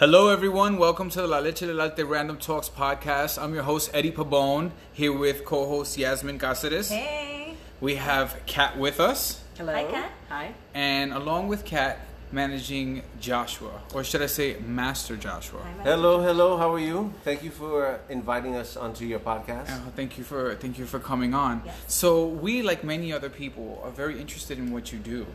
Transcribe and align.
Hello, 0.00 0.30
everyone. 0.30 0.78
Welcome 0.78 1.10
to 1.10 1.20
the 1.20 1.26
La 1.26 1.40
Leche 1.40 1.60
del 1.60 1.78
Arte 1.78 2.06
Random 2.06 2.38
Talks 2.38 2.70
podcast. 2.70 3.36
I'm 3.38 3.52
your 3.52 3.64
host, 3.64 3.90
Eddie 3.92 4.10
Pabon, 4.10 4.70
here 4.94 5.12
with 5.12 5.44
co 5.44 5.66
host 5.66 5.98
Yasmin 5.98 6.38
Cáceres. 6.38 6.88
Hey. 6.88 7.54
We 7.82 7.96
have 7.96 8.40
Kat 8.46 8.78
with 8.78 8.98
us, 8.98 9.42
Hello. 9.58 9.74
Hi, 9.74 9.84
Kat. 9.84 10.10
Hi. 10.30 10.54
and 10.72 11.12
along 11.12 11.48
with 11.48 11.66
Kat, 11.66 12.00
managing 12.32 13.02
Joshua, 13.20 13.82
or 13.92 14.02
should 14.02 14.22
I 14.22 14.26
say, 14.26 14.56
Master 14.66 15.16
Joshua. 15.16 15.60
Hello, 15.82 16.22
hello. 16.22 16.56
How 16.56 16.72
are 16.72 16.78
you? 16.78 17.12
Thank 17.22 17.42
you 17.42 17.50
for 17.50 18.00
inviting 18.08 18.56
us 18.56 18.78
onto 18.78 19.04
your 19.04 19.20
podcast. 19.20 19.68
Uh, 19.68 19.90
thank 19.94 20.16
you 20.16 20.24
for 20.24 20.54
thank 20.54 20.78
you 20.78 20.86
for 20.86 20.98
coming 20.98 21.34
on. 21.34 21.60
Yes. 21.66 21.76
So 21.88 22.26
we, 22.26 22.62
like 22.62 22.82
many 22.82 23.12
other 23.12 23.28
people, 23.28 23.82
are 23.84 23.90
very 23.90 24.18
interested 24.18 24.56
in 24.56 24.72
what 24.72 24.92
you 24.94 24.98
do. 24.98 25.26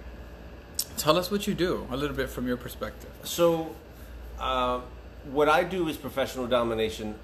Tell 0.98 1.20
us 1.20 1.30
what 1.30 1.46
you 1.46 1.54
do, 1.54 1.86
a 1.92 1.98
little 1.98 2.16
bit 2.16 2.30
from 2.30 2.48
your 2.48 2.58
perspective. 2.58 3.12
So, 3.24 3.76
uh, 4.40 4.82
what 5.32 5.50
I 5.50 5.64
do 5.64 5.88
is 5.88 5.98
professional 5.98 6.48
domination, 6.48 7.16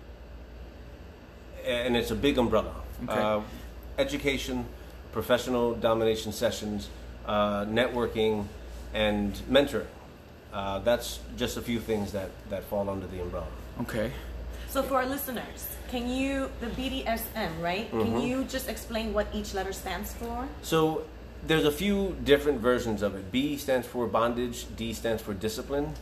and 1.66 1.96
it's 1.96 2.12
a 2.12 2.16
big 2.16 2.38
umbrella. 2.38 2.74
Okay. 3.04 3.14
Uh, 3.14 3.42
education, 3.98 4.66
professional 5.12 5.76
domination 5.76 6.32
sessions, 6.32 6.90
uh, 7.26 7.66
networking, 7.66 8.46
and 8.94 9.34
mentoring. 9.50 9.86
Uh, 10.54 10.80
that's 10.80 11.20
just 11.38 11.58
a 11.58 11.62
few 11.62 11.80
things 11.80 12.12
that, 12.12 12.30
that 12.50 12.64
fall 12.64 12.90
under 12.90 13.08
the 13.08 13.22
umbrella. 13.22 13.48
Okay. 13.82 14.12
So 14.70 14.84
for 14.84 14.96
our 14.96 15.05
listeners, 15.05 15.76
can 15.90 16.10
you 16.10 16.50
the 16.60 16.68
BDSM, 16.68 17.62
right? 17.62 17.90
Can 17.91 18.22
you 18.22 18.46
just 18.46 18.70
explain 18.70 19.14
what 19.14 19.28
each 19.34 19.54
letter 19.54 19.74
stands 19.74 20.14
for? 20.14 20.48
So 20.62 21.04
there's 21.46 21.66
a 21.66 21.72
few 21.72 22.16
different 22.24 22.60
versions 22.62 23.02
of 23.02 23.16
it. 23.16 23.32
B 23.32 23.58
stands 23.58 23.88
for 23.88 24.08
bondage, 24.08 24.66
D 24.76 24.94
stands 24.94 25.22
for 25.22 25.34
discipline, 25.34 25.94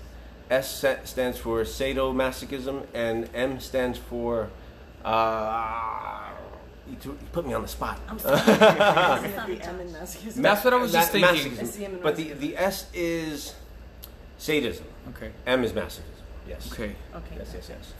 S 0.49 0.84
stands 1.03 1.38
for 1.38 1.62
sadomasochism, 1.63 2.85
and 2.94 3.30
M 3.34 3.59
stands 3.59 3.98
for. 3.98 4.50
Uh, 5.05 6.30
you, 6.89 6.95
t- 6.95 7.09
you 7.09 7.17
put 7.31 7.45
me 7.45 7.53
on 7.53 7.61
the 7.61 7.67
spot. 7.67 8.00
I'm 8.09 8.17
sorry. 8.19 8.39
The 8.42 9.66
M 9.67 9.80
in 9.80 9.88
masochism. 9.89 10.42
That's 10.42 10.64
what 10.64 10.73
I 10.73 10.77
was 10.77 10.92
just 10.92 11.14
Ma- 11.14 11.27
thinking. 11.27 11.52
masochism. 11.52 11.61
I 11.61 11.66
see 11.66 11.83
him 11.83 11.95
in 11.95 12.02
But 12.02 12.16
the, 12.16 12.33
the 12.33 12.58
S 12.58 12.88
is 12.94 13.53
sadism. 14.38 14.86
Okay. 15.09 15.31
M 15.45 15.64
is 15.64 15.72
masochism. 15.72 16.03
Yes. 16.47 16.72
Okay. 16.73 16.95
Okay. 17.16 17.36
Yes, 17.38 17.52
yes, 17.53 17.70
yes. 17.70 17.94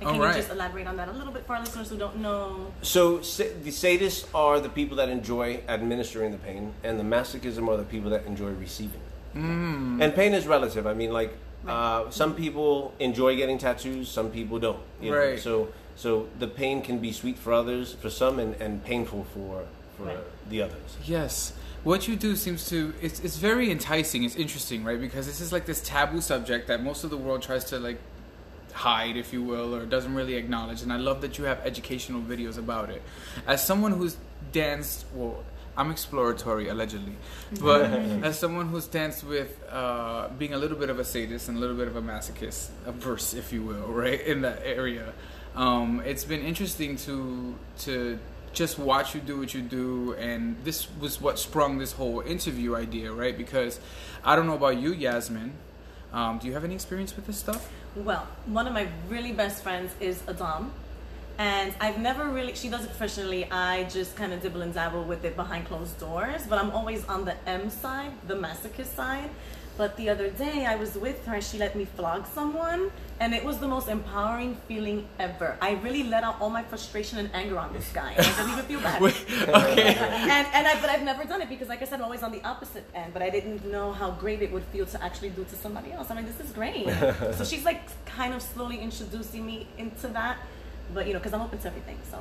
And 0.00 0.10
can 0.10 0.16
Alright. 0.20 0.36
you 0.36 0.42
just 0.42 0.52
elaborate 0.52 0.86
on 0.86 0.96
that 0.98 1.08
a 1.08 1.12
little 1.12 1.32
bit 1.32 1.44
for 1.46 1.54
our 1.54 1.60
listeners 1.60 1.88
who 1.88 1.96
don't 1.96 2.18
know? 2.18 2.72
So 2.82 3.20
sa- 3.22 3.44
the 3.62 3.70
sadists 3.70 4.26
are 4.34 4.60
the 4.60 4.68
people 4.68 4.96
that 4.98 5.08
enjoy 5.08 5.60
administering 5.68 6.30
the 6.32 6.38
pain, 6.38 6.74
and 6.84 7.00
the 7.00 7.04
masochism 7.04 7.66
are 7.68 7.76
the 7.76 7.84
people 7.84 8.10
that 8.10 8.26
enjoy 8.26 8.50
receiving. 8.50 9.00
it. 9.34 9.38
Mm. 9.38 10.02
And 10.02 10.14
pain 10.14 10.34
is 10.34 10.46
relative. 10.46 10.86
I 10.86 10.94
mean, 10.94 11.12
like 11.12 11.34
Right. 11.66 11.72
uh, 11.72 12.10
some 12.10 12.34
people 12.34 12.94
enjoy 12.98 13.36
getting 13.36 13.58
tattoos, 13.58 14.08
some 14.08 14.30
people 14.30 14.58
don't. 14.58 14.78
you 15.00 15.10
know. 15.10 15.18
Right. 15.18 15.38
So 15.38 15.68
so 15.96 16.28
the 16.38 16.46
pain 16.46 16.82
can 16.82 16.98
be 16.98 17.10
sweet 17.12 17.38
for 17.38 17.52
others, 17.52 17.94
for 17.94 18.10
some, 18.10 18.38
and, 18.38 18.54
and 18.60 18.84
painful 18.84 19.24
for 19.34 19.64
for 19.96 20.04
Right. 20.04 20.18
the 20.50 20.62
others. 20.62 20.96
Yes. 21.04 21.52
What 21.84 22.06
you 22.08 22.16
do 22.16 22.36
seems 22.36 22.68
to 22.70 22.92
it's 23.00 23.20
it's 23.20 23.36
very 23.36 23.70
enticing. 23.70 24.24
It's 24.24 24.36
interesting, 24.36 24.84
right? 24.84 25.00
Because 25.00 25.26
this 25.26 25.40
is 25.40 25.52
like 25.52 25.66
this 25.66 25.80
taboo 25.82 26.20
subject 26.20 26.68
that 26.68 26.82
most 26.82 27.04
of 27.04 27.10
the 27.10 27.16
world 27.16 27.42
tries 27.42 27.64
to 27.66 27.78
like 27.78 27.98
hide, 28.72 29.16
if 29.16 29.32
you 29.32 29.42
will, 29.42 29.74
or 29.74 29.86
doesn't 29.86 30.14
really 30.14 30.34
acknowledge. 30.34 30.82
And 30.82 30.92
I 30.92 30.96
love 30.98 31.20
that 31.22 31.38
you 31.38 31.44
have 31.44 31.60
educational 31.64 32.20
videos 32.20 32.58
about 32.58 32.90
it. 32.90 33.00
As 33.46 33.64
someone 33.64 33.92
who's 33.92 34.16
danced, 34.52 35.06
well, 35.14 35.42
I'm 35.76 35.90
exploratory 35.90 36.68
allegedly, 36.68 37.14
but 37.60 37.84
as 38.24 38.38
someone 38.38 38.68
who's 38.68 38.86
danced 38.86 39.24
with 39.24 39.62
uh, 39.70 40.28
being 40.38 40.54
a 40.54 40.58
little 40.58 40.78
bit 40.78 40.90
of 40.90 40.98
a 40.98 41.04
sadist 41.04 41.48
and 41.48 41.58
a 41.58 41.60
little 41.60 41.76
bit 41.76 41.88
of 41.88 41.96
a 41.96 42.02
masochist, 42.02 42.68
a 42.86 42.92
verse, 42.92 43.34
if 43.34 43.52
you 43.52 43.62
will, 43.62 43.86
right 43.88 44.20
in 44.20 44.42
that 44.42 44.62
area, 44.64 45.12
um, 45.54 46.02
it's 46.04 46.24
been 46.24 46.42
interesting 46.42 46.96
to 46.96 47.54
to 47.80 48.18
just 48.52 48.78
watch 48.78 49.14
you 49.14 49.20
do 49.20 49.38
what 49.38 49.52
you 49.52 49.60
do. 49.60 50.14
And 50.14 50.56
this 50.64 50.88
was 50.98 51.20
what 51.20 51.38
sprung 51.38 51.78
this 51.78 51.92
whole 51.92 52.20
interview 52.20 52.74
idea 52.74 53.12
right? 53.12 53.36
Because 53.36 53.78
i 54.24 54.34
don't 54.34 54.46
know 54.46 54.54
about 54.54 54.78
you 54.78 54.92
yasmin. 54.92 55.52
Um, 56.12 56.38
do 56.38 56.46
you 56.46 56.54
have 56.54 56.64
any 56.64 56.74
experience 56.74 57.14
with 57.14 57.26
this 57.26 57.36
stuff? 57.36 57.70
Well, 57.94 58.26
one 58.46 58.66
of 58.66 58.72
my 58.72 58.88
really 59.08 59.32
best 59.32 59.62
friends 59.62 59.92
is 60.00 60.22
Adam. 60.28 60.72
And 61.38 61.74
I've 61.80 61.98
never 61.98 62.24
really, 62.28 62.54
she 62.54 62.68
does 62.68 62.84
it 62.84 62.88
professionally. 62.88 63.50
I 63.50 63.84
just 63.84 64.16
kind 64.16 64.32
of 64.32 64.40
dibble 64.40 64.62
and 64.62 64.72
dabble 64.72 65.04
with 65.04 65.24
it 65.24 65.36
behind 65.36 65.66
closed 65.66 65.98
doors. 66.00 66.42
But 66.48 66.58
I'm 66.58 66.70
always 66.70 67.04
on 67.06 67.24
the 67.24 67.36
M 67.48 67.68
side, 67.68 68.12
the 68.26 68.34
masochist 68.34 68.94
side. 68.94 69.30
But 69.76 69.94
the 69.98 70.08
other 70.08 70.30
day 70.30 70.64
I 70.64 70.76
was 70.76 70.94
with 70.94 71.26
her 71.26 71.34
and 71.34 71.44
she 71.44 71.58
let 71.58 71.76
me 71.76 71.84
flog 71.84 72.26
someone. 72.26 72.90
And 73.20 73.34
it 73.34 73.44
was 73.44 73.58
the 73.58 73.68
most 73.68 73.88
empowering 73.88 74.56
feeling 74.68 75.06
ever. 75.18 75.58
I 75.60 75.72
really 75.74 76.04
let 76.04 76.24
out 76.24 76.40
all 76.40 76.48
my 76.48 76.62
frustration 76.62 77.18
and 77.18 77.30
anger 77.34 77.58
on 77.58 77.72
this 77.74 77.90
guy. 77.92 78.12
And 78.12 78.26
I 78.26 78.36
didn't 78.36 78.52
even 78.52 78.64
feel 78.64 78.80
bad. 78.80 79.02
okay 79.02 79.94
and 79.94 80.46
and 80.54 80.66
I, 80.66 80.80
but 80.80 80.90
I've 80.90 81.02
never 81.02 81.24
done 81.24 81.42
it 81.42 81.48
because, 81.48 81.68
like 81.68 81.82
I 81.82 81.84
said, 81.84 81.98
I'm 81.98 82.04
always 82.04 82.22
on 82.22 82.32
the 82.32 82.42
opposite 82.42 82.84
end. 82.94 83.12
But 83.12 83.22
I 83.22 83.30
didn't 83.30 83.70
know 83.70 83.92
how 83.92 84.10
great 84.12 84.40
it 84.40 84.50
would 84.52 84.64
feel 84.64 84.86
to 84.86 85.02
actually 85.02 85.30
do 85.30 85.44
to 85.44 85.56
somebody 85.56 85.92
else. 85.92 86.10
I'm 86.10 86.16
like, 86.16 86.26
this 86.26 86.46
is 86.46 86.52
great. 86.52 86.86
so 87.36 87.44
she's 87.44 87.64
like 87.64 87.82
kind 88.06 88.32
of 88.34 88.40
slowly 88.42 88.78
introducing 88.78 89.44
me 89.44 89.66
into 89.76 90.08
that. 90.08 90.38
But 90.94 91.06
you 91.06 91.12
know, 91.12 91.18
because 91.18 91.32
I'm 91.32 91.42
open 91.42 91.58
to 91.58 91.68
everything, 91.68 91.98
so 92.10 92.18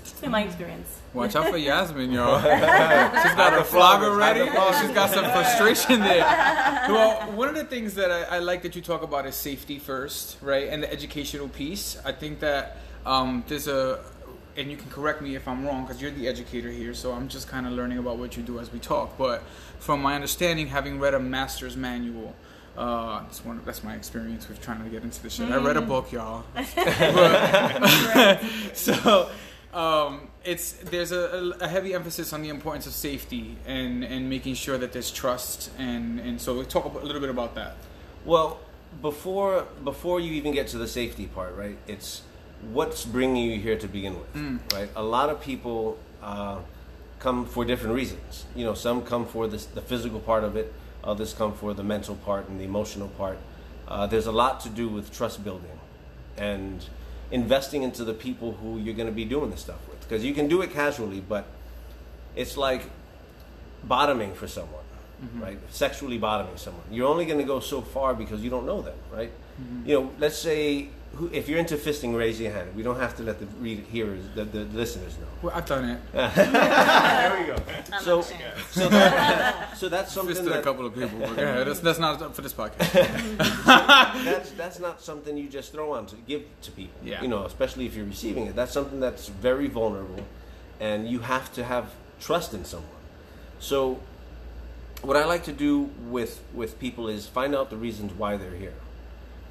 it's 0.00 0.20
been 0.20 0.30
my 0.30 0.44
experience. 0.44 1.00
watch 1.12 1.36
out 1.36 1.50
for 1.50 1.56
yasmin 1.68 2.10
y'all. 2.12 2.40
She's 3.22 3.34
got 3.34 3.56
the 3.56 3.64
flogger 3.64 4.14
ready 4.16 4.40
she's 4.80 4.90
got 4.90 5.10
some 5.10 5.24
frustration 5.24 6.00
there. 6.00 6.24
Well 6.88 7.32
one 7.32 7.48
of 7.48 7.56
the 7.56 7.64
things 7.64 7.94
that 7.94 8.10
I, 8.10 8.36
I 8.36 8.38
like 8.38 8.62
that 8.62 8.76
you 8.76 8.82
talk 8.82 9.02
about 9.02 9.26
is 9.26 9.34
safety 9.34 9.78
first 9.78 10.38
right 10.40 10.68
and 10.68 10.82
the 10.82 10.92
educational 10.92 11.48
piece. 11.48 11.98
I 12.04 12.12
think 12.12 12.40
that 12.40 12.78
um, 13.04 13.44
there's 13.48 13.68
a 13.68 14.00
and 14.56 14.70
you 14.70 14.76
can 14.76 14.88
correct 14.90 15.20
me 15.20 15.34
if 15.34 15.46
I'm 15.46 15.66
wrong 15.66 15.84
because 15.84 16.00
you're 16.00 16.10
the 16.10 16.26
educator 16.28 16.70
here, 16.70 16.94
so 16.94 17.12
I'm 17.12 17.28
just 17.28 17.46
kind 17.46 17.66
of 17.66 17.72
learning 17.72 17.98
about 17.98 18.16
what 18.16 18.36
you 18.36 18.42
do 18.42 18.58
as 18.58 18.72
we 18.72 18.78
talk. 18.78 19.18
But 19.18 19.42
from 19.78 20.00
my 20.00 20.14
understanding, 20.14 20.68
having 20.68 20.98
read 20.98 21.12
a 21.14 21.20
master's 21.20 21.76
manual, 21.76 22.34
uh, 22.76 23.22
that's 23.22 23.44
one. 23.44 23.60
That's 23.64 23.82
my 23.82 23.94
experience 23.94 24.48
with 24.48 24.60
trying 24.60 24.82
to 24.84 24.90
get 24.90 25.02
into 25.02 25.22
the 25.22 25.30
shit. 25.30 25.50
I 25.50 25.56
read 25.56 25.76
a 25.76 25.82
book, 25.82 26.12
y'all. 26.12 26.44
But- 26.54 26.66
so 28.74 29.30
um, 29.72 30.28
it's 30.44 30.72
there's 30.72 31.12
a, 31.12 31.54
a 31.60 31.68
heavy 31.68 31.94
emphasis 31.94 32.32
on 32.32 32.42
the 32.42 32.48
importance 32.48 32.86
of 32.86 32.92
safety 32.92 33.56
and 33.66 34.04
and 34.04 34.28
making 34.28 34.54
sure 34.54 34.78
that 34.78 34.92
there's 34.92 35.10
trust 35.10 35.70
and 35.78 36.20
and 36.20 36.40
so 36.40 36.58
we 36.58 36.64
talk 36.64 36.84
a 36.84 37.04
little 37.04 37.20
bit 37.20 37.30
about 37.30 37.54
that. 37.54 37.76
Well, 38.24 38.58
before 39.02 39.66
before 39.84 40.20
you 40.20 40.32
even 40.34 40.52
get 40.52 40.68
to 40.68 40.78
the 40.78 40.88
safety 40.88 41.26
part, 41.26 41.56
right? 41.56 41.76
It's 41.86 42.22
what's 42.72 43.04
bringing 43.04 43.50
you 43.50 43.60
here 43.60 43.76
to 43.78 43.88
begin 43.88 44.16
with, 44.18 44.72
right? 44.72 44.88
A 44.96 45.02
lot 45.02 45.28
of 45.28 45.40
people 45.40 45.98
uh, 46.22 46.58
come 47.18 47.44
for 47.46 47.64
different 47.64 47.94
reasons. 47.94 48.44
You 48.54 48.64
know, 48.64 48.74
some 48.74 49.02
come 49.02 49.26
for 49.26 49.46
this, 49.46 49.66
the 49.66 49.82
physical 49.82 50.20
part 50.20 50.44
of 50.44 50.56
it. 50.56 50.72
Others 51.06 51.34
come 51.34 51.54
for 51.54 51.72
the 51.72 51.84
mental 51.84 52.16
part 52.16 52.48
and 52.48 52.58
the 52.60 52.64
emotional 52.64 53.08
part. 53.08 53.38
Uh, 53.86 54.06
there's 54.06 54.26
a 54.26 54.32
lot 54.32 54.60
to 54.60 54.68
do 54.68 54.88
with 54.88 55.12
trust 55.12 55.44
building 55.44 55.78
and 56.36 56.84
investing 57.30 57.82
into 57.82 58.04
the 58.04 58.12
people 58.12 58.52
who 58.54 58.78
you're 58.78 58.94
going 58.94 59.08
to 59.08 59.14
be 59.14 59.24
doing 59.24 59.50
this 59.50 59.60
stuff 59.60 59.80
with. 59.88 60.00
Because 60.00 60.24
you 60.24 60.34
can 60.34 60.48
do 60.48 60.62
it 60.62 60.72
casually, 60.72 61.20
but 61.20 61.46
it's 62.34 62.56
like 62.56 62.82
bottoming 63.84 64.34
for 64.34 64.48
someone, 64.48 64.84
right? 65.40 65.58
Sexually 65.70 66.18
bottoming 66.18 66.56
someone. 66.56 66.84
You're 66.90 67.08
only 67.08 67.24
going 67.24 67.38
to 67.38 67.44
go 67.44 67.60
so 67.60 67.80
far 67.80 68.14
because 68.14 68.42
you 68.42 68.50
don't 68.50 68.66
know 68.66 68.82
them, 68.82 68.96
right? 69.12 69.30
You 69.86 69.94
know, 69.94 70.12
let's 70.18 70.36
say 70.38 70.88
who, 71.16 71.30
if 71.32 71.48
you're 71.48 71.58
into 71.58 71.76
fisting, 71.76 72.16
raise 72.16 72.40
your 72.40 72.52
hand. 72.52 72.74
We 72.76 72.82
don't 72.82 73.00
have 73.00 73.16
to 73.16 73.22
let 73.22 73.38
the 73.38 73.46
read 73.58 73.80
hearers, 73.90 74.22
the, 74.34 74.44
the 74.44 74.64
listeners 74.64 75.16
know. 75.18 75.26
Well, 75.42 75.52
I've 75.54 75.66
done 75.66 75.88
it. 75.88 76.00
There 76.12 77.40
we 77.40 77.46
go. 77.46 77.56
I'm 77.92 78.02
So, 78.02 78.20
so, 78.22 78.88
that, 78.88 79.76
so 79.76 79.88
that's 79.88 80.12
something 80.12 80.34
Fisted 80.34 80.52
a 80.52 80.62
couple 80.62 80.86
of 80.86 80.94
people. 80.94 81.18
But 81.18 81.36
go. 81.36 81.64
That's, 81.64 81.80
that's 81.80 81.98
not 81.98 82.34
for 82.34 82.42
this 82.42 82.52
podcast. 82.52 82.92
that's 84.24 84.50
that's 84.52 84.78
not 84.78 85.00
something 85.00 85.36
you 85.36 85.48
just 85.48 85.72
throw 85.72 85.92
on 85.94 86.06
to 86.06 86.16
give 86.28 86.44
to 86.62 86.70
people. 86.70 87.00
Yeah. 87.02 87.22
You 87.22 87.28
know, 87.28 87.44
especially 87.44 87.86
if 87.86 87.94
you're 87.94 88.06
receiving 88.06 88.46
it. 88.46 88.54
That's 88.54 88.72
something 88.72 89.00
that's 89.00 89.28
very 89.28 89.68
vulnerable, 89.68 90.24
and 90.80 91.08
you 91.08 91.20
have 91.20 91.52
to 91.54 91.64
have 91.64 91.92
trust 92.20 92.54
in 92.54 92.64
someone. 92.64 92.90
So, 93.58 94.00
what 95.02 95.16
I 95.16 95.24
like 95.24 95.44
to 95.44 95.52
do 95.52 95.90
with 96.08 96.42
with 96.54 96.78
people 96.78 97.08
is 97.08 97.26
find 97.26 97.54
out 97.54 97.70
the 97.70 97.76
reasons 97.76 98.12
why 98.12 98.36
they're 98.36 98.54
here. 98.54 98.74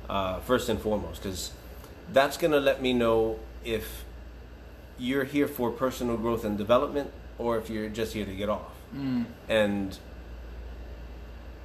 Uh, 0.10 0.40
first 0.42 0.70
and 0.70 0.80
foremost, 0.80 1.24
because 1.24 1.52
that's 2.14 2.38
going 2.38 2.52
to 2.52 2.60
let 2.60 2.80
me 2.82 2.94
know 2.94 3.40
if 3.64 4.06
you're 5.00 5.24
here 5.24 5.48
for 5.48 5.72
personal 5.72 6.16
growth 6.16 6.46
and 6.46 6.58
development, 6.58 7.10
or 7.40 7.58
if 7.58 7.70
you're 7.70 7.90
just 7.90 8.14
here 8.14 8.26
to 8.26 8.36
get 8.36 8.48
off. 8.50 8.72
And 9.50 9.98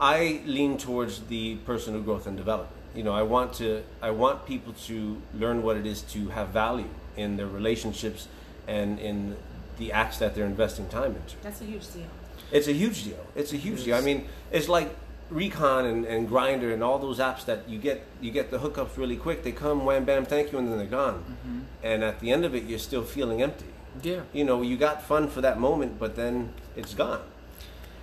I 0.00 0.40
lean 0.46 0.78
towards 0.78 1.20
the 1.28 1.56
personal 1.66 2.00
growth 2.00 2.26
and 2.26 2.36
development. 2.36 2.74
You 2.94 3.04
know, 3.04 3.12
I 3.12 3.22
want 3.22 3.52
to 3.54 3.82
I 4.02 4.10
want 4.10 4.46
people 4.46 4.72
to 4.86 5.20
learn 5.34 5.62
what 5.62 5.76
it 5.76 5.86
is 5.86 6.02
to 6.14 6.28
have 6.30 6.48
value 6.48 6.88
in 7.16 7.36
their 7.36 7.46
relationships 7.46 8.26
and 8.66 8.98
in 8.98 9.36
the 9.78 9.92
acts 9.92 10.18
that 10.18 10.34
they're 10.34 10.46
investing 10.46 10.88
time 10.88 11.14
into. 11.14 11.36
That's 11.42 11.60
a 11.60 11.64
huge 11.64 11.92
deal. 11.92 12.08
It's 12.50 12.66
a 12.68 12.72
huge 12.72 13.04
deal. 13.04 13.24
It's 13.36 13.52
a 13.52 13.56
huge 13.56 13.84
deal. 13.84 13.96
I 13.96 14.00
mean, 14.00 14.26
it's 14.50 14.68
like 14.68 14.88
Recon 15.30 15.86
and, 15.86 16.04
and 16.04 16.28
Grindr 16.28 16.72
and 16.72 16.82
all 16.82 16.98
those 16.98 17.18
apps 17.18 17.44
that 17.44 17.68
you 17.68 17.78
get 17.78 18.04
you 18.20 18.30
get 18.30 18.50
the 18.50 18.58
hookups 18.58 18.96
really 18.96 19.16
quick. 19.16 19.42
They 19.42 19.52
come, 19.52 19.84
wham, 19.84 20.04
bam, 20.04 20.24
thank 20.26 20.52
you, 20.52 20.58
and 20.58 20.68
then 20.68 20.78
they're 20.78 20.86
gone. 20.86 21.24
Mm-hmm. 21.44 21.60
And 21.82 22.04
at 22.04 22.20
the 22.20 22.30
end 22.32 22.44
of 22.44 22.54
it, 22.54 22.64
you're 22.64 22.78
still 22.78 23.04
feeling 23.04 23.40
empty. 23.40 23.66
Yeah. 24.02 24.22
You 24.32 24.44
know, 24.44 24.62
you 24.62 24.76
got 24.76 25.02
fun 25.02 25.28
for 25.28 25.40
that 25.40 25.58
moment, 25.58 25.98
but 25.98 26.16
then 26.16 26.52
it's 26.76 26.94
gone. 26.94 27.22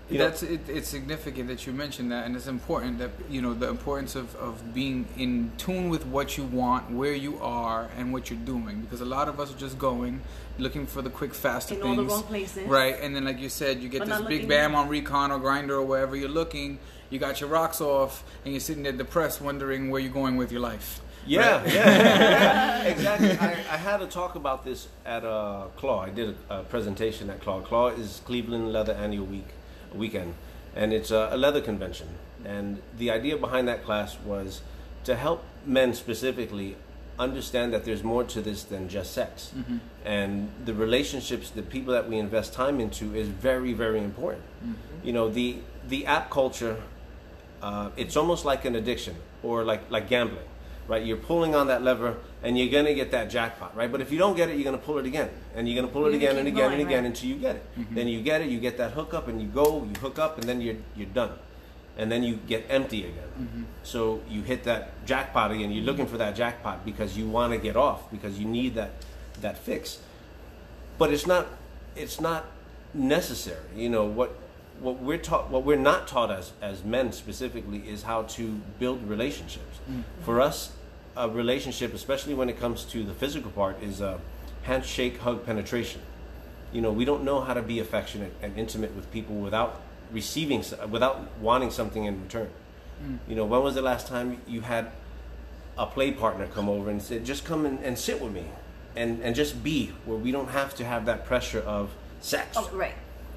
You 0.09 0.19
know- 0.19 0.30
That's 0.30 0.42
it, 0.44 0.62
it's 0.69 0.88
significant 0.88 1.50
that 1.50 1.68
you 1.68 1.74
mentioned 1.74 2.12
that, 2.13 2.25
and 2.25 2.36
it's 2.36 2.48
important 2.48 3.00
that 3.00 3.12
you 3.30 3.42
know 3.42 3.54
the 3.54 3.68
importance 3.69 4.15
of, 4.15 4.33
of 4.38 4.74
being 4.74 5.06
in 5.18 5.51
tune 5.57 5.89
with 5.89 6.06
what 6.06 6.38
you 6.38 6.45
want, 6.45 6.89
where 6.92 7.13
you 7.13 7.38
are, 7.42 7.89
and 7.98 8.13
what 8.13 8.30
you're 8.30 8.39
doing. 8.39 8.81
Because 8.81 9.01
a 9.01 9.06
lot 9.06 9.27
of 9.27 9.39
us 9.39 9.54
are 9.54 9.57
just 9.57 9.77
going, 9.77 10.21
looking 10.59 10.86
for 10.88 11.01
the 11.01 11.09
quick, 11.09 11.33
faster 11.33 11.75
In 11.75 11.81
all 11.83 11.95
the 11.95 12.04
wrong 12.06 12.24
places. 12.24 12.68
right? 12.69 12.95
And 13.01 13.13
then, 13.15 13.25
like 13.25 13.39
you 13.39 13.50
said, 13.50 13.81
you 13.81 13.89
get 13.89 14.00
But 14.00 14.07
this 14.09 14.21
big 14.21 14.48
bam 14.48 14.75
on 14.75 14.88
Recon 14.88 15.31
or 15.31 15.39
Grindr 15.39 15.71
or 15.71 15.83
wherever 15.83 16.15
you're 16.15 16.30
looking. 16.30 16.80
You 17.10 17.19
got 17.19 17.39
your 17.42 17.50
rocks 17.50 17.80
off, 17.81 18.24
and 18.44 18.53
you're 18.53 18.62
sitting 18.62 18.83
there 18.83 18.92
depressed, 18.94 19.42
wondering 19.42 19.89
where 19.92 20.00
you're 20.01 20.12
going 20.12 20.36
with 20.38 20.51
your 20.51 20.62
life. 20.62 21.01
Yeah, 21.25 21.65
yeah, 21.65 22.83
exactly. 22.94 23.31
I, 23.38 23.51
I 23.51 23.77
had 23.77 24.01
a 24.01 24.07
talk 24.07 24.36
about 24.36 24.63
this 24.63 24.88
at 25.06 25.25
uh, 25.25 25.65
Claw. 25.75 26.03
I 26.03 26.10
did 26.10 26.36
a, 26.50 26.60
a 26.60 26.63
presentation 26.63 27.30
at 27.30 27.42
Claw. 27.42 27.60
Claw 27.62 27.88
is 27.89 28.21
Cleveland 28.25 28.71
Leather 28.71 28.94
Annual 28.94 29.25
Week 29.25 29.48
weekend, 29.94 30.34
and 30.75 30.94
it's 30.94 31.12
a, 31.12 31.30
a 31.31 31.38
leather 31.38 31.62
convention. 31.62 32.07
And 32.45 32.81
the 32.98 33.12
idea 33.12 33.38
behind 33.38 33.68
that 33.68 33.84
class 33.84 34.18
was 34.24 34.62
to 35.04 35.16
help 35.16 35.44
men 35.66 35.94
specifically 35.94 36.75
understand 37.19 37.74
that 37.74 37.84
there's 37.84 38.04
more 38.04 38.24
to 38.24 38.42
this 38.42 38.63
than 38.63 38.89
just 38.89 39.13
sex, 39.13 39.51
and 40.06 40.50
the 40.66 40.74
relationships, 40.74 41.50
the 41.50 41.63
people 41.63 41.94
that 41.94 42.07
we 42.07 42.18
invest 42.18 42.54
time 42.54 42.80
into, 42.80 43.16
is 43.16 43.28
very, 43.28 43.74
very 43.74 44.00
important. 44.00 44.44
You 45.04 45.13
know, 45.13 45.30
the 45.30 45.57
the 45.88 46.06
app 46.06 46.30
culture 46.30 46.78
uh, 47.62 47.89
it's 47.98 48.16
almost 48.16 48.45
like 48.45 48.66
an 48.66 48.75
addiction 48.75 49.16
or 49.44 49.63
like 49.63 49.89
like 49.89 50.10
gambling 50.10 50.45
right? 50.88 51.06
You're 51.06 51.18
pulling 51.18 51.56
on 51.56 51.68
that 51.68 51.84
lever 51.84 52.18
and 52.44 52.57
you're 52.57 52.69
gonna 52.69 52.94
get 52.94 53.12
that 53.12 53.30
jackpot 53.30 53.75
right? 53.75 53.92
But 53.92 54.01
if 54.01 54.12
you 54.12 54.18
don't 54.18 54.36
get 54.36 54.50
it 54.50 54.56
you're 54.56 54.63
gonna 54.66 54.78
pull 54.78 54.98
it 54.98 55.06
again 55.06 55.30
and 55.56 55.68
you're 55.68 55.75
gonna 55.75 55.92
pull 55.92 56.06
it 56.06 56.10
You're 56.10 56.18
again 56.18 56.38
and 56.38 56.48
again 56.48 56.72
and 56.72 56.81
again 56.81 57.04
right. 57.04 57.07
until 57.07 57.30
you 57.30 57.36
get 57.36 57.56
it. 57.57 57.66
Then 57.92 58.07
you 58.07 58.22
get 58.22 58.42
it 58.42 58.50
you 58.50 58.60
get 58.60 58.78
that 58.78 58.92
hookup 58.92 59.28
and 59.28 59.42
you 59.42 59.48
go 59.48 59.84
you 59.84 60.00
hook 60.00 60.19
up 60.19 60.38
and 60.39 60.48
then 60.48 60.62
you're 60.62 60.78
you're 60.95 61.07
done. 61.07 61.31
And 62.00 62.12
then 62.12 62.22
you 62.22 62.36
get 62.48 62.66
empty 62.69 63.06
again. 63.06 63.66
So 63.84 64.22
you 64.30 64.44
hit 64.44 64.63
that 64.66 65.04
jackpot 65.06 65.51
again. 65.51 65.72
You're 65.72 65.84
looking 65.84 66.06
for 66.06 66.18
that 66.18 66.36
jackpot 66.36 66.86
because 66.86 67.18
you 67.18 67.28
want 67.28 67.54
to 67.54 67.60
get 67.60 67.75
off 67.75 68.12
because 68.12 68.38
you 68.39 68.45
need 68.45 68.75
that 68.75 68.92
that 69.42 69.57
fix. 69.57 70.00
But 71.00 71.12
it's 71.12 71.25
not 71.25 71.48
it's 71.95 72.22
not 72.22 72.45
necessary. 72.94 73.66
You 73.75 73.89
know 73.89 74.06
what 74.06 74.36
what 74.80 75.01
we're 75.01 75.18
taught 75.18 75.50
what 75.50 75.63
we're 75.63 75.75
not 75.75 76.07
taught 76.07 76.30
as 76.30 76.51
as 76.62 76.84
men 76.84 77.12
specifically 77.12 77.80
is 77.80 78.04
how 78.04 78.24
to 78.24 78.62
build 78.80 79.01
relationships. 79.10 79.80
For 80.24 80.39
us 80.39 80.74
a 81.18 81.30
relationship 81.30 81.94
especially 81.94 82.34
when 82.34 82.50
it 82.50 82.60
comes 82.60 82.84
to 82.86 83.04
the 83.04 83.14
physical 83.14 83.52
part 83.52 83.81
is 83.81 84.02
a 84.02 84.19
handshake 84.64 85.18
hug 85.19 85.46
penetration 85.46 86.02
you 86.72 86.81
know 86.81 86.92
we 86.92 87.04
don't 87.04 87.24
know 87.24 87.42
how 87.42 87.54
to 87.54 87.62
be 87.62 87.80
affectionate 87.80 88.34
and 88.42 88.58
intimate 88.58 88.96
with 88.96 89.12
people 89.12 89.36
without 89.36 89.81
receiving 90.12 90.64
without 90.90 91.28
wanting 91.42 91.72
something 91.72 92.06
in 92.06 92.22
return 92.22 92.50
mm. 93.04 93.18
you 93.28 93.36
know 93.36 93.46
when 93.46 93.62
was 93.62 93.75
the 93.75 93.81
last 93.81 94.08
time 94.08 94.42
you 94.48 94.62
had 94.62 94.92
a 95.78 95.86
play 95.86 96.12
partner 96.12 96.48
come 96.48 96.68
over 96.68 96.90
and 96.90 97.02
said, 97.02 97.24
just 97.24 97.46
come 97.46 97.66
and, 97.66 97.80
and 97.84 97.98
sit 97.98 98.22
with 98.22 98.34
me 98.34 98.46
and, 98.96 99.22
and 99.22 99.36
just 99.36 99.63
be 99.63 99.92
where 100.06 100.18
we 100.18 100.31
don't 100.31 100.50
have 100.50 100.74
to 100.75 100.86
have 100.86 101.06
that 101.06 101.25
pressure 101.25 101.60
of 101.62 101.92
sex. 102.20 102.58
Oh, 102.58 102.70
right. 102.74 102.96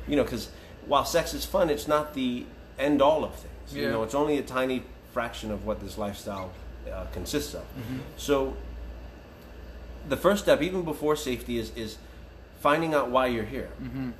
You 0.09 0.17
know, 0.17 0.25
because 0.25 0.51
while 0.87 1.05
sex 1.05 1.35
is 1.35 1.45
fun, 1.45 1.69
it's 1.69 1.87
not 1.87 2.15
the 2.15 2.47
end 2.79 3.03
all 3.03 3.25
of 3.25 3.35
things. 3.35 3.75
You 3.75 3.89
know, 3.89 4.03
it's 4.03 4.15
only 4.15 4.37
a 4.39 4.43
tiny 4.43 4.83
fraction 5.13 5.53
of 5.53 5.65
what 5.65 5.81
this 5.81 5.97
lifestyle 5.97 6.51
uh, 6.93 7.07
consists 7.13 7.55
of. 7.55 7.65
So 8.17 8.57
the 10.09 10.17
first 10.17 10.43
step, 10.45 10.63
even 10.63 10.83
before 10.83 11.17
safety, 11.17 11.59
is, 11.59 11.73
is 11.77 11.99
finding 12.61 12.95
out 12.95 13.11
why 13.11 13.27
you're 13.27 13.45
here. 13.45 13.71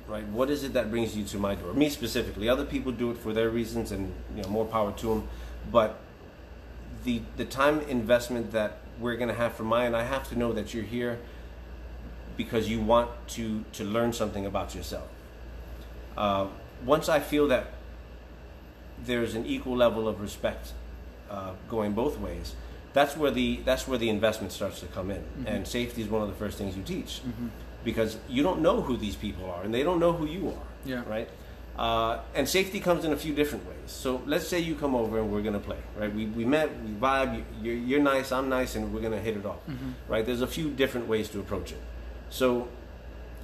Right? 0.07 0.25
What 0.27 0.49
is 0.49 0.63
it 0.63 0.73
that 0.73 0.89
brings 0.89 1.15
you 1.15 1.23
to 1.25 1.37
my 1.37 1.55
door? 1.55 1.73
Me 1.73 1.89
specifically. 1.89 2.49
Other 2.49 2.65
people 2.65 2.91
do 2.91 3.11
it 3.11 3.17
for 3.17 3.33
their 3.33 3.49
reasons, 3.49 3.91
and 3.91 4.13
you 4.35 4.43
know, 4.43 4.49
more 4.49 4.65
power 4.65 4.91
to 4.93 5.07
them. 5.07 5.27
But 5.71 5.99
the 7.03 7.21
the 7.37 7.45
time 7.45 7.81
investment 7.81 8.51
that 8.51 8.77
we're 8.99 9.15
going 9.15 9.29
to 9.29 9.35
have 9.35 9.53
for 9.53 9.63
and 9.79 9.95
I 9.95 10.03
have 10.03 10.27
to 10.29 10.37
know 10.37 10.53
that 10.53 10.73
you're 10.73 10.83
here 10.83 11.19
because 12.37 12.69
you 12.69 12.79
want 12.79 13.09
to 13.29 13.63
to 13.73 13.83
learn 13.83 14.13
something 14.13 14.45
about 14.45 14.75
yourself. 14.75 15.07
Uh, 16.17 16.47
once 16.85 17.09
I 17.09 17.19
feel 17.19 17.47
that 17.47 17.73
there's 19.03 19.33
an 19.35 19.45
equal 19.45 19.75
level 19.75 20.07
of 20.07 20.21
respect 20.21 20.73
uh, 21.31 21.51
going 21.69 21.93
both 21.93 22.15
ways, 22.19 22.47
that's 22.93 23.15
where 23.15 23.31
the 23.31 23.49
that's 23.65 23.87
where 23.87 23.97
the 23.97 24.09
investment 24.09 24.51
starts 24.51 24.79
to 24.81 24.85
come 24.87 25.09
in. 25.11 25.23
And 25.45 25.65
safety 25.67 26.01
is 26.01 26.09
one 26.09 26.21
of 26.21 26.27
the 26.27 26.35
first 26.35 26.57
things 26.57 26.75
you 26.75 26.83
teach 26.83 27.21
because 27.83 28.17
you 28.29 28.43
don't 28.43 28.61
know 28.61 28.81
who 28.81 28.97
these 28.97 29.15
people 29.15 29.45
are 29.49 29.63
and 29.63 29.73
they 29.73 29.83
don't 29.83 29.99
know 29.99 30.13
who 30.13 30.25
you 30.25 30.49
are. 30.49 30.67
Yeah. 30.85 31.03
Right. 31.07 31.29
Uh, 31.77 32.19
and 32.35 32.47
safety 32.49 32.79
comes 32.81 33.05
in 33.05 33.13
a 33.13 33.15
few 33.25 33.33
different 33.33 33.65
ways. 33.65 33.77
So 33.87 34.21
let's 34.27 34.45
say 34.47 34.59
you 34.59 34.75
come 34.75 34.93
over 34.93 35.19
and 35.19 35.31
we're 35.31 35.41
gonna 35.41 35.59
play, 35.69 35.77
right? 35.97 36.13
We, 36.13 36.25
we 36.25 36.43
met, 36.45 36.69
we 36.83 36.91
vibe. 36.91 37.37
You, 37.37 37.43
you're, 37.63 37.75
you're 37.89 38.01
nice, 38.01 38.31
I'm 38.33 38.49
nice, 38.49 38.75
and 38.75 38.93
we're 38.93 39.01
gonna 39.01 39.21
hit 39.27 39.37
it 39.37 39.45
off, 39.45 39.61
right? 40.09 40.25
There's 40.25 40.41
a 40.41 40.47
few 40.57 40.69
different 40.69 41.07
ways 41.07 41.29
to 41.29 41.39
approach 41.39 41.71
it. 41.71 41.81
So 42.29 42.67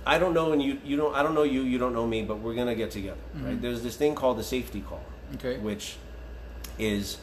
I 0.06 0.20
don't 0.20 0.34
know, 0.34 0.52
and 0.52 0.62
you 0.62 0.80
you 0.84 0.98
don't. 0.98 1.16
I 1.16 1.24
don't 1.24 1.36
know 1.36 1.44
you. 1.44 1.62
You 1.62 1.78
don't 1.78 1.94
know 1.94 2.06
me, 2.06 2.22
but 2.24 2.40
we're 2.40 2.54
gonna 2.54 2.76
get 2.76 2.92
together, 2.92 3.24
right? 3.46 3.60
There's 3.62 3.82
this 3.82 3.96
thing 3.96 4.14
called 4.14 4.38
the 4.38 4.44
safety 4.44 4.82
call, 4.82 5.04
Okay. 5.36 5.58
which 5.58 5.96
is 6.78 7.18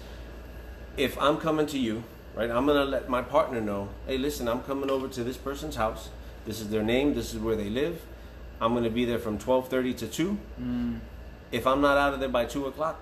if 0.96 1.20
I'm 1.20 1.38
coming 1.38 1.66
to 1.66 1.78
you, 1.78 2.04
right? 2.34 2.50
I'm 2.50 2.66
gonna 2.66 2.84
let 2.84 3.08
my 3.08 3.22
partner 3.22 3.60
know. 3.60 3.88
Hey, 4.06 4.18
listen, 4.18 4.48
I'm 4.48 4.62
coming 4.62 4.90
over 4.90 5.08
to 5.08 5.24
this 5.24 5.36
person's 5.36 5.76
house. 5.76 6.08
This 6.46 6.60
is 6.60 6.68
their 6.70 6.82
name. 6.82 7.14
This 7.14 7.32
is 7.34 7.40
where 7.40 7.56
they 7.56 7.70
live. 7.70 8.02
I'm 8.60 8.74
gonna 8.74 8.90
be 8.90 9.04
there 9.04 9.18
from 9.18 9.38
12:30 9.38 9.94
to 9.94 10.06
two. 10.06 10.38
Mm. 10.60 11.00
If 11.52 11.66
I'm 11.66 11.80
not 11.80 11.96
out 11.96 12.14
of 12.14 12.20
there 12.20 12.28
by 12.28 12.44
two 12.44 12.66
o'clock, 12.66 13.00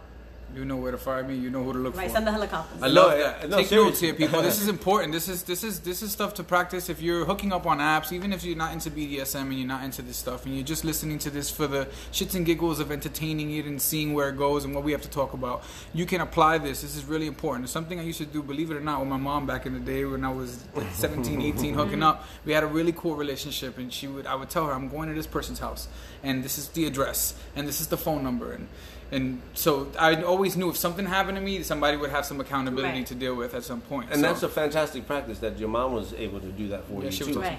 You 0.54 0.64
know 0.66 0.76
where 0.76 0.92
to 0.92 0.98
find 0.98 1.26
me. 1.28 1.34
You 1.36 1.48
know 1.50 1.62
who 1.64 1.72
to 1.72 1.78
look 1.78 1.94
Right. 1.96 2.02
for. 2.02 2.06
Right, 2.08 2.10
send 2.12 2.26
the 2.26 2.32
helicopters. 2.32 2.82
I 2.82 2.86
love 2.88 3.12
No, 3.12 3.18
that. 3.18 3.48
no, 3.48 3.56
Take 3.56 3.66
seriously. 3.68 3.88
notes 3.90 4.00
here, 4.00 4.14
people. 4.14 4.42
This 4.42 4.60
is 4.62 4.68
important. 4.68 5.12
This 5.12 5.28
is 5.28 5.42
this 5.44 5.64
is 5.64 5.80
this 5.80 6.02
is 6.02 6.12
stuff 6.12 6.34
to 6.34 6.44
practice 6.44 6.88
if 6.90 7.00
you're 7.00 7.24
hooking 7.24 7.52
up 7.52 7.66
on 7.66 7.78
apps, 7.78 8.12
even 8.12 8.32
if 8.32 8.44
you're 8.44 8.56
not 8.56 8.72
into 8.72 8.90
BDSM 8.90 9.42
and 9.48 9.54
you're 9.58 9.66
not 9.66 9.82
into 9.82 10.02
this 10.02 10.16
stuff, 10.18 10.44
and 10.44 10.54
you're 10.54 10.64
just 10.64 10.84
listening 10.84 11.18
to 11.20 11.30
this 11.30 11.50
for 11.50 11.66
the 11.66 11.86
shits 12.12 12.34
and 12.34 12.44
giggles 12.44 12.80
of 12.80 12.92
entertaining 12.92 13.50
it 13.56 13.64
and 13.64 13.80
seeing 13.80 14.12
where 14.12 14.28
it 14.28 14.36
goes 14.36 14.64
and 14.66 14.74
what 14.74 14.84
we 14.84 14.92
have 14.92 15.02
to 15.02 15.08
talk 15.10 15.32
about. 15.32 15.62
You 15.94 16.04
can 16.06 16.20
apply 16.20 16.58
this. 16.58 16.82
This 16.82 16.96
is 16.96 17.04
really 17.06 17.26
important. 17.26 17.64
It's 17.64 17.72
something 17.72 17.98
I 17.98 18.02
used 18.02 18.18
to 18.18 18.26
do, 18.26 18.42
believe 18.42 18.70
it 18.70 18.76
or 18.76 18.80
not, 18.80 19.00
with 19.00 19.08
my 19.08 19.16
mom 19.16 19.46
back 19.46 19.64
in 19.64 19.72
the 19.72 19.80
day 19.80 20.04
when 20.04 20.22
I 20.24 20.30
was 20.32 20.62
17, 20.92 21.40
18, 21.56 21.74
hooking 21.74 22.02
up. 22.02 22.26
We 22.44 22.52
had 22.52 22.62
a 22.62 22.66
really 22.66 22.92
cool 22.92 23.14
relationship, 23.16 23.78
and 23.78 23.92
she 23.92 24.06
would 24.06 24.26
I 24.26 24.34
would 24.34 24.50
tell 24.50 24.66
her 24.66 24.72
I'm 24.72 24.88
going 24.88 25.08
to 25.08 25.14
this 25.14 25.26
person's 25.26 25.60
house, 25.60 25.88
and 26.22 26.44
this 26.44 26.58
is 26.58 26.68
the 26.68 26.84
address, 26.86 27.34
and 27.56 27.66
this 27.66 27.80
is 27.80 27.86
the 27.86 27.96
phone 27.96 28.22
number, 28.22 28.52
and 28.52 28.68
and 29.12 29.42
so 29.52 29.88
I 29.98 30.22
always 30.22 30.56
knew 30.56 30.70
if 30.70 30.76
something 30.76 31.04
happened 31.04 31.36
to 31.36 31.42
me, 31.42 31.62
somebody 31.62 31.98
would 31.98 32.10
have 32.10 32.24
some 32.24 32.40
accountability 32.40 32.98
Right. 32.98 33.06
to 33.06 33.14
deal 33.14 33.34
with 33.34 33.54
at 33.54 33.62
some 33.62 33.82
point. 33.82 34.10
and 34.10 34.20
So- 34.20 34.26
that's 34.26 34.42
a 34.42 34.48
fantastic 34.48 35.06
practice 35.06 35.38
that 35.40 35.58
your 35.58 35.68
mom 35.68 35.92
was 35.92 36.14
able 36.14 36.40
to 36.40 36.48
do 36.48 36.68
that 36.68 36.84
for 36.88 37.00
Yeah, 37.00 37.04
you 37.04 37.10
she 37.12 37.24
too. 37.24 37.26
was 37.28 37.36
Right. 37.36 37.58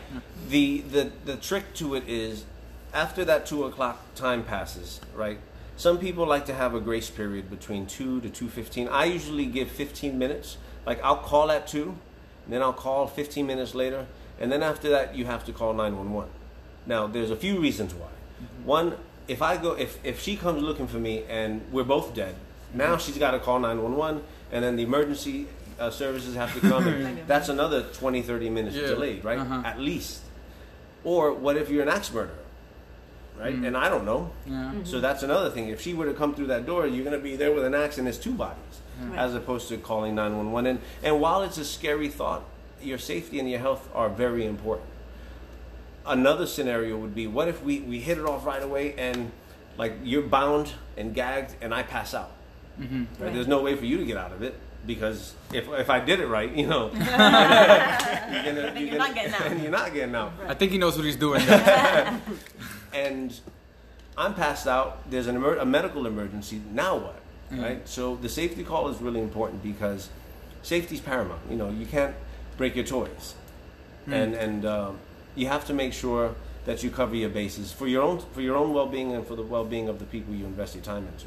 the, 0.49 0.81
the 0.81 1.11
the 1.25 1.35
trick 1.37 1.73
to 1.75 1.93
it 1.95 2.03
is 2.07 2.45
after 2.93 3.23
that 3.25 3.45
two 3.45 3.63
o'clock 3.65 3.97
time 4.15 4.43
passes 4.43 4.99
right 5.15 5.39
some 5.75 5.97
people 5.97 6.25
like 6.27 6.45
to 6.45 6.53
have 6.53 6.75
a 6.75 6.79
grace 6.79 7.09
period 7.09 7.49
between 7.49 7.85
2 7.87 8.21
to 8.21 8.29
2.15 8.29 8.87
i 8.91 9.05
usually 9.05 9.45
give 9.47 9.69
15 9.69 10.17
minutes 10.19 10.57
like 10.85 11.03
i'll 11.03 11.17
call 11.17 11.49
at 11.49 11.65
2 11.67 11.95
and 12.45 12.53
then 12.53 12.61
i'll 12.61 12.71
call 12.73 13.07
15 13.07 13.47
minutes 13.47 13.73
later 13.73 14.05
and 14.39 14.51
then 14.51 14.61
after 14.61 14.89
that 14.89 15.15
you 15.15 15.25
have 15.25 15.43
to 15.45 15.51
call 15.51 15.73
911 15.73 16.29
now 16.85 17.07
there's 17.07 17.31
a 17.31 17.35
few 17.35 17.59
reasons 17.59 17.93
why 17.95 18.05
mm-hmm. 18.07 18.65
one 18.65 18.95
if 19.27 19.41
i 19.41 19.55
go 19.57 19.71
if, 19.73 20.03
if 20.05 20.19
she 20.19 20.35
comes 20.35 20.61
looking 20.61 20.87
for 20.87 20.97
me 20.97 21.23
and 21.29 21.61
we're 21.71 21.83
both 21.83 22.13
dead 22.13 22.35
now 22.73 22.97
she's 22.97 23.17
got 23.17 23.31
to 23.31 23.39
call 23.39 23.59
911 23.59 24.21
and 24.51 24.63
then 24.63 24.75
the 24.75 24.83
emergency 24.83 25.47
uh, 25.79 25.89
services 25.89 26.35
have 26.35 26.53
to 26.53 26.59
come 26.61 26.87
and 26.87 27.19
that's 27.27 27.49
another 27.49 27.83
20 27.83 28.21
30 28.21 28.49
minutes 28.49 28.75
Yeah. 28.75 28.87
delayed 28.87 29.23
right 29.23 29.39
Uh-huh. 29.39 29.61
at 29.65 29.79
least 29.79 30.21
or 31.03 31.33
what 31.33 31.57
if 31.57 31.69
you're 31.69 31.83
an 31.83 31.89
axe 31.89 32.11
murderer? 32.13 32.37
Right? 33.37 33.53
And 33.55 33.75
I 33.75 33.89
don't 33.89 34.05
know. 34.05 34.31
Yeah. 34.45 34.71
So 34.85 35.01
that's 35.01 35.21
another 35.23 35.49
thing. 35.49 35.67
If 35.67 35.81
she 35.81 35.93
were 35.93 36.05
to 36.05 36.13
come 36.13 36.33
through 36.35 36.47
that 36.47 36.65
door, 36.65 36.85
you're 36.87 37.03
going 37.03 37.17
to 37.17 37.21
be 37.23 37.35
there 37.35 37.51
with 37.51 37.65
an 37.65 37.73
axe 37.73 37.97
and 37.97 38.05
there's 38.07 38.19
two 38.19 38.31
bodies, 38.31 38.75
Right. 39.01 39.17
as 39.19 39.33
opposed 39.35 39.67
to 39.69 39.77
calling 39.77 40.15
911. 40.15 40.69
And, 40.69 40.79
and 41.01 41.19
while 41.19 41.41
it's 41.43 41.57
a 41.57 41.65
scary 41.65 42.07
thought, 42.09 42.43
your 42.81 42.97
safety 42.99 43.39
and 43.39 43.49
your 43.49 43.59
health 43.59 43.89
are 43.93 44.07
very 44.07 44.45
important. 44.45 44.87
Another 46.05 46.45
scenario 46.45 46.97
would 46.97 47.15
be 47.15 47.27
what 47.27 47.47
if 47.47 47.63
we, 47.63 47.79
we 47.79 47.99
hit 47.99 48.17
it 48.17 48.25
off 48.25 48.45
right 48.45 48.61
away 48.61 48.93
and 48.95 49.31
like 49.77 49.93
you're 50.03 50.21
bound 50.21 50.73
and 50.97 51.13
gagged 51.13 51.55
and 51.61 51.73
I 51.73 51.83
pass 51.83 52.13
out? 52.13 52.31
Right? 52.77 53.07
Right. 53.19 53.33
There's 53.33 53.47
no 53.47 53.61
way 53.61 53.75
for 53.75 53.85
you 53.85 53.97
to 53.97 54.05
get 54.05 54.17
out 54.17 54.31
of 54.31 54.41
it 54.41 54.59
because 54.85 55.33
if, 55.53 55.69
if 55.69 55.89
I 55.89 55.99
did 55.99 56.19
it 56.19 56.27
right, 56.27 56.51
you 56.53 56.67
know, 56.67 56.91
you're, 56.93 57.03
gonna, 57.03 58.71
Then 58.73 58.87
you're 58.87 58.97
not 58.97 59.15
getting 59.15 59.33
out. 59.33 59.45
and 59.47 59.61
you're 59.63 59.71
not 59.71 59.93
getting 59.93 60.15
out 60.15 60.33
I 60.47 60.53
think 60.53 60.71
he 60.71 60.77
knows 60.77 60.95
what 60.97 61.05
he's 61.05 61.15
doing. 61.15 61.41
and 62.93 63.39
I'm 64.17 64.33
passed 64.33 64.67
out. 64.67 65.09
There's 65.09 65.27
an 65.27 65.35
emer- 65.35 65.57
a 65.57 65.65
medical 65.65 66.05
emergency. 66.05 66.61
Now 66.71 66.97
what? 66.97 67.19
Mm. 67.51 67.63
right? 67.63 67.87
So 67.87 68.15
the 68.15 68.29
safety 68.29 68.63
call 68.63 68.89
is 68.89 69.01
really 69.01 69.21
important 69.21 69.63
because 69.63 70.09
safety 70.61 70.95
is 70.95 71.01
paramount. 71.01 71.41
You 71.49 71.55
know, 71.55 71.69
you 71.69 71.85
can't 71.85 72.15
break 72.57 72.75
your 72.75 72.85
toys, 72.85 73.35
mm. 74.07 74.13
and 74.13 74.33
and 74.33 74.65
um, 74.65 74.99
you 75.35 75.47
have 75.47 75.65
to 75.65 75.73
make 75.73 75.93
sure 75.93 76.35
that 76.65 76.83
you 76.83 76.89
cover 76.89 77.15
your 77.15 77.29
bases 77.29 77.71
for 77.71 77.87
your 77.87 78.01
own 78.03 78.19
for 78.33 78.41
your 78.41 78.55
own 78.55 78.73
well 78.73 78.87
being 78.87 79.11
and 79.13 79.25
for 79.27 79.35
the 79.35 79.43
well 79.43 79.65
being 79.65 79.89
of 79.89 79.99
the 79.99 80.05
people 80.05 80.33
you 80.33 80.45
invest 80.45 80.75
your 80.75 80.83
time 80.83 81.07
into. 81.07 81.25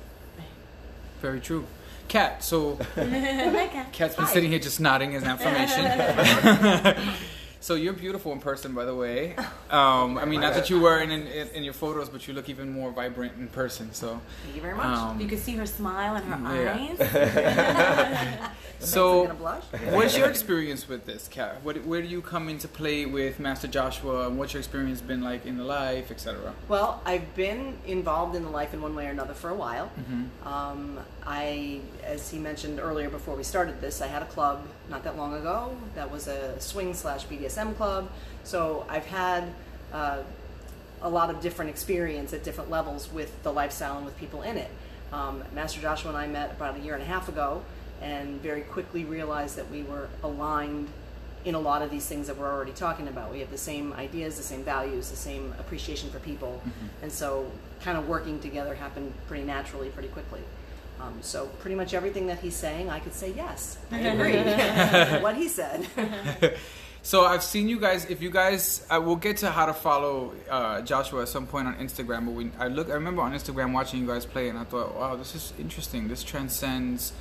Very 1.21 1.41
true. 1.41 1.67
Cat, 2.09 2.43
so 2.45 2.79
Okay. 2.97 3.85
Kat's 3.93 4.15
been 4.15 4.27
Hi. 4.27 4.33
sitting 4.33 4.51
here 4.51 4.61
just 4.61 4.79
nodding 4.81 5.13
his 5.13 5.25
affirmation. 5.25 5.85
so 7.67 7.75
you're 7.75 7.93
beautiful 7.93 8.31
in 8.33 8.39
person, 8.39 8.75
by 8.75 8.85
the 8.85 8.95
way. 8.95 9.35
Um, 9.71 10.19
I 10.19 10.25
mean, 10.25 10.41
not 10.41 10.55
that 10.55 10.71
you 10.71 10.79
were 10.79 11.01
in, 11.01 11.11
in 11.11 11.49
in 11.57 11.65
your 11.65 11.73
photos, 11.73 12.09
but 12.09 12.29
you 12.29 12.33
look 12.33 12.49
even 12.49 12.71
more 12.71 12.93
vibrant 12.93 13.33
in 13.43 13.49
person. 13.49 13.93
So, 13.93 14.21
Thank 14.45 14.55
you 14.55 14.63
very 14.63 14.77
much. 14.77 14.87
um, 14.87 15.21
You 15.21 15.27
can 15.27 15.39
see 15.39 15.57
her 15.57 15.67
smile 15.67 16.15
and 16.15 16.25
her 16.33 16.65
Yeah. 16.65 16.79
eyes. 16.79 18.51
so 18.79 19.23
I'm 19.23 19.27
gonna 19.27 19.39
blush. 19.39 19.65
what's 19.97 20.17
your 20.17 20.29
experience 20.29 20.87
with 20.89 21.03
this, 21.07 21.27
Kat? 21.27 21.61
What, 21.65 21.85
where 21.85 22.01
do 22.01 22.09
you 22.17 22.23
come 22.23 22.49
into 22.49 22.69
play 22.69 23.05
with 23.07 23.41
Master 23.41 23.67
Joshua, 23.67 24.29
and 24.29 24.39
what's 24.39 24.53
your 24.55 24.61
experience 24.61 25.01
been 25.01 25.23
like 25.31 25.45
in 25.45 25.57
the 25.59 25.65
life, 25.65 26.13
etc.? 26.13 26.55
Well, 26.69 27.03
I've 27.05 27.35
been 27.35 27.79
involved 27.87 28.37
in 28.37 28.45
the 28.45 28.51
life 28.61 28.73
in 28.75 28.81
one 28.81 28.95
way 28.95 29.07
or 29.09 29.11
another 29.11 29.35
for 29.35 29.51
a 29.51 29.59
while. 29.65 29.91
Mm-hmm. 29.99 30.47
Um, 30.47 31.01
I, 31.27 31.81
as 32.05 32.31
he 32.31 32.39
mentioned 32.39 32.79
earlier 32.79 33.11
before 33.11 33.35
we 33.35 33.43
started 33.43 33.81
this, 33.81 34.01
I 34.01 34.07
had 34.07 34.23
a 34.23 34.27
club 34.27 34.59
not 34.89 35.05
that 35.05 35.17
long 35.17 35.35
ago 35.35 35.77
that 35.95 36.11
was 36.11 36.29
a 36.29 36.59
swing 36.61 36.95
slash 36.95 37.27
BDSM 37.27 37.77
club. 37.77 38.11
So 38.45 38.87
I've 38.89 39.07
had 39.07 39.45
uh, 39.93 40.19
a 41.03 41.09
lot 41.09 41.31
of 41.31 41.41
different 41.41 41.71
experience 41.71 42.33
at 42.33 42.45
different 42.45 42.71
levels 42.71 43.11
with 43.13 43.43
the 43.43 43.53
lifestyle 43.53 43.97
and 43.97 44.07
with 44.07 44.17
people 44.19 44.43
in 44.43 44.57
it. 44.57 44.71
Um, 45.13 45.43
Master 45.55 45.81
Joshua 45.81 46.11
and 46.11 46.19
I 46.19 46.27
met 46.27 46.53
about 46.53 46.77
a 46.77 46.81
year 46.81 46.95
and 46.95 47.03
a 47.03 47.07
half 47.07 47.29
ago 47.29 47.63
and 48.03 48.41
very 48.41 48.63
quickly 48.63 49.05
realized 49.05 49.57
that 49.57 49.71
we 49.71 49.83
were 49.83 50.09
aligned 50.23 50.89
in 51.45 51.55
a 51.55 51.61
lot 51.61 51.81
of 51.81 51.91
these 51.91 52.05
things 52.07 52.27
that 52.27 52.37
we're 52.37 52.53
already 52.53 52.73
talking 52.73 53.07
about. 53.07 53.33
We 53.33 53.39
have 53.39 53.51
the 53.51 53.59
same 53.59 53.93
ideas, 53.93 54.37
the 54.37 54.43
same 54.43 54.65
values, 54.65 55.11
the 55.11 55.17
same 55.17 55.55
appreciation 55.61 56.11
for 56.11 56.19
people. 56.19 56.61
And 57.03 57.13
so, 57.13 57.51
kind 57.81 57.97
of 57.97 58.09
working 58.09 58.41
together 58.41 58.75
happened 58.75 59.13
pretty 59.29 59.45
naturally, 59.45 59.89
pretty 59.91 60.09
quickly. 60.09 60.41
Um, 61.01 61.19
so, 61.21 61.47
pretty 61.61 61.77
much 61.77 61.95
everything 61.95 62.27
that 62.29 62.39
he's 62.39 62.57
saying, 62.57 62.89
I 62.91 63.01
could 63.01 63.15
say 63.15 63.33
yes. 63.37 63.79
I 63.91 63.99
agree. 64.01 65.23
what 65.23 65.37
he 65.37 65.49
said. 65.49 65.87
So 67.07 67.25
I've 67.25 67.45
seen 67.45 67.69
you 67.69 67.79
guys. 67.79 68.05
If 68.07 68.21
you 68.21 68.31
guys, 68.31 68.85
I 68.91 68.99
will 68.99 69.15
get 69.15 69.37
to 69.37 69.51
how 69.53 69.67
to 69.67 69.73
follow 69.73 70.33
uh, 70.51 70.81
Joshua 70.81 71.23
at 71.23 71.29
some 71.29 71.47
point 71.47 71.69
on 71.69 71.77
Instagram. 71.77 72.25
But 72.25 72.33
we, 72.33 72.51
I 72.59 72.67
look, 72.67 72.91
I 72.91 72.95
remember 72.95 73.23
on 73.23 73.33
Instagram 73.33 73.73
watching 73.73 74.01
you 74.01 74.09
guys 74.09 74.27
play, 74.27 74.49
and 74.49 74.59
I 74.59 74.65
thought, 74.65 74.93
wow, 74.97 75.15
this 75.15 75.37
is 75.37 75.53
interesting. 75.57 76.09
This 76.09 76.25
transcends 76.25 77.13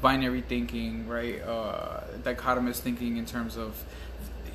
binary 0.00 0.42
thinking, 0.42 1.08
right? 1.08 1.42
Uh, 1.42 2.02
dichotomous 2.22 2.76
thinking 2.76 3.16
in 3.16 3.26
terms 3.26 3.56
of, 3.56 3.84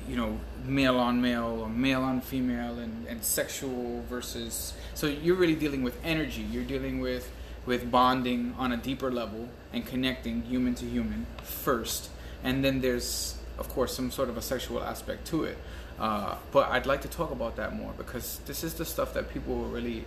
you 0.08 0.16
know, 0.16 0.40
male 0.64 0.96
on 0.96 1.20
male 1.20 1.60
or 1.60 1.68
male 1.68 2.00
on 2.00 2.22
female, 2.22 2.78
and, 2.78 3.06
and 3.08 3.22
sexual 3.22 4.02
versus. 4.08 4.72
So 4.94 5.06
you're 5.06 5.36
really 5.36 5.54
dealing 5.54 5.82
with 5.82 5.98
energy. 6.02 6.46
You're 6.50 6.64
dealing 6.64 7.00
with 7.00 7.30
with 7.68 7.90
bonding 7.90 8.54
on 8.58 8.72
a 8.72 8.76
deeper 8.76 9.10
level 9.12 9.48
and 9.72 9.86
connecting 9.86 10.42
human 10.42 10.74
to 10.74 10.86
human 10.86 11.26
first, 11.44 12.10
and 12.42 12.64
then 12.64 12.80
there's 12.80 13.38
of 13.58 13.68
course, 13.68 13.94
some 13.94 14.10
sort 14.10 14.28
of 14.28 14.36
a 14.36 14.42
sexual 14.42 14.82
aspect 14.82 15.26
to 15.26 15.44
it. 15.44 15.58
Uh, 15.98 16.36
but 16.52 16.70
I'd 16.70 16.86
like 16.86 17.02
to 17.02 17.08
talk 17.08 17.32
about 17.32 17.56
that 17.56 17.74
more 17.74 17.92
because 17.96 18.40
this 18.46 18.62
is 18.62 18.74
the 18.74 18.84
stuff 18.84 19.14
that 19.14 19.30
people 19.30 19.64
are 19.64 19.68
really, 19.68 20.04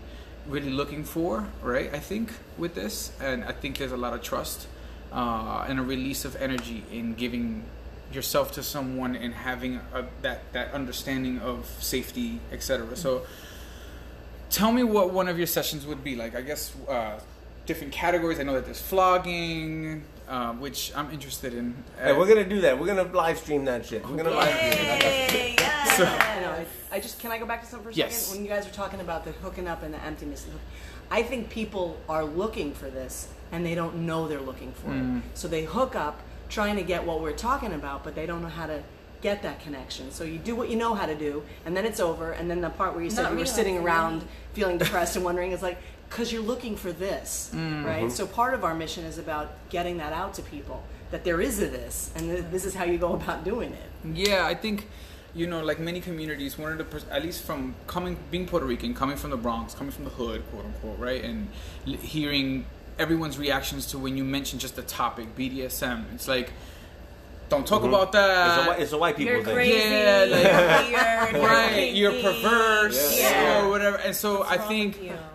really 0.48 0.72
looking 0.72 1.04
for, 1.04 1.48
right? 1.62 1.94
I 1.94 2.00
think 2.00 2.32
with 2.58 2.76
this, 2.76 3.12
and 3.20 3.44
I 3.44 3.52
think 3.52 3.78
there's 3.78 3.92
a 3.92 3.98
lot 3.98 4.14
of 4.14 4.24
trust 4.24 4.68
uh, 5.12 5.66
and 5.68 5.80
a 5.80 5.84
release 5.84 6.24
of 6.24 6.38
energy 6.38 6.84
in 6.92 7.14
giving 7.14 7.66
yourself 8.14 8.54
to 8.54 8.64
someone 8.64 9.16
and 9.16 9.34
having 9.34 9.76
a, 9.94 10.06
that 10.22 10.52
that 10.54 10.74
understanding 10.74 11.40
of 11.40 11.66
safety, 11.80 12.40
etc. 12.52 12.96
So, 12.96 13.26
tell 14.50 14.72
me 14.72 14.84
what 14.84 15.12
one 15.12 15.28
of 15.28 15.38
your 15.38 15.48
sessions 15.48 15.86
would 15.86 16.04
be 16.04 16.16
like. 16.16 16.36
I 16.36 16.42
guess 16.42 16.74
uh, 16.88 17.20
different 17.66 17.94
categories. 17.94 18.40
I 18.40 18.44
know 18.44 18.54
that 18.54 18.66
there's 18.66 18.82
flogging, 18.82 20.04
uh, 20.28 20.54
which 20.54 20.92
I'm 20.96 21.12
interested 21.12 21.54
in. 21.54 21.76
Hey, 22.02 22.14
we're 22.14 22.28
gonna 22.28 22.48
do 22.48 22.62
that. 22.62 22.80
We're 22.80 22.88
gonna 22.88 23.04
live 23.12 23.38
stream 23.38 23.66
that 23.66 23.86
shit. 23.86 24.08
We're 24.08 24.18
gonna 24.18 24.32
live 24.32 24.50
stream 24.74 24.86
that. 24.88 25.34
Yay, 25.34 25.56
yes. 25.60 25.98
So- 25.98 26.06
I. 26.06 26.42
I, 26.62 26.66
I 26.98 27.00
just 27.00 27.20
can 27.20 27.32
I 27.32 27.38
go 27.38 27.46
back 27.46 27.62
to 27.64 27.68
something 27.68 27.86
for 27.86 27.90
a 27.92 27.94
Yes. 27.94 28.18
second? 28.18 28.38
When 28.42 28.46
you 28.46 28.52
guys 28.56 28.66
were 28.66 28.74
talking 28.74 29.00
about 29.00 29.24
the 29.24 29.32
hooking 29.32 29.68
up 29.68 29.82
and 29.84 29.94
the 29.94 30.04
emptiness, 30.04 30.46
I 31.10 31.24
think 31.24 31.50
people 31.50 31.98
are 32.10 32.24
looking 32.26 32.74
for 32.74 32.90
this 32.90 33.30
and 33.52 33.66
they 33.66 33.76
don't 33.76 33.96
know 34.06 34.28
they're 34.28 34.40
looking 34.42 34.74
for 34.74 34.90
Mm. 34.90 35.20
it. 35.20 35.24
So 35.34 35.48
they 35.48 35.64
hook 35.64 35.96
up 35.96 36.20
trying 36.50 36.76
to 36.76 36.84
get 36.84 37.06
what 37.06 37.22
we're 37.22 37.32
talking 37.32 37.72
about, 37.74 38.04
but 38.04 38.14
they 38.16 38.26
don't 38.26 38.42
know 38.42 38.50
how 38.50 38.66
to 38.68 38.84
get 39.22 39.42
that 39.44 39.62
connection. 39.62 40.12
So 40.12 40.24
you 40.26 40.38
do 40.38 40.56
what 40.56 40.68
you 40.70 40.76
know 40.76 40.94
how 40.94 41.06
to 41.06 41.16
do, 41.16 41.44
and 41.66 41.78
then 41.78 41.86
it's 41.86 42.00
over. 42.00 42.32
And 42.34 42.50
then 42.50 42.60
the 42.62 42.70
part 42.70 42.94
where 42.94 43.04
you 43.04 43.10
said 43.10 43.24
Not 43.24 43.34
you 43.34 43.38
were 43.40 43.46
sitting 43.46 43.78
around 43.78 44.26
feeling 44.54 44.78
depressed 44.78 45.16
and 45.16 45.24
wondering 45.24 45.52
is 45.54 45.62
like 45.62 45.78
because 46.12 46.32
you're 46.34 46.42
looking 46.44 46.76
for 46.76 46.92
this, 46.92 47.50
Mm-hmm. 47.56 47.86
right? 47.86 48.12
So 48.12 48.28
part 48.28 48.54
of 48.54 48.64
our 48.66 48.76
mission 48.76 49.06
is 49.06 49.18
about 49.18 49.52
getting 49.70 49.98
that 49.98 50.12
out 50.14 50.34
to 50.36 50.42
people 50.42 50.84
that 51.10 51.24
there 51.24 51.42
is 51.42 51.62
a 51.62 51.68
this, 51.68 52.12
and 52.16 52.30
th- 52.30 52.46
this 52.52 52.66
is 52.66 52.74
how 52.76 52.84
you 52.86 52.98
go 52.98 53.14
about 53.14 53.44
doing 53.44 53.72
it. 53.74 53.90
Yeah, 54.28 54.46
I 54.46 54.54
think 54.56 54.88
you 55.34 55.48
know, 55.48 55.64
like 55.64 55.80
many 55.80 56.02
communities, 56.02 56.58
one 56.58 56.74
of 56.74 56.78
the 56.78 56.84
pers- 56.84 57.06
at 57.10 57.24
least 57.24 57.44
from 57.44 57.74
coming 57.88 58.18
being 58.30 58.46
Puerto 58.46 58.66
Rican, 58.66 58.94
coming 58.94 59.16
from 59.16 59.30
the 59.32 59.38
Bronx, 59.38 59.74
coming 59.74 59.92
from 59.92 60.04
the 60.04 60.10
hood, 60.12 60.44
quote 60.52 60.66
unquote, 60.66 61.00
right, 61.00 61.24
and 61.24 61.48
l- 61.88 61.94
hearing 61.94 62.66
everyone's 63.00 63.38
reactions 63.40 63.86
to 63.88 63.98
when 63.98 64.18
you 64.18 64.26
mention 64.26 64.60
just 64.60 64.76
the 64.76 64.82
topic 64.82 65.34
BDSM, 65.38 66.14
it's 66.14 66.28
like, 66.28 66.52
don't 67.52 67.68
talk 67.68 67.82
mm-hmm. 67.84 67.94
about 67.94 68.08
It's 68.08 68.16
a, 68.16 68.70
that. 68.70 68.80
it's 68.82 68.94
a 68.94 68.98
white 68.98 69.16
people 69.18 69.34
You're 69.34 69.44
thing. 69.44 69.54
crazy. 69.56 69.78
Yeah, 69.78 70.26
like- 70.32 70.90
you're 71.34 71.42
weird. 71.42 71.52
right 71.52 71.94
you're 71.94 72.12
kinky. 72.14 72.24
perverse 72.42 73.20
Yeah. 73.20 73.66
or 73.66 73.70
whatever 73.70 73.98
and 73.98 74.16
so 74.16 74.30
What's 74.40 74.52
i 74.52 74.58
think 74.58 74.92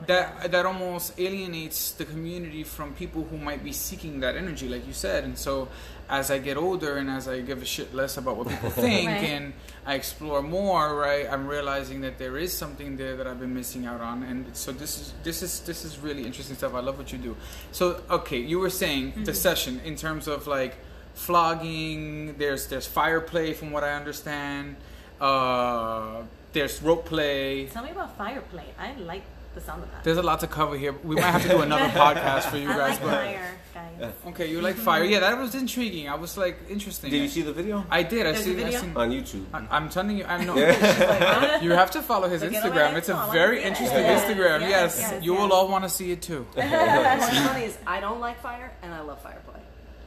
that 0.06 0.50
that 0.50 0.64
almost 0.66 1.06
alienates 1.18 1.80
the 2.00 2.04
community 2.12 2.64
from 2.64 2.94
people 2.94 3.22
who 3.30 3.36
might 3.48 3.62
be 3.62 3.72
seeking 3.72 4.20
that 4.20 4.34
energy 4.36 4.66
like 4.68 4.84
you 4.86 4.92
said 5.06 5.20
and 5.24 5.36
so 5.46 5.68
as 6.08 6.30
i 6.30 6.38
get 6.38 6.56
older 6.56 6.96
and 6.96 7.10
as 7.10 7.28
i 7.28 7.40
give 7.50 7.60
a 7.60 7.64
shit 7.74 7.94
less 7.94 8.16
about 8.16 8.36
what 8.38 8.48
people 8.48 8.70
think 8.86 9.08
Right. 9.08 9.24
and 9.36 9.52
i 9.84 9.94
explore 9.94 10.40
more 10.42 10.94
right 10.96 11.26
i'm 11.32 11.46
realizing 11.46 12.00
that 12.06 12.16
there 12.22 12.36
is 12.38 12.50
something 12.62 12.96
there 12.96 13.14
that 13.18 13.26
i've 13.26 13.40
been 13.40 13.54
missing 13.54 13.84
out 13.84 14.00
on 14.00 14.22
and 14.22 14.56
so 14.56 14.72
this 14.72 14.92
is 15.00 15.12
this 15.22 15.42
is 15.42 15.60
this 15.68 15.84
is 15.84 15.98
really 15.98 16.24
interesting 16.24 16.56
stuff 16.56 16.72
i 16.74 16.80
love 16.80 16.96
what 16.96 17.12
you 17.12 17.18
do 17.18 17.36
so 17.72 18.00
okay 18.18 18.38
you 18.52 18.58
were 18.64 18.70
saying 18.84 19.12
the 19.28 19.34
session 19.34 19.80
in 19.84 19.96
terms 19.96 20.26
of 20.28 20.46
like 20.46 20.74
flogging 21.16 22.36
there's 22.38 22.66
there's 22.68 22.86
fire 22.86 23.20
play 23.20 23.52
from 23.52 23.70
what 23.70 23.82
i 23.84 23.92
understand 23.94 24.76
uh 25.20 26.22
there's 26.52 26.82
rope 26.82 27.04
play 27.06 27.66
Tell 27.66 27.84
me 27.84 27.90
about 27.90 28.16
fire 28.16 28.40
play. 28.52 28.64
I 28.78 28.92
like 29.12 29.22
the 29.54 29.60
sound 29.62 29.82
of 29.82 29.90
that. 29.92 30.04
there's 30.04 30.18
a 30.18 30.22
lot 30.22 30.40
to 30.40 30.46
cover 30.46 30.76
here 30.76 30.92
we 31.02 31.14
might 31.16 31.32
have 31.36 31.42
to 31.42 31.48
do 31.48 31.60
another 31.62 31.88
podcast 32.04 32.44
for 32.50 32.58
you 32.58 32.70
I 32.70 32.76
guys 32.76 32.90
like 32.90 33.00
but 33.00 33.10
fire, 33.24 33.50
guys. 33.74 34.12
okay 34.26 34.50
you 34.50 34.60
like 34.60 34.76
fire 34.76 35.02
yeah 35.04 35.20
that 35.20 35.38
was 35.38 35.54
intriguing 35.54 36.10
i 36.10 36.14
was 36.14 36.36
like 36.36 36.58
interesting 36.68 37.10
Did 37.10 37.22
you 37.22 37.28
see 37.28 37.40
the 37.40 37.54
video 37.54 37.84
i 37.90 38.02
did 38.02 38.26
i 38.26 38.32
There's 38.32 38.44
see 38.44 38.52
a 38.52 38.54
video? 38.54 38.78
I 38.78 38.80
seen, 38.82 38.96
on 38.96 39.10
YouTube? 39.10 39.44
I- 39.54 39.66
I'm 39.76 39.88
telling 39.88 40.18
you, 40.18 40.24
I'm 40.26 40.44
know. 40.46 40.56
you 41.66 41.70
have 41.72 41.90
to 41.92 42.02
follow 42.02 42.28
his 42.28 42.42
Look 42.42 42.52
at 42.52 42.62
what 42.64 42.72
Instagram. 42.74 42.94
It's 43.00 43.08
a 43.08 43.12
saw. 43.12 43.30
very 43.32 43.56
Yes, 43.60 43.66
interesting 43.68 44.04
yes, 44.04 44.24
Instagram. 44.24 44.60
Yes, 44.60 44.70
yes, 44.70 44.92
yes, 45.12 45.24
you 45.24 45.32
will 45.32 45.48
yes. 45.48 45.52
all 45.56 45.68
want 45.68 45.84
to 45.84 45.90
see 45.90 46.08
it 46.12 46.20
too. 46.20 46.42
What's 46.54 47.38
funny 47.48 47.64
is 47.64 47.78
I 47.86 48.00
don't 48.00 48.20
like 48.20 48.38
fire 48.42 48.70
and 48.82 48.92
I 48.92 49.00
love 49.00 49.22
fire 49.22 49.40
play. 49.48 49.55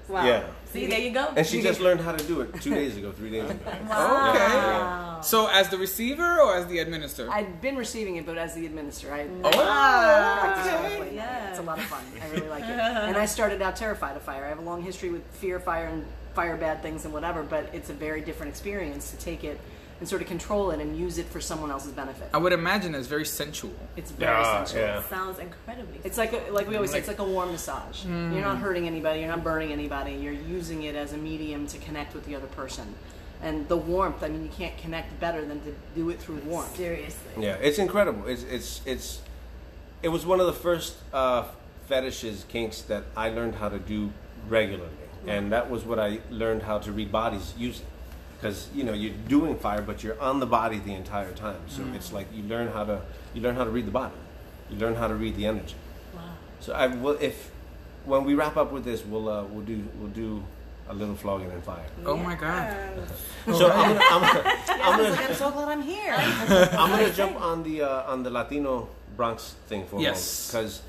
Wow. 0.09 0.25
Yeah. 0.25 0.43
See, 0.65 0.85
there 0.87 0.99
you 0.99 1.11
go. 1.11 1.31
And 1.35 1.45
she 1.45 1.61
just 1.61 1.79
learned 1.79 2.01
how 2.01 2.11
to 2.11 2.23
do 2.27 2.41
it 2.41 2.61
two 2.61 2.69
days 2.71 2.95
ago, 2.97 3.11
three 3.11 3.31
days 3.31 3.49
ago. 3.49 3.59
Wow. 3.89 4.31
Okay. 5.19 5.27
So, 5.27 5.47
as 5.47 5.69
the 5.69 5.77
receiver 5.77 6.39
or 6.39 6.55
as 6.55 6.67
the 6.67 6.79
administrator? 6.79 7.31
I've 7.31 7.59
been 7.61 7.75
receiving 7.75 8.17
it, 8.17 8.25
but 8.25 8.37
as 8.37 8.53
the 8.53 8.65
administrator, 8.65 9.15
I 9.15 9.27
Oh, 9.43 9.49
practice 9.51 10.73
okay. 11.01 11.15
Yeah. 11.15 11.49
It's 11.49 11.59
a 11.59 11.63
lot 11.63 11.79
of 11.79 11.85
fun. 11.85 12.03
I 12.21 12.29
really 12.29 12.47
like 12.47 12.63
it. 12.63 12.69
And 12.69 13.17
I 13.17 13.25
started 13.25 13.61
out 13.61 13.75
terrified 13.75 14.15
of 14.15 14.21
fire. 14.23 14.45
I 14.45 14.49
have 14.49 14.59
a 14.59 14.63
long 14.63 14.81
history 14.81 15.09
with 15.09 15.23
fear, 15.33 15.59
fire, 15.59 15.87
and 15.87 16.05
fire 16.33 16.57
bad 16.57 16.81
things 16.81 17.05
and 17.05 17.13
whatever, 17.13 17.43
but 17.43 17.69
it's 17.73 17.89
a 17.89 17.93
very 17.93 18.21
different 18.21 18.49
experience 18.51 19.11
to 19.11 19.17
take 19.17 19.43
it 19.43 19.59
and 19.99 20.07
sort 20.07 20.21
of 20.21 20.29
control 20.29 20.71
it 20.71 20.79
and 20.79 20.97
use 20.97 21.17
it 21.17 21.25
for 21.25 21.41
someone 21.41 21.69
else's 21.71 21.91
benefit. 21.91 22.29
I 22.33 22.37
would 22.37 22.53
imagine 22.53 22.95
it's 22.95 23.07
very 23.07 23.25
sensual. 23.25 23.73
It's 23.97 24.11
very 24.11 24.31
Yeah, 24.31 24.63
sensual. 24.65 24.81
yeah. 24.81 25.01
Sounds 25.03 25.39
incredibly. 25.39 25.99
It's 26.05 26.17
like 26.17 26.31
a, 26.31 26.51
like 26.51 26.69
we 26.69 26.75
always 26.75 26.91
say, 26.91 26.99
it's 26.99 27.09
like 27.09 27.19
a 27.19 27.23
warm 27.25 27.51
massage. 27.51 28.05
You're 28.05 28.13
Hmm. 28.13 28.39
not 28.41 28.57
hurting 28.59 28.87
anybody. 28.87 29.19
You're 29.19 29.27
not 29.29 29.43
burning 29.43 29.73
anybody. 29.73 30.13
You're 30.13 30.31
using 30.31 30.83
it 30.83 30.95
as 30.95 31.11
a 31.11 31.17
medium 31.17 31.67
to 31.67 31.77
connect 31.79 32.13
with 32.15 32.25
the 32.25 32.35
other 32.35 32.47
person. 32.47 32.95
And 33.41 33.67
the 33.67 33.75
warmth. 33.77 34.23
I 34.23 34.29
mean, 34.29 34.43
you 34.43 34.49
can't 34.49 34.77
connect 34.77 35.19
better 35.19 35.43
than 35.45 35.61
to 35.61 35.75
do 35.95 36.09
it 36.09 36.19
through 36.21 36.37
warmth. 36.45 36.75
seriously. 36.77 37.31
Yeah, 37.37 37.55
it's 37.55 37.77
incredible. 37.79 38.25
It's 38.27 38.43
it's 38.43 38.81
it's. 38.85 39.19
It 40.01 40.09
was 40.09 40.25
one 40.25 40.39
of 40.39 40.45
the 40.45 40.53
first 40.53 40.95
uh, 41.13 41.43
fetishes, 41.87 42.45
kinks 42.47 42.81
that 42.83 43.03
I 43.17 43.29
learned 43.29 43.55
how 43.55 43.67
to 43.69 43.79
do 43.79 44.11
regularly, 44.47 44.91
and 45.27 45.51
that 45.51 45.69
was 45.69 45.85
what 45.85 45.99
I 45.99 46.19
learned 46.29 46.63
how 46.63 46.79
to 46.79 46.91
read 46.91 47.11
bodies 47.11 47.53
using. 47.57 47.85
Because 48.37 48.69
you 48.73 48.83
know 48.85 48.93
you're 48.93 49.13
doing 49.27 49.57
fire, 49.57 49.81
but 49.81 50.01
you're 50.03 50.19
on 50.21 50.39
the 50.39 50.45
body 50.45 50.79
the 50.79 50.93
entire 50.93 51.33
time. 51.33 51.59
So 51.67 51.83
it's 51.93 52.13
like 52.13 52.27
you 52.33 52.43
learn 52.43 52.69
how 52.69 52.85
to 52.85 53.01
you 53.33 53.41
learn 53.41 53.55
how 53.55 53.65
to 53.65 53.69
read 53.69 53.85
the 53.85 53.91
body, 53.91 54.15
you 54.69 54.77
learn 54.77 54.95
how 54.95 55.07
to 55.07 55.15
read 55.15 55.35
the 55.35 55.45
energy. 55.45 55.75
Wow. 56.15 56.21
So 56.61 56.73
I 56.73 56.87
will 56.87 57.17
if 57.19 57.51
when 58.05 58.23
we 58.23 58.35
wrap 58.35 58.55
up 58.55 58.71
with 58.71 58.85
this, 58.85 59.05
we'll 59.05 59.27
uh, 59.27 59.43
we'll 59.43 59.65
do 59.65 59.83
we'll 59.99 60.09
do 60.09 60.43
a 60.89 60.93
little 60.93 61.15
flogging 61.15 61.51
and 61.51 61.63
fire. 61.63 61.85
Oh 62.05 62.17
my 62.17 62.35
god. 62.35 62.75
So 63.45 63.69
I'm 63.71 63.95
gonna, 63.95 64.05
I'm, 64.09 64.21
gonna, 64.21 64.57
I'm, 64.69 64.99
gonna, 64.99 65.21
I'm 65.21 65.35
so 65.35 65.51
glad 65.51 65.69
I'm 65.69 65.81
here. 65.81 66.15
I'm 66.17 66.89
gonna 66.89 67.13
jump 67.13 67.39
on 67.39 67.63
the 67.63 67.81
uh, 67.83 68.11
on 68.11 68.23
the 68.23 68.29
Latino 68.29 68.89
Bronx 69.15 69.55
thing 69.67 69.85
for 69.85 69.97
a 69.97 69.99
moment 69.99 70.15
because 70.15 70.81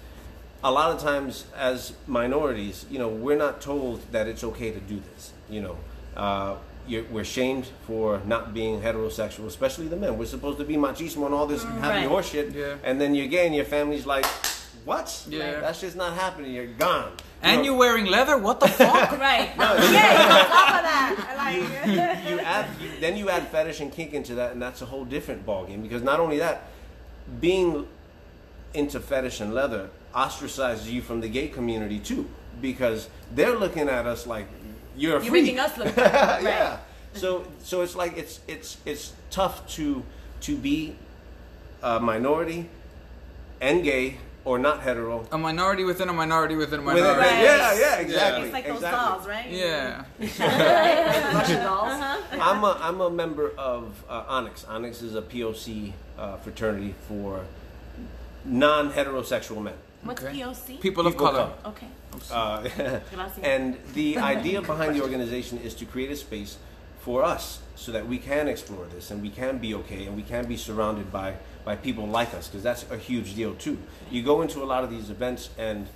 a 0.62 0.71
lot 0.71 0.90
of 0.95 1.00
times 1.00 1.45
as 1.57 1.93
minorities, 2.07 2.85
you 2.90 2.99
know, 2.99 3.09
we're 3.09 3.37
not 3.38 3.61
told 3.61 4.00
that 4.12 4.26
it's 4.26 4.45
okay 4.45 4.71
to 4.71 4.81
do 4.81 5.00
this. 5.14 5.33
You 5.49 5.62
know, 5.62 5.76
uh, 6.17 6.57
you're, 6.87 7.05
we're 7.05 7.25
shamed 7.25 7.69
for 7.87 8.21
not 8.26 8.52
being 8.52 8.81
heterosexual, 8.81 9.47
especially 9.47 9.88
the 9.88 9.97
men. 9.97 10.19
We're 10.19 10.26
supposed 10.26 10.59
to 10.59 10.64
be 10.64 10.76
machismo 10.76 11.26
and 11.26 11.35
all 11.35 11.47
this 11.47 11.62
happy 11.64 12.00
Right. 12.00 12.07
horse 12.09 12.29
shit, 12.31 12.52
Yeah. 12.55 12.75
and 12.85 13.00
then 13.00 13.14
you're 13.14 13.26
gay 13.29 13.47
and 13.47 13.55
your 13.55 13.64
family's 13.64 14.07
like, 14.07 14.26
"What? 14.85 15.25
Yeah. 15.29 15.61
that's 15.61 15.81
just 15.81 15.97
not 15.97 16.14
happening. 16.14 16.52
You're 16.52 16.67
gone." 16.67 17.12
And 17.43 17.59
know, 17.59 17.64
you're 17.64 17.76
wearing 17.79 18.05
leather? 18.07 18.37
What 18.37 18.61
the 18.61 18.69
fuck? 18.81 19.12
Right. 19.19 19.50
yeah, 19.57 19.71
on 19.71 19.79
top 19.79 20.75
of 20.76 20.85
that. 20.85 21.35
Like 21.38 22.26
you, 22.26 22.35
you 22.35 22.40
add 22.40 22.67
you, 22.83 22.88
then 23.00 23.17
you 23.17 23.31
add 23.31 23.49
fetish 23.49 23.81
and 23.81 23.90
kink 23.90 24.12
into 24.12 24.35
that, 24.35 24.52
and 24.52 24.61
that's 24.61 24.83
a 24.83 24.87
whole 24.87 25.05
different 25.07 25.47
ballgame. 25.47 25.83
Because 25.83 26.02
not 26.02 26.21
only 26.21 26.38
that, 26.38 26.64
being 27.40 27.87
into 28.75 29.00
fetish 29.00 29.40
and 29.40 29.55
leather 29.55 29.88
ostracizes 30.14 30.87
you 30.90 31.02
from 31.02 31.21
the 31.21 31.29
gay 31.29 31.49
community 31.49 31.99
too, 31.99 32.29
because 32.61 33.09
they're 33.35 33.57
looking 33.57 33.88
at 33.88 34.07
us 34.07 34.26
like 34.26 34.47
you're 34.97 35.17
a 35.19 35.23
You're 35.23 35.31
freak. 35.31 35.45
making 35.45 35.59
us 35.61 35.76
look 35.79 35.95
bad. 35.97 36.45
Right. 36.45 36.52
yeah. 36.52 36.79
So 37.14 37.45
so 37.62 37.83
it's 37.83 37.95
like 37.97 38.17
it's 38.19 38.40
it's 38.49 38.76
it's 38.85 39.12
tough 39.31 39.67
to 39.76 40.02
to 40.43 40.57
be 40.57 40.97
a 41.83 41.99
minority 42.00 42.69
and 43.61 43.83
gay 43.83 44.19
or 44.45 44.59
not 44.59 44.81
hetero. 44.81 45.26
A 45.33 45.38
minority 45.38 45.85
within 45.85 46.09
a 46.09 46.12
minority 46.12 46.55
within 46.57 46.81
a 46.81 46.83
With 46.83 46.97
it- 46.97 47.00
minority. 47.00 47.21
Right. 47.29 47.43
Yeah, 47.43 47.79
yeah, 47.79 47.97
exactly. 47.99 48.45
It's 48.45 48.52
like 48.52 48.67
those 48.67 48.76
exactly. 48.76 49.11
dolls, 49.11 49.29
right? 49.29 49.50
Yeah. 49.50 50.05
Russian 51.35 51.62
dolls. 51.62 51.93
I'm 52.33 52.64
a, 52.64 52.79
I'm 52.81 53.00
a 53.02 53.11
member 53.11 53.50
of 53.59 54.02
uh, 54.09 54.25
Onyx. 54.29 54.64
Onyx 54.64 55.02
is 55.02 55.14
a 55.14 55.21
POC 55.23 55.93
uh, 56.19 56.37
fraternity 56.38 56.95
for 57.07 57.45
non-heterosexual 58.47 59.62
men. 59.62 59.75
What's 60.02 60.23
Okay. 60.23 60.40
POC? 60.40 60.80
People 60.80 61.07
of 61.07 61.12
People 61.14 61.26
of 61.28 61.35
color. 61.35 61.52
Okay. 61.66 61.88
Uh, 62.33 63.00
and 63.42 63.76
the 63.95 64.19
idea 64.35 64.62
behind 64.62 64.95
the 64.97 65.02
organization 65.02 65.59
is 65.59 65.75
to 65.75 65.85
create 65.85 66.11
a 66.11 66.16
space 66.16 66.57
for 67.00 67.23
us 67.23 67.61
so 67.76 67.92
that 67.92 68.07
we 68.07 68.19
can 68.19 68.49
explore 68.49 68.87
this 68.87 69.11
and 69.11 69.23
we 69.23 69.30
can 69.30 69.59
be 69.59 69.75
okay 69.75 70.07
and 70.07 70.16
we 70.16 70.23
can 70.23 70.47
be 70.47 70.57
surrounded 70.57 71.11
by, 71.11 71.35
by 71.64 71.75
people 71.76 72.07
like 72.07 72.35
us 72.35 72.49
because 72.49 72.62
that's 72.62 72.85
a 72.90 72.97
huge 72.97 73.35
deal 73.35 73.54
too. 73.54 73.78
You 74.11 74.23
go 74.23 74.42
into 74.42 74.62
a 74.62 74.66
lot 74.66 74.85
of 74.85 74.90
these 74.90 75.09
events 75.11 75.50
and 75.59 75.87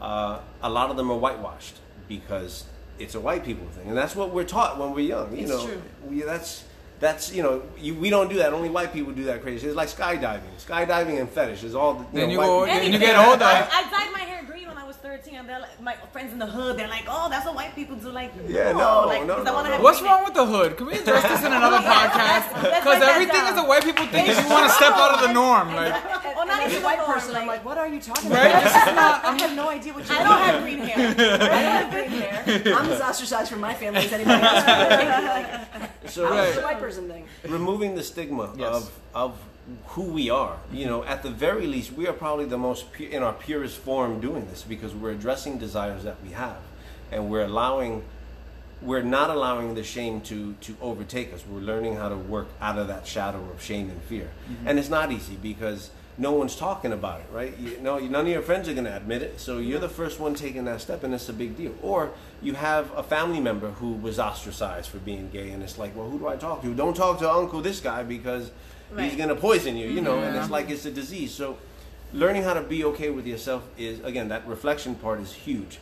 uh, 0.00 0.40
a 0.62 0.70
lot 0.70 0.90
of 0.90 0.96
them 0.96 1.10
are 1.10 1.18
whitewashed 1.18 1.76
because 2.08 2.64
it's 2.98 3.14
a 3.14 3.20
white 3.20 3.44
people 3.44 3.66
thing 3.68 3.88
and 3.88 3.96
that's 3.96 4.16
what 4.16 4.30
we're 4.32 4.44
taught 4.44 4.78
when 4.78 4.92
we're 4.94 5.00
young. 5.00 5.32
You 5.36 5.42
It's 5.42 5.50
know, 5.50 5.66
true. 5.66 5.82
We, 6.08 6.22
that's 6.22 6.64
that's 6.98 7.32
you 7.32 7.42
know 7.42 7.62
you, 7.78 7.94
we 7.94 8.08
don't 8.10 8.28
do 8.28 8.36
that. 8.38 8.52
Only 8.52 8.70
white 8.70 8.92
people 8.92 9.12
do 9.12 9.24
that 9.24 9.42
crazy. 9.42 9.66
It's 9.66 9.76
like 9.76 9.88
skydiving. 9.88 10.40
Skydiving 10.66 11.20
and 11.20 11.28
fetish 11.28 11.62
is 11.64 11.74
all. 11.74 11.94
The, 11.94 12.00
you 12.00 12.06
Then 12.12 12.22
know, 12.28 12.32
you 12.32 12.38
white 12.38 12.46
go- 12.46 12.64
people- 12.66 12.80
then 12.80 12.92
you 12.92 12.98
get 12.98 13.16
older. 13.28 13.44
I, 13.44 13.68
I 13.70 13.82
dyed 13.90 14.12
my 14.12 14.20
hair 14.20 14.42
green 14.44 14.66
when 14.68 14.78
I 14.78 14.84
was 14.86 14.96
13, 14.96 15.34
and 15.36 15.48
they're 15.48 15.60
like, 15.60 15.80
my 15.80 15.94
friends 16.12 16.32
in 16.32 16.38
the 16.38 16.46
hood, 16.46 16.76
they're 16.78 16.88
like, 16.88 17.04
oh, 17.08 17.28
that's 17.28 17.44
what 17.46 17.54
white 17.54 17.74
people 17.74 17.96
do. 17.96 18.10
Like, 18.10 18.32
Yeah, 18.48 18.72
no, 18.72 19.02
no, 19.02 19.06
like, 19.06 19.26
no, 19.26 19.34
'cause 19.36 19.44
no, 19.44 19.56
I 19.56 19.62
no. 19.62 19.70
have 19.74 19.82
What's 19.82 20.00
green 20.00 20.10
wrong 20.10 20.24
with 20.24 20.34
the 20.34 20.46
hood? 20.46 20.76
Can 20.76 20.86
we 20.86 20.94
address 20.94 21.22
this 21.22 21.40
in 21.44 21.52
another 21.52 21.78
podcast? 21.94 22.48
Because 22.54 22.84
break 22.84 23.00
that 23.00 23.08
everything 23.14 23.44
is 23.52 23.58
a 23.58 23.66
white 23.66 23.84
people 23.84 24.06
thing 24.06 24.26
is 24.26 24.38
you 24.40 24.48
want 24.48 24.64
to 24.66 24.72
step 24.74 24.92
out 24.94 25.12
of 25.16 25.20
the 25.28 25.32
norm. 25.32 25.68
Like, 25.74 25.92
hair. 25.92 26.16
Or 26.16 26.20
not 26.58 26.66
As 26.66 26.76
a 26.76 26.84
white 26.84 26.98
the 26.98 27.02
norm, 27.06 27.12
person, 27.14 27.36
I'm 27.36 27.46
like, 27.46 27.64
what 27.64 27.78
are 27.78 27.88
you 27.88 28.00
talking 28.00 28.30
Right? 28.30 28.46
about? 28.50 28.62
This 28.64 28.76
is 28.76 28.94
not- 28.94 29.24
I 29.24 29.38
have 29.42 29.56
no 29.56 29.68
idea 29.70 29.92
what 29.94 30.08
you're 30.08 30.18
I 30.18 30.22
don't 30.24 30.38
have 30.38 30.62
green 30.62 30.78
hair. 30.78 31.08
I 31.10 31.14
don't 31.14 31.48
have 31.48 31.90
green 31.90 32.20
hair. 32.20 32.74
I'm 32.76 32.90
as 32.92 33.00
ostracized 33.00 33.50
from 33.50 33.60
my 33.60 33.74
family 33.74 34.00
as 34.00 34.12
anybody 34.12 34.42
else. 34.42 34.66
like, 34.66 35.50
so 36.10 36.26
how 36.26 36.34
is 36.38 36.46
Right. 36.48 36.54
the 36.56 36.62
white 36.62 36.78
person 36.80 37.08
thing? 37.08 37.24
removing 37.48 37.94
the 37.94 38.02
stigma 38.02 38.52
Yes. 38.56 38.74
of 38.74 38.92
of 39.14 39.38
who 39.88 40.02
we 40.02 40.30
are. 40.30 40.56
You 40.72 40.86
know, 40.86 41.02
at 41.04 41.22
the 41.22 41.30
very 41.30 41.66
least, 41.66 41.92
we 41.92 42.06
are 42.06 42.12
probably 42.12 42.44
the 42.44 42.58
most 42.58 42.92
pu- 42.92 43.08
in 43.10 43.22
our 43.22 43.32
purest 43.32 43.78
form 43.78 44.20
doing 44.20 44.46
this 44.46 44.62
because 44.62 44.94
we're 44.94 45.10
addressing 45.10 45.58
desires 45.58 46.04
that 46.04 46.16
we 46.22 46.30
have, 46.32 46.58
and 47.10 47.28
we're 47.30 47.44
allowing. 47.44 48.04
We're 48.82 49.02
not 49.02 49.30
allowing 49.30 49.74
the 49.74 49.82
shame 49.82 50.20
to, 50.22 50.52
to 50.60 50.76
overtake 50.82 51.32
us. 51.32 51.42
We're 51.48 51.60
learning 51.60 51.96
how 51.96 52.10
to 52.10 52.16
work 52.16 52.48
out 52.60 52.78
of 52.78 52.88
that 52.88 53.06
shadow 53.06 53.42
of 53.50 53.62
shame 53.62 53.88
and 53.88 54.00
fear. 54.02 54.28
Mm-hmm. 54.50 54.68
And 54.68 54.78
it's 54.78 54.90
not 54.90 55.10
easy 55.10 55.34
because 55.34 55.90
no 56.18 56.32
one's 56.32 56.56
talking 56.56 56.92
about 56.92 57.20
it, 57.20 57.26
right? 57.30 57.56
You 57.58 57.78
know, 57.80 57.98
none 57.98 58.22
of 58.22 58.28
your 58.28 58.42
friends 58.42 58.68
are 58.68 58.72
going 58.72 58.86
to 58.86 58.96
admit 58.96 59.22
it. 59.22 59.38
So 59.38 59.58
you're 59.58 59.78
the 59.78 59.88
first 59.88 60.18
one 60.18 60.34
taking 60.34 60.64
that 60.64 60.80
step, 60.80 61.04
and 61.04 61.12
it's 61.12 61.28
a 61.28 61.32
big 61.32 61.56
deal. 61.56 61.74
Or 61.82 62.12
you 62.40 62.54
have 62.54 62.90
a 62.96 63.02
family 63.02 63.40
member 63.40 63.70
who 63.72 63.92
was 63.92 64.18
ostracized 64.18 64.88
for 64.88 64.98
being 64.98 65.28
gay, 65.30 65.50
and 65.50 65.62
it's 65.62 65.76
like, 65.76 65.94
well, 65.94 66.08
who 66.08 66.18
do 66.18 66.26
I 66.28 66.36
talk 66.36 66.62
to? 66.62 66.74
Don't 66.74 66.96
talk 66.96 67.18
to 67.18 67.30
Uncle 67.30 67.60
this 67.60 67.80
guy 67.80 68.02
because 68.02 68.50
he's 68.96 69.16
going 69.16 69.28
to 69.28 69.34
poison 69.34 69.76
you, 69.76 69.88
you 69.88 70.00
know, 70.00 70.18
and 70.18 70.36
it's 70.36 70.50
like 70.50 70.70
it's 70.70 70.86
a 70.86 70.90
disease. 70.90 71.32
So 71.32 71.58
learning 72.12 72.44
how 72.44 72.54
to 72.54 72.62
be 72.62 72.84
okay 72.84 73.10
with 73.10 73.26
yourself 73.26 73.62
is, 73.76 74.00
again, 74.00 74.28
that 74.28 74.46
reflection 74.46 74.94
part 74.94 75.20
is 75.20 75.32
huge. 75.32 75.78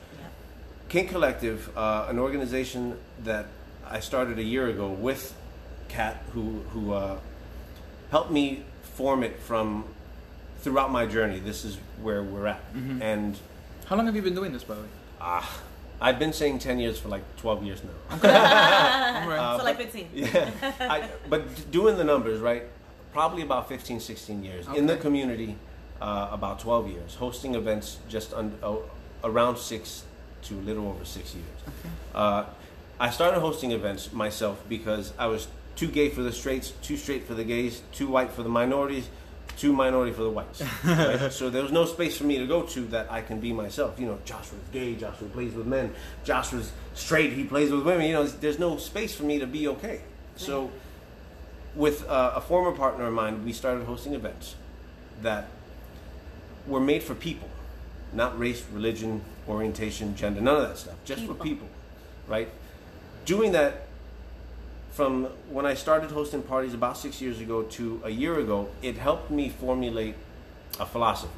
King 0.88 1.06
Collective, 1.06 1.76
uh, 1.76 2.06
an 2.08 2.18
organization 2.18 2.98
that 3.22 3.46
I 3.86 4.00
started 4.00 4.38
a 4.38 4.42
year 4.42 4.68
ago 4.68 4.88
with 4.88 5.34
Kat, 5.88 6.22
who 6.32 6.62
who 6.70 6.92
uh, 6.92 7.18
helped 8.10 8.30
me 8.30 8.64
form 8.82 9.22
it 9.22 9.38
from 9.40 9.84
throughout 10.64 10.90
my 10.90 11.04
journey. 11.06 11.38
This 11.38 11.64
is 11.64 11.78
where 12.02 12.22
we're 12.22 12.46
at, 12.46 12.62
and 13.00 13.38
how 13.86 13.96
long 13.96 14.06
have 14.06 14.16
you 14.16 14.22
been 14.22 14.34
doing 14.34 14.52
this, 14.52 14.64
by 14.64 14.74
the 14.74 14.80
way? 14.80 14.88
ah, 15.20 15.60
I've 16.00 16.18
been 16.18 16.32
saying 16.32 16.58
ten 16.58 16.78
years 16.80 16.98
for 16.98 17.08
like 17.08 17.22
twelve 17.36 17.62
years 17.62 17.82
now. 17.84 17.90
All 19.20 19.28
right. 19.28 19.56
so 19.58 19.64
like 19.64 19.76
15. 19.76 20.08
Yeah, 20.12 20.50
I, 20.80 21.08
but 21.28 21.70
doing 21.70 21.96
the 21.96 22.04
numbers 22.04 22.40
right, 22.40 22.64
probably 23.12 23.42
about 23.42 23.68
15, 23.68 24.00
16 24.00 24.42
years 24.42 24.66
in 24.74 24.86
the 24.86 24.96
community, 24.96 25.56
uh, 26.00 26.28
about 26.32 26.58
twelve 26.58 26.88
years. 26.88 27.14
Hosting 27.14 27.54
events 27.54 27.98
just 28.08 28.32
un, 28.34 28.56
uh, 28.62 28.76
around 29.22 29.58
six 29.58 30.04
to 30.44 30.54
a 30.54 30.64
little 30.68 30.88
over 30.88 31.04
six 31.04 31.34
years. 31.34 31.60
Uh, 32.14 32.44
I 32.98 33.10
started 33.10 33.40
hosting 33.40 33.72
events 33.72 34.12
myself 34.12 34.62
because 34.68 35.12
I 35.18 35.26
was 35.26 35.48
too 35.76 35.88
gay 35.88 36.08
for 36.08 36.22
the 36.22 36.32
straights, 36.32 36.72
too 36.82 36.96
straight 36.96 37.26
for 37.26 37.34
the 37.34 37.44
gays, 37.44 37.82
too 37.92 38.06
white 38.06 38.30
for 38.30 38.42
the 38.42 38.48
minorities, 38.48 39.08
too 39.56 39.72
minority 39.72 40.12
for 40.12 40.22
the 40.22 40.30
whites. 40.30 40.62
right? 40.84 41.30
So 41.32 41.50
there 41.50 41.62
was 41.62 41.72
no 41.72 41.84
space 41.84 42.16
for 42.16 42.24
me 42.24 42.38
to 42.38 42.46
go 42.46 42.62
to 42.62 42.80
that 42.86 43.10
I 43.10 43.22
can 43.22 43.40
be 43.40 43.52
myself. 43.52 43.98
You 43.98 44.06
know, 44.06 44.18
Joshua's 44.24 44.60
gay, 44.72 44.94
Joshua 44.94 45.28
plays 45.28 45.54
with 45.54 45.66
men, 45.66 45.94
Joshua's 46.24 46.72
straight, 46.94 47.32
he 47.32 47.44
plays 47.44 47.70
with 47.70 47.84
women. 47.84 48.06
You 48.06 48.12
know, 48.14 48.26
there's 48.26 48.58
no 48.58 48.76
space 48.78 49.14
for 49.14 49.24
me 49.24 49.38
to 49.38 49.46
be 49.46 49.68
okay. 49.68 50.00
So 50.36 50.70
with 51.74 52.08
uh, 52.08 52.32
a 52.36 52.40
former 52.40 52.76
partner 52.76 53.06
of 53.06 53.12
mine, 53.14 53.44
we 53.44 53.52
started 53.52 53.84
hosting 53.84 54.14
events 54.14 54.54
that 55.22 55.48
were 56.66 56.80
made 56.80 57.02
for 57.02 57.14
people, 57.14 57.48
not 58.12 58.38
race, 58.38 58.64
religion, 58.72 59.22
orientation, 59.48 60.16
gender, 60.16 60.40
none 60.40 60.56
of 60.56 60.68
that 60.68 60.78
stuff, 60.78 60.94
just 61.04 61.22
for 61.22 61.34
People. 61.34 61.44
people, 61.44 61.68
right? 62.26 62.48
Doing 63.26 63.52
that 63.52 63.86
from 64.94 65.24
when 65.50 65.66
I 65.66 65.74
started 65.74 66.12
hosting 66.12 66.42
parties 66.42 66.72
about 66.72 66.96
six 66.96 67.20
years 67.20 67.40
ago 67.40 67.62
to 67.62 68.00
a 68.04 68.10
year 68.10 68.38
ago, 68.38 68.68
it 68.80 68.96
helped 68.96 69.28
me 69.28 69.48
formulate 69.48 70.14
a 70.78 70.86
philosophy. 70.86 71.32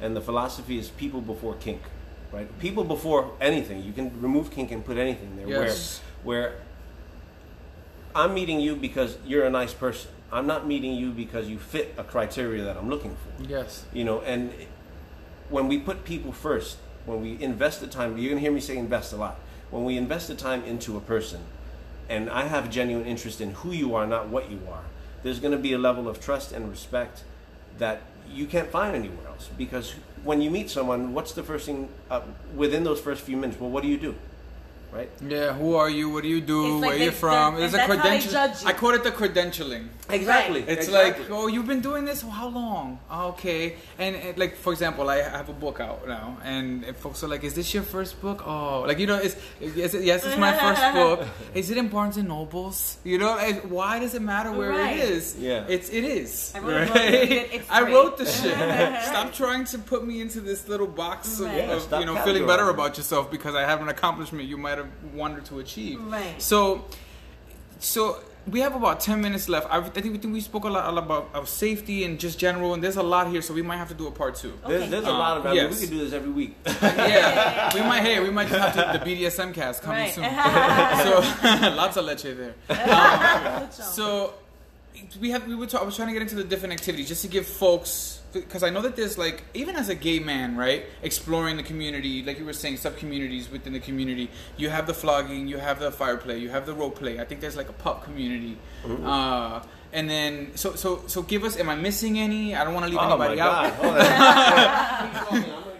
And 0.00 0.16
the 0.16 0.20
philosophy 0.20 0.78
is 0.78 0.88
people 0.88 1.20
before 1.20 1.54
kink, 1.54 1.80
right? 2.32 2.46
People 2.58 2.82
before 2.82 3.32
anything. 3.40 3.84
You 3.84 3.92
can 3.92 4.20
remove 4.20 4.50
kink 4.50 4.72
and 4.72 4.84
put 4.84 4.96
anything 4.96 5.36
there. 5.36 5.48
Yes. 5.48 6.00
Where, 6.24 6.40
where 6.42 6.54
I'm 8.16 8.34
meeting 8.34 8.58
you 8.58 8.74
because 8.74 9.16
you're 9.24 9.46
a 9.46 9.50
nice 9.50 9.72
person. 9.72 10.10
I'm 10.32 10.48
not 10.48 10.66
meeting 10.66 10.94
you 10.94 11.12
because 11.12 11.48
you 11.48 11.58
fit 11.58 11.94
a 11.96 12.04
criteria 12.04 12.64
that 12.64 12.76
I'm 12.76 12.90
looking 12.90 13.16
for. 13.16 13.44
Yes. 13.44 13.84
You 13.92 14.02
know, 14.04 14.22
and 14.22 14.52
when 15.50 15.68
we 15.68 15.78
put 15.78 16.04
people 16.04 16.32
first, 16.32 16.78
when 17.06 17.22
we 17.22 17.40
invest 17.40 17.80
the 17.80 17.86
time, 17.86 18.18
you're 18.18 18.30
gonna 18.30 18.40
hear 18.40 18.52
me 18.52 18.60
say 18.60 18.76
invest 18.76 19.12
a 19.12 19.16
lot. 19.16 19.38
When 19.70 19.84
we 19.84 19.96
invest 19.96 20.26
the 20.26 20.34
time 20.34 20.64
into 20.64 20.96
a 20.96 21.00
person, 21.00 21.40
and 22.08 22.30
I 22.30 22.44
have 22.44 22.66
a 22.66 22.68
genuine 22.68 23.06
interest 23.06 23.40
in 23.40 23.52
who 23.52 23.72
you 23.72 23.94
are, 23.94 24.06
not 24.06 24.28
what 24.28 24.50
you 24.50 24.60
are, 24.70 24.84
there's 25.22 25.40
gonna 25.40 25.58
be 25.58 25.72
a 25.72 25.78
level 25.78 26.08
of 26.08 26.20
trust 26.20 26.52
and 26.52 26.68
respect 26.70 27.24
that 27.78 28.02
you 28.30 28.46
can't 28.46 28.70
find 28.70 28.94
anywhere 28.94 29.26
else. 29.26 29.48
Because 29.56 29.94
when 30.22 30.40
you 30.40 30.50
meet 30.50 30.70
someone, 30.70 31.12
what's 31.14 31.32
the 31.32 31.42
first 31.42 31.66
thing 31.66 31.88
uh, 32.10 32.22
within 32.54 32.84
those 32.84 33.00
first 33.00 33.22
few 33.22 33.36
minutes? 33.36 33.60
Well, 33.60 33.70
what 33.70 33.82
do 33.82 33.88
you 33.88 33.98
do? 33.98 34.14
Right? 34.92 35.10
Yeah, 35.26 35.52
who 35.52 35.74
are 35.74 35.90
you? 35.90 36.10
What 36.10 36.22
do 36.22 36.28
you 36.28 36.40
do? 36.40 36.78
Like 36.78 36.90
Where 36.90 36.98
are 37.00 37.02
you 37.04 37.10
from? 37.10 37.54
that- 37.54 37.60
There's 37.60 37.74
a 37.74 37.76
that's 37.78 37.88
credential. 37.92 38.30
judge. 38.32 38.64
I 38.64 38.72
call 38.72 38.90
it 38.94 39.04
the 39.04 39.10
credentialing. 39.12 39.88
Exactly. 40.10 40.60
It's 40.62 40.86
exactly. 40.86 41.24
like, 41.24 41.30
oh, 41.30 41.48
you've 41.48 41.66
been 41.66 41.82
doing 41.82 42.06
this 42.06 42.22
for 42.22 42.28
how 42.30 42.48
long? 42.48 42.98
Oh, 43.10 43.28
okay. 43.28 43.76
And, 43.98 44.16
and, 44.16 44.38
like, 44.38 44.56
for 44.56 44.72
example, 44.72 45.10
I 45.10 45.16
have 45.18 45.50
a 45.50 45.52
book 45.52 45.80
out 45.80 46.08
now, 46.08 46.38
and 46.44 46.82
if 46.86 46.96
folks 46.96 47.22
are 47.22 47.28
like, 47.28 47.44
"Is 47.44 47.52
this 47.54 47.74
your 47.74 47.82
first 47.82 48.18
book?" 48.22 48.42
Oh, 48.46 48.84
like 48.88 48.98
you 48.98 49.06
know, 49.06 49.16
it's 49.18 49.36
yes, 49.60 49.92
it- 49.92 50.04
yes, 50.04 50.24
it's 50.24 50.38
my 50.38 50.52
first 50.56 50.80
book. 50.94 51.26
Is 51.54 51.70
it 51.70 51.76
in 51.76 51.88
Barnes 51.88 52.16
and 52.16 52.26
Nobles? 52.28 52.96
You 53.04 53.18
know, 53.18 53.36
and 53.36 53.70
why 53.70 53.98
does 53.98 54.14
it 54.14 54.22
matter 54.22 54.50
where 54.50 54.70
Right. 54.70 54.96
it 54.96 55.10
is? 55.10 55.36
Yeah. 55.38 55.66
it's 55.68 55.90
it 55.90 56.04
is. 56.04 56.52
I 56.54 56.60
wrote 56.60 56.78
right? 56.78 56.88
book, 56.88 56.96
it- 57.02 57.48
it's 57.52 57.70
I 57.70 57.82
wrote 57.82 58.16
the 58.16 58.24
shit. 58.24 58.54
Stop 59.04 59.34
trying 59.34 59.64
to 59.66 59.78
put 59.78 60.06
me 60.06 60.22
into 60.22 60.40
this 60.40 60.68
little 60.68 60.86
box 60.86 61.38
of, 61.40 61.52
Yeah, 61.52 61.72
of 61.76 62.00
you 62.00 62.06
know 62.06 62.16
feeling 62.24 62.46
better 62.46 62.70
about 62.70 62.96
yourself 62.96 63.30
because 63.30 63.54
I 63.54 63.62
have 63.62 63.82
an 63.82 63.88
accomplishment 63.90 64.48
you 64.48 64.56
might 64.56 64.77
have 64.78 65.14
wanted 65.14 65.44
to 65.46 65.58
achieve. 65.60 66.00
Right. 66.02 66.40
So, 66.40 66.84
so 67.78 68.18
we 68.46 68.60
have 68.60 68.74
about 68.74 69.00
ten 69.00 69.20
minutes 69.20 69.48
left. 69.48 69.66
I, 69.70 69.78
I 69.78 69.82
think 69.90 70.12
we 70.12 70.18
think 70.18 70.32
we 70.32 70.40
spoke 70.40 70.64
a 70.64 70.68
lot, 70.70 70.88
a 70.88 70.92
lot 70.92 71.04
about 71.04 71.28
of 71.34 71.48
safety 71.48 72.04
and 72.04 72.18
just 72.18 72.38
general, 72.38 72.72
and 72.74 72.82
there's 72.82 72.96
a 72.96 73.02
lot 73.02 73.28
here, 73.28 73.42
so 73.42 73.52
we 73.52 73.62
might 73.62 73.76
have 73.76 73.88
to 73.88 73.94
do 73.94 74.06
a 74.06 74.10
part 74.10 74.36
two. 74.36 74.52
There's, 74.66 74.82
Okay. 74.82 74.90
there's 74.90 75.04
a 75.04 75.10
Um, 75.10 75.18
lot 75.18 75.36
of. 75.36 75.46
I 75.46 75.50
mean, 75.50 75.56
yes. 75.56 75.74
we 75.74 75.80
could 75.86 75.90
do 75.90 76.04
this 76.04 76.12
every 76.14 76.30
week. 76.30 76.56
yeah, 76.82 77.70
we 77.74 77.80
might. 77.80 78.00
Hey, 78.02 78.20
we 78.20 78.30
might 78.30 78.48
just 78.48 78.58
have 78.76 78.92
to, 78.92 78.98
the 78.98 79.04
BDSM 79.04 79.52
cast 79.52 79.82
coming 79.82 80.00
Right. 80.04 80.14
soon. 80.14 80.24
so 81.04 81.70
lots 81.76 81.96
of 81.98 82.04
leche 82.06 82.22
there. 82.22 82.54
Um, 82.70 83.68
So, 83.70 83.82
so 83.82 84.34
we 85.20 85.30
have 85.30 85.46
we 85.46 85.54
were 85.54 85.66
talk, 85.66 85.82
I 85.82 85.84
was 85.84 85.94
trying 85.96 86.08
to 86.08 86.14
get 86.14 86.22
into 86.22 86.34
the 86.36 86.44
different 86.44 86.72
activities 86.72 87.06
just 87.08 87.22
to 87.22 87.28
give 87.28 87.46
folks 87.46 88.17
because 88.32 88.62
I 88.62 88.70
know 88.70 88.82
that 88.82 88.96
there's 88.96 89.18
like 89.18 89.44
even 89.54 89.76
as 89.76 89.88
a 89.88 89.94
gay 89.94 90.18
man, 90.18 90.56
right, 90.56 90.84
exploring 91.02 91.56
the 91.56 91.62
community, 91.62 92.22
like 92.22 92.38
you 92.38 92.44
were 92.44 92.52
saying, 92.52 92.76
sub 92.76 92.96
communities 92.96 93.50
within 93.50 93.72
the 93.72 93.80
community. 93.80 94.30
You 94.56 94.70
have 94.70 94.86
the 94.86 94.94
flogging, 94.94 95.48
you 95.48 95.58
have 95.58 95.80
the 95.80 95.90
fire 95.90 96.16
play, 96.16 96.38
you 96.38 96.50
have 96.50 96.66
the 96.66 96.74
role 96.74 96.90
play. 96.90 97.18
I 97.20 97.24
think 97.24 97.40
there's 97.40 97.56
like 97.56 97.68
a 97.68 97.74
pup 97.74 98.04
community. 98.04 98.58
Uh, 99.04 99.62
and 99.92 100.08
then 100.08 100.56
so 100.56 100.74
so 100.74 101.02
so 101.06 101.22
give 101.22 101.44
us. 101.44 101.56
Am 101.56 101.68
I 101.68 101.74
missing 101.74 102.18
any? 102.18 102.54
I 102.54 102.64
don't 102.64 102.74
want 102.74 102.86
to 102.86 102.90
leave 102.90 103.00
oh 103.00 103.16
my 103.16 103.26
anybody 103.26 103.36
god! 103.36 103.72
out. 105.30 105.64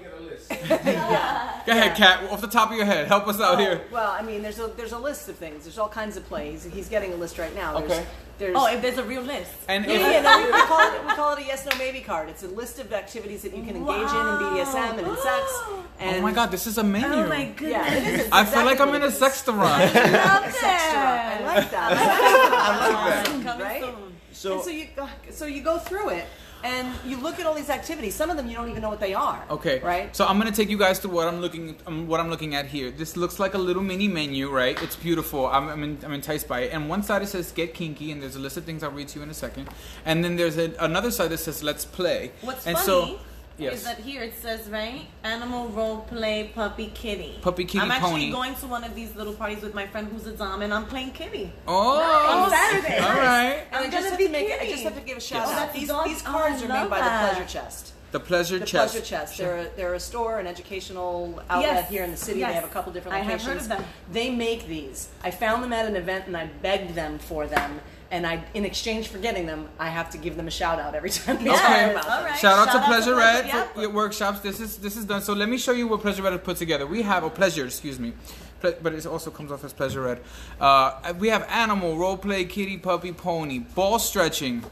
Hold 0.51 0.71
on. 0.71 0.79
Keep 0.85 0.97
talking, 0.97 0.97
I'm 0.97 1.09
gonna 1.09 1.19
get 1.19 1.39
a 1.43 1.43
list. 1.43 1.67
Go 1.67 1.73
ahead, 1.73 1.97
Kat. 1.97 2.31
Off 2.31 2.41
the 2.41 2.47
top 2.49 2.71
of 2.71 2.77
your 2.77 2.87
head, 2.87 3.09
help 3.09 3.27
us 3.29 3.41
out 3.41 3.55
oh, 3.55 3.59
here. 3.59 3.83
Well, 3.93 4.11
I 4.11 4.23
mean, 4.23 4.43
there's 4.43 4.59
a 4.59 4.69
there's 4.69 4.93
a 4.93 4.99
list 4.99 5.29
of 5.29 5.37
things. 5.37 5.65
There's 5.65 5.79
all 5.79 5.89
kinds 5.89 6.17
of 6.17 6.25
plays. 6.27 6.65
He's 6.65 6.89
getting 6.89 7.13
a 7.13 7.17
list 7.17 7.39
right 7.39 7.55
now. 7.55 7.79
There's, 7.79 7.93
Okay. 7.93 8.07
There's, 8.39 8.55
oh, 8.57 8.67
if 8.73 8.81
there's 8.81 8.99
a 8.99 9.03
real 9.05 9.23
list. 9.23 9.51
And 9.69 9.85
yeah, 9.85 9.91
if, 9.95 10.01
yeah, 10.01 10.23
no, 10.23 10.39
we, 10.39 10.45
we 10.45 10.51
call 10.53 10.95
it 10.95 11.05
we 11.05 11.13
call 11.15 11.33
it 11.33 11.41
a 11.41 11.45
yes 11.45 11.67
no 11.67 11.77
maybe 11.77 12.01
card. 12.01 12.29
It's 12.29 12.45
a 12.45 12.49
list 12.49 12.79
of 12.79 12.93
activities 12.93 13.43
that 13.43 13.51
you 13.57 13.65
can 13.65 13.75
engage 13.77 13.97
in 13.97 14.03
in 14.05 14.39
BDSM 14.45 14.99
and 14.99 15.07
in 15.09 15.17
sex. 15.17 15.45
Oh 16.01 16.05
and 16.05 16.17
oh 16.19 16.23
my 16.23 16.33
god, 16.33 16.53
this 16.53 16.69
is 16.69 16.79
a 16.79 16.85
menu. 16.85 17.09
Oh 17.09 17.29
my 17.29 17.47
goodness. 17.47 17.71
Yeah, 17.73 17.93
it 17.93 18.07
is. 18.15 18.21
It's 18.27 18.33
I 18.33 18.45
feel 18.45 18.65
like 18.65 18.79
I'm 18.79 18.95
in 18.95 19.01
what 19.01 19.03
a 19.03 19.07
it 19.07 19.15
is. 19.15 19.21
sextaurant. 19.21 19.93
Love 19.95 20.45
A 20.47 20.53
sex 20.53 20.93
drop. 20.93 21.05
I 21.05 21.39
that. 21.39 21.43
like 21.45 21.71
that. 21.73 21.93
I 21.93 22.89
like 22.89 23.25
that. 23.25 23.43
Coming 23.45 23.61
Right? 23.67 23.81
soon. 23.83 24.17
So, 24.33 24.53
and 24.55 24.63
so 24.63 24.71
you 24.71 24.87
go, 24.95 25.09
so 25.31 25.47
you 25.47 25.63
go 25.63 25.79
through 25.79 26.11
it 26.11 26.25
and 26.65 26.89
you 27.07 27.17
look 27.21 27.39
at 27.39 27.47
all 27.47 27.55
these 27.55 27.71
activities. 27.71 28.15
Some 28.15 28.31
of 28.31 28.37
them 28.37 28.49
you 28.49 28.57
don't 28.57 28.69
even 28.69 28.83
know 28.83 28.89
what 28.89 29.01
they 29.01 29.15
are. 29.15 29.45
Okay. 29.51 29.81
Right. 29.81 30.15
So 30.15 30.27
I'm 30.27 30.39
gonna 30.39 30.53
take 30.53 30.69
you 30.69 30.79
guys 30.79 30.99
to 31.01 31.09
what 31.09 31.29
I'm 31.29 31.41
looking, 31.41 31.77
um, 31.87 32.07
what 32.07 32.21
I'm 32.21 32.31
looking 32.31 32.55
at 32.55 32.67
here. 32.67 32.91
This 32.91 33.17
looks 33.17 33.39
like 33.39 33.55
a 33.55 33.59
little 33.59 33.83
mini 33.83 34.09
menu, 34.09 34.51
right? 34.51 34.81
It's 34.83 34.97
beautiful. 34.97 35.47
I'm, 35.47 35.69
I'm, 35.69 35.83
in, 35.83 35.99
I'm 36.05 36.13
enticed 36.13 36.49
by 36.49 36.61
it. 36.61 36.73
And 36.73 36.89
one 36.89 37.03
side 37.03 37.23
it 37.23 37.29
says 37.29 37.53
"Get 37.53 37.75
Kinky," 37.75 38.13
and 38.13 38.23
there's 38.23 38.37
a 38.37 38.41
list 38.41 38.57
of 38.57 38.65
things 38.65 38.83
I'll 38.83 38.91
read 38.91 39.09
to 39.09 39.19
you 39.19 39.23
in 39.23 39.31
a 39.31 39.35
second. 39.35 39.69
And 40.05 40.25
then 40.25 40.37
there's 40.37 40.59
a, 40.59 40.73
another 40.81 41.11
side 41.11 41.31
that 41.31 41.39
says 41.39 41.63
"Let's 41.63 41.85
Play." 41.85 42.33
What's 42.41 42.67
and 42.67 42.77
funny 42.77 42.87
so, 42.87 43.21
yes. 43.59 43.75
is 43.75 43.85
that 43.85 43.99
here 43.99 44.23
it 44.23 44.35
says, 44.41 44.69
right? 44.69 45.03
Animal 45.25 45.69
role 45.69 45.99
play 46.03 46.51
puppy 46.55 46.91
kitty. 46.95 47.39
Puppy, 47.43 47.65
kitty, 47.65 47.81
I'm 47.81 47.91
actually 47.91 48.11
pony. 48.13 48.31
going 48.33 48.55
to 48.57 48.67
one 48.67 48.85
of 48.85 48.95
these 48.95 49.15
little 49.17 49.35
parties 49.35 49.63
with 49.63 49.75
my 49.75 49.87
friend 49.87 50.09
who's 50.09 50.27
a 50.27 50.33
dom 50.33 50.63
and 50.63 50.73
I'm 50.73 50.87
playing 50.87 51.11
kitty. 51.13 51.53
oh, 51.67 51.99
On 52.45 52.51
Saturday. 52.51 52.99
All 52.99 53.11
right. 53.17 53.65
And 53.73 53.77
I 53.77 53.85
I'm 53.85 53.91
just 53.91 54.09
have 54.11 54.19
to 54.19 54.29
make 54.29 54.51
I 54.61 54.67
just 54.67 54.83
have 54.85 54.95
to 54.97 55.03
give 55.03 55.19
a 55.19 55.21
shout 55.21 55.47
Oh, 55.47 55.51
out. 55.51 55.57
that's 55.57 55.75
These, 55.79 55.89
dog- 55.89 56.07
these 56.07 56.23
oh, 56.27 56.31
cards 56.31 56.63
I 56.63 56.67
are 56.67 56.69
made 56.83 56.91
by 56.91 56.99
that. 57.01 57.31
the 57.31 57.35
Pleasure 57.37 57.49
Chest. 57.53 57.93
The 58.11 58.21
pleasure 58.21 58.59
Chest. 58.61 58.61
The 58.61 58.67
chest. 58.71 58.93
Pleasure 58.95 59.07
Chest. 59.07 59.37
They're 59.39 59.57
a, 59.59 59.69
they're 59.77 59.93
a 59.95 60.01
store, 60.01 60.39
an 60.39 60.47
educational 60.47 61.43
outlet 61.51 61.73
Yes. 61.75 61.91
here 61.91 62.05
in 62.05 62.11
the 62.11 62.17
city. 62.17 62.41
Yes. 62.41 62.49
They 62.49 62.55
have 62.55 62.65
a 62.65 62.69
couple 62.69 62.91
different 62.91 63.19
locations. 63.19 63.29
I 63.47 63.51
have 63.51 63.61
locations. 63.61 63.71
heard 63.71 63.81
of 63.81 63.85
them. 63.85 63.93
They 64.15 64.31
make 64.31 64.67
these. 64.67 65.09
I 65.23 65.31
found 65.31 65.63
them 65.63 65.75
at 65.75 65.85
an 65.85 65.95
event 65.95 66.27
and 66.27 66.35
I 66.35 66.47
begged 66.63 66.95
them 66.95 67.19
for 67.19 67.47
them. 67.47 67.81
And 68.11 68.27
I, 68.27 68.43
in 68.55 68.65
exchange 68.65 69.09
for 69.09 69.19
getting 69.19 69.45
them, 69.45 69.69
I 69.79 69.91
have 69.91 70.09
to 70.11 70.19
give 70.19 70.37
them 70.37 70.49
a 70.49 70.51
shout 70.51 70.79
out 70.81 70.95
every 70.95 71.11
time 71.19 71.37
they 71.39 71.45
Yes. 71.45 71.63
Okay. 71.65 71.91
about 71.93 72.05
All 72.09 72.17
them. 72.23 72.25
right. 72.31 72.39
Shout 72.39 72.59
out 72.59 72.65
Shout 72.67 72.75
to 72.75 72.81
out 72.81 72.87
Pleasure 72.87 73.15
Pleasure, 73.15 73.43
Red 73.43 73.47
yeah. 73.47 73.65
for 73.69 73.81
your 73.83 73.91
workshops. 73.91 74.41
This 74.41 74.61
is 74.61 74.79
this 74.79 74.97
is 74.97 75.05
done. 75.05 75.21
So 75.21 75.35
let 75.35 75.49
me 75.49 75.59
show 75.59 75.73
you 75.73 75.87
what 75.87 76.01
Pleasure 76.01 76.23
Red 76.23 76.33
has 76.33 76.41
put 76.43 76.57
together. 76.57 76.87
We 76.87 77.03
have 77.03 77.23
a 77.25 77.29
pleasure, 77.31 77.67
excuse 77.67 77.99
me, 78.01 78.15
Ple- 78.61 78.77
but 78.83 78.95
it 78.95 79.05
also 79.07 79.31
comes 79.31 79.53
off 79.53 79.63
as 79.63 79.73
Pleasure 79.75 80.01
Red. 80.03 80.21
Uh, 80.59 81.13
we 81.19 81.29
have 81.29 81.47
animal, 81.51 81.99
role 81.99 82.17
play, 82.17 82.45
kitty, 82.47 82.79
puppy, 82.79 83.13
pony, 83.13 83.59
ball 83.59 83.99
stretching. 83.99 84.65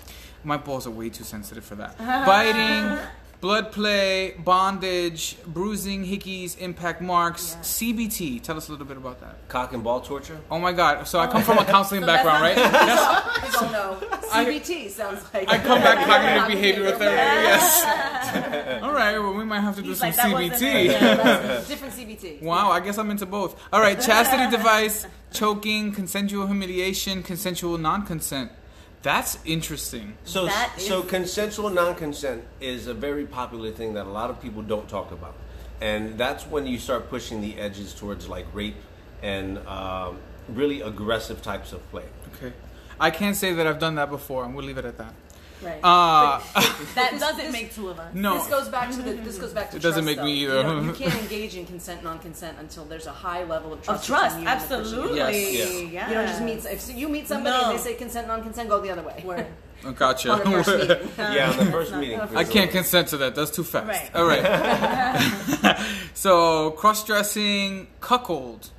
My 0.42 0.57
balls 0.57 0.87
are 0.87 0.90
way 0.90 1.11
too 1.11 1.25
sensitive 1.25 1.64
for 1.64 1.75
that. 1.75 1.99
Biting. 2.27 2.99
Blood 3.40 3.70
play, 3.70 4.35
bondage, 4.38 5.37
bruising, 5.46 6.05
hickeys, 6.05 6.59
impact 6.59 7.01
marks, 7.03 7.53
Yeah. 7.55 7.61
CBT. 7.62 8.42
Tell 8.42 8.57
us 8.57 8.68
a 8.68 8.72
little 8.72 8.87
bit 8.87 8.96
about 8.96 9.20
that. 9.20 9.46
cock 9.49 9.72
and 9.75 9.85
ball 9.85 10.01
torture. 10.01 10.38
Oh 10.51 10.59
my 10.59 10.72
God! 10.72 11.07
So 11.07 11.18
I 11.18 11.27
come 11.27 11.42
from 11.42 11.59
a 11.59 11.64
counseling 11.75 12.01
So 12.01 12.07
background, 12.07 12.42
right? 12.42 12.57
I 12.59 13.49
don't 13.53 13.72
know. 13.72 13.96
CBT 14.29 14.90
sounds 14.90 15.22
like. 15.35 15.49
I 15.51 15.59
come 15.59 15.81
back 15.83 16.07
cognitive 16.07 16.44
behavioral 16.85 16.96
therapy. 16.99 17.42
Yes. 17.46 18.83
All 18.83 18.92
right. 18.92 19.18
Well, 19.18 19.35
we 19.35 19.44
might 19.44 19.61
have 19.61 19.77
to 19.77 19.83
do 19.83 19.88
He's 19.90 19.99
some 19.99 20.33
like, 20.33 20.53
CBT. 20.53 20.85
Yeah, 20.87 21.62
different 21.68 21.94
CBT. 21.94 22.42
Wow, 22.42 22.70
I 22.70 22.81
guess 22.81 22.96
I'm 22.99 23.11
into 23.11 23.27
both. 23.27 23.61
All 23.72 23.81
right, 23.81 24.01
chastity 24.01 24.51
device, 24.51 25.07
choking, 25.33 25.92
consensual 25.92 26.46
humiliation, 26.46 27.22
consensual 27.22 27.77
non-consent. 27.79 28.51
That's 29.02 29.38
interesting. 29.44 30.16
So, 30.24 30.46
That 30.46 30.72
so 30.78 31.02
consensual 31.02 31.70
non-consent 31.70 32.42
is 32.61 32.87
a 32.87 32.94
very 32.94 33.24
popular 33.24 33.70
thing 33.70 33.94
that 33.94 34.06
a 34.06 34.11
lot 34.11 34.30
of 34.30 34.40
people 34.40 34.62
don't 34.62 34.88
talk 34.88 35.12
about, 35.12 35.35
and 35.80 36.18
that's 36.18 36.44
when 36.44 36.66
you 36.66 36.78
start 36.78 37.09
pushing 37.09 37.40
the 37.40 37.56
edges 37.59 37.94
towards 37.94 38.28
like 38.28 38.46
rape 38.52 38.76
and 39.22 39.59
um, 39.66 40.18
really 40.48 40.80
aggressive 40.80 41.40
types 41.42 41.72
of 41.72 41.88
play. 41.90 42.04
Okay. 42.35 42.52
I 42.98 43.11
can't 43.11 43.37
say 43.37 43.52
that 43.52 43.66
I've 43.66 43.78
done 43.78 43.94
that 43.96 44.11
before, 44.11 44.44
and 44.44 44.54
we'll 44.54 44.64
leave 44.64 44.78
it 44.78 44.85
at 44.85 44.98
that. 44.98 45.14
Right. 45.66 45.81
Uh, 45.83 46.40
That 46.94 47.11
This- 47.12 47.20
doesn't 47.20 47.37
this- 47.44 47.52
make 47.52 47.74
two 47.74 47.88
of 47.88 47.98
us. 47.98 48.14
no. 48.14 48.38
This 48.38 48.46
goes 48.48 48.68
back 48.68 48.90
to 48.92 49.02
the. 49.02 49.12
This 49.14 49.38
goes 49.38 49.52
back 49.52 49.70
to. 49.72 49.76
It 49.76 49.83
doesn't 49.83 50.05
trust, 50.05 50.18
make 50.18 50.24
me 50.24 50.33
either. 50.44 50.57
You, 50.59 50.62
know, 50.62 50.81
you 50.83 50.92
can't 50.92 51.14
engage 51.22 51.57
in 51.57 51.66
consent, 51.66 52.02
non-consent 52.05 52.59
until 52.61 52.85
there's 52.85 53.07
a 53.07 53.12
high 53.12 53.42
level 53.44 53.72
of 53.72 53.83
trust. 53.83 54.02
Of 54.02 54.07
trust, 54.07 54.38
you 54.40 54.46
and 54.46 54.61
the 54.61 54.64
person. 54.66 54.79
absolutely. 54.81 55.16
Yes. 55.18 55.55
Yeah. 55.55 55.88
Yeah. 55.90 56.09
You 56.09 56.14
don't 56.14 56.26
just 56.29 56.42
meet. 56.42 56.64
If 56.64 56.96
you 56.96 57.09
meet 57.09 57.26
somebody 57.29 57.57
No. 57.57 57.70
and 57.70 57.79
they 57.79 57.83
say 57.83 57.94
consent, 57.94 58.29
non-consent, 58.29 58.68
go 58.68 58.81
the 58.81 58.90
other 58.90 59.02
way. 59.02 59.22
Word. 59.24 59.46
Oh, 59.85 59.92
gotcha. 59.92 60.31
On 60.33 60.38
the 60.38 60.64
first 60.64 60.88
meeting. 60.88 61.09
yeah, 61.18 61.50
on 61.50 61.57
the 61.59 61.70
first 61.72 61.90
not- 61.92 62.00
meeting. 62.00 62.20
I 62.20 62.44
can't 62.44 62.70
consent 62.70 63.09
to 63.09 63.16
that. 63.18 63.35
That's 63.35 63.50
too 63.50 63.62
fast. 63.64 63.87
Right. 63.87 64.11
All 64.14 64.26
right. 64.26 65.76
so, 66.14 66.70
cross-dressing, 66.72 67.87
cuckold. 68.00 68.70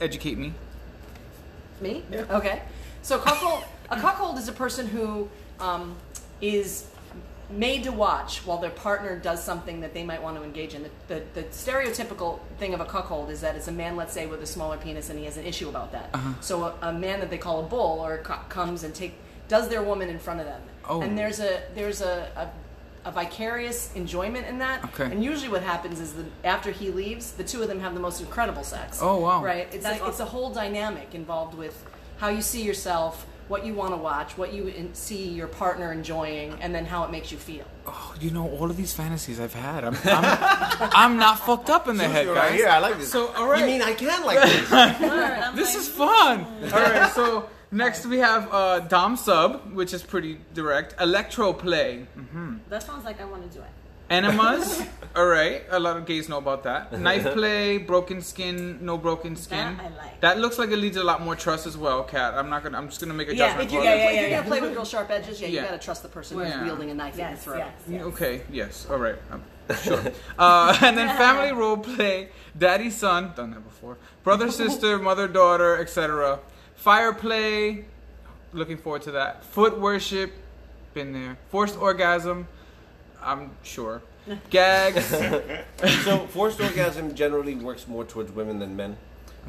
Educate 0.00 0.38
me. 0.38 0.52
Me? 1.80 2.02
Okay. 2.30 2.62
So 3.02 3.18
cuckold, 3.18 3.64
a 3.92 4.00
cuckold 4.00 4.38
is 4.38 4.48
a 4.48 4.52
person 4.52 4.86
who 4.86 5.28
um, 5.60 5.96
is 6.40 6.86
made 7.50 7.84
to 7.84 7.92
watch 7.92 8.38
while 8.46 8.58
their 8.58 8.70
partner 8.70 9.18
does 9.18 9.42
something 9.44 9.80
that 9.82 9.92
they 9.92 10.02
might 10.02 10.22
want 10.22 10.36
to 10.38 10.42
engage 10.42 10.74
in. 10.74 10.82
The, 10.82 10.90
the, 11.08 11.22
the 11.34 11.42
stereotypical 11.48 12.40
thing 12.58 12.72
of 12.72 12.80
a 12.80 12.84
cuckold 12.86 13.30
is 13.30 13.42
that 13.42 13.56
it's 13.56 13.68
a 13.68 13.72
man, 13.72 13.94
let's 13.94 14.12
say, 14.14 14.26
with 14.26 14.42
a 14.42 14.46
smaller 14.46 14.78
penis, 14.78 15.10
and 15.10 15.18
he 15.18 15.26
has 15.26 15.36
an 15.36 15.44
issue 15.44 15.68
about 15.68 15.92
that. 15.92 16.10
Uh-huh. 16.14 16.32
So 16.40 16.64
a, 16.64 16.74
a 16.82 16.92
man 16.92 17.20
that 17.20 17.30
they 17.30 17.38
call 17.38 17.60
a 17.60 17.68
bull 17.68 18.00
or 18.00 18.14
a 18.14 18.18
co- 18.18 18.40
comes 18.48 18.84
and 18.84 18.94
take 18.94 19.14
does 19.48 19.68
their 19.68 19.82
woman 19.82 20.08
in 20.08 20.18
front 20.18 20.40
of 20.40 20.46
them, 20.46 20.62
Oh. 20.88 21.02
and 21.02 21.16
there's 21.18 21.40
a 21.40 21.60
there's 21.74 22.00
a, 22.00 22.26
a 22.36 23.08
a 23.08 23.12
vicarious 23.12 23.92
enjoyment 23.94 24.46
in 24.46 24.58
that. 24.60 24.84
Okay. 24.84 25.04
And 25.04 25.22
usually, 25.22 25.50
what 25.50 25.62
happens 25.62 26.00
is 26.00 26.12
that 26.14 26.24
after 26.44 26.70
he 26.70 26.90
leaves, 26.90 27.32
the 27.32 27.44
two 27.44 27.60
of 27.60 27.68
them 27.68 27.80
have 27.80 27.94
the 27.94 28.00
most 28.00 28.20
incredible 28.20 28.62
sex. 28.62 29.00
Oh, 29.02 29.18
wow. 29.18 29.42
Right. 29.44 29.66
It's 29.72 29.82
That's 29.84 30.00
like, 30.00 30.08
it's 30.08 30.20
a 30.20 30.24
whole 30.24 30.52
dynamic 30.54 31.12
involved 31.14 31.54
with 31.54 31.84
how 32.18 32.28
you 32.28 32.40
see 32.40 32.62
yourself, 32.62 33.26
what 33.52 33.66
you 33.66 33.74
want 33.74 33.92
to 33.92 33.96
watch, 33.98 34.38
what 34.38 34.50
you 34.56 34.68
in- 34.68 34.94
see 34.94 35.28
your 35.28 35.46
partner 35.46 35.92
enjoying, 35.92 36.48
and 36.62 36.74
then 36.74 36.84
how 36.86 37.04
it 37.04 37.10
makes 37.10 37.30
you 37.30 37.36
feel. 37.36 37.66
Oh, 37.86 38.14
you 38.18 38.30
know 38.30 38.48
all 38.48 38.70
of 38.70 38.76
these 38.78 38.94
fantasies 38.94 39.38
I've 39.38 39.52
had. 39.52 39.84
I'm, 39.84 39.94
I'm, 40.04 40.24
I'm 41.02 41.16
not 41.18 41.38
fucked 41.38 41.68
up 41.68 41.86
in 41.86 41.96
the 41.98 42.08
head, 42.08 42.26
guys. 42.26 42.36
Right 42.36 42.52
here, 42.54 42.68
I 42.68 42.78
like 42.78 42.96
this. 42.98 43.12
So, 43.12 43.28
all 43.36 43.46
right. 43.46 43.60
You 43.60 43.66
mean 43.66 43.82
I 43.82 43.92
can 43.92 44.24
like 44.24 44.40
this? 44.42 44.72
I'm 44.72 45.54
This 45.54 45.74
like, 45.74 45.80
is 45.82 45.88
fun. 45.88 46.36
All 46.72 46.80
right, 46.80 47.12
so 47.12 47.48
next 47.70 48.06
we 48.06 48.18
have 48.18 48.48
uh, 48.52 48.80
Dom 48.80 49.16
Sub, 49.16 49.72
which 49.74 49.92
is 49.92 50.02
pretty 50.02 50.38
direct. 50.54 50.98
Electro 50.98 51.52
Play. 51.52 52.06
That 52.70 52.82
sounds 52.82 53.04
like 53.04 53.20
I 53.20 53.26
want 53.26 53.42
to 53.50 53.58
do 53.58 53.62
it. 53.62 53.70
Enemas. 54.12 54.82
All 55.16 55.26
right, 55.26 55.62
a 55.70 55.78
lot 55.78 55.96
of 55.98 56.06
gays 56.06 56.28
know 56.28 56.38
about 56.38 56.62
that. 56.64 56.92
Knife 57.06 57.32
play, 57.34 57.76
broken 57.78 58.20
skin, 58.22 58.78
no 58.84 58.96
broken 58.96 59.36
skin. 59.36 59.76
That 59.76 59.84
I 59.92 59.96
like. 59.96 60.20
That 60.20 60.38
looks 60.38 60.58
like 60.58 60.70
it 60.70 60.76
leads 60.78 60.96
a 60.96 61.04
lot 61.04 61.20
more 61.22 61.34
trust 61.36 61.66
as 61.66 61.76
well, 61.76 62.02
Kat. 62.04 62.34
I'm 62.34 62.48
not 62.48 62.62
gonna. 62.62 62.78
I'm 62.78 62.88
just 62.88 63.00
gonna 63.00 63.12
make 63.14 63.28
a 63.28 63.34
Yeah, 63.34 63.48
judgment 63.48 63.66
If 63.68 63.72
you're, 63.72 63.82
call. 63.82 63.90
gonna, 63.90 63.96
yeah, 64.00 64.06
play, 64.06 64.12
if 64.12 64.14
yeah, 64.16 64.20
you're 64.22 64.30
yeah. 64.30 64.36
gonna 64.38 64.48
play 64.48 64.60
with 64.60 64.72
real 64.72 64.84
sharp 64.84 65.10
edges, 65.10 65.40
yeah, 65.40 65.48
Yeah. 65.48 65.60
you 65.62 65.66
gotta 65.68 65.78
trust 65.82 66.02
the 66.02 66.08
person 66.08 66.38
Yeah. 66.38 66.50
who's 66.52 66.64
wielding 66.66 66.90
a 66.90 66.94
knife 66.94 67.14
at 67.14 67.18
your 67.18 67.28
Yes, 67.30 67.44
throat. 67.44 67.58
yes, 67.58 67.72
yes. 67.88 68.02
Okay. 68.04 68.42
Yes. 68.50 68.86
All 68.90 68.98
right. 68.98 69.16
Um, 69.30 69.42
Sure. 69.82 70.02
Uh, 70.38 70.78
and 70.82 70.96
then 70.98 71.08
family 71.16 71.52
role 71.52 71.76
play, 71.78 72.28
daddy 72.58 72.90
son, 72.90 73.32
done 73.36 73.50
that 73.52 73.64
before. 73.64 73.96
Brother 74.24 74.50
sister, 74.50 74.98
mother 74.98 75.28
daughter, 75.28 75.78
etc. 75.78 76.40
Fire 76.74 77.12
play, 77.14 77.84
looking 78.52 78.76
forward 78.76 79.02
to 79.02 79.12
that. 79.12 79.44
Foot 79.44 79.78
worship, 79.78 80.32
been 80.94 81.12
there. 81.12 81.38
Forced 81.50 81.76
orgasm, 81.78 82.48
I'm 83.22 83.50
sure. 83.62 84.02
Gags, 84.50 85.04
so 86.04 86.26
forced 86.28 86.60
orgasm 86.60 87.14
generally 87.14 87.54
works 87.56 87.88
more 87.88 88.04
towards 88.04 88.30
women 88.30 88.60
than 88.60 88.76
men, 88.76 88.96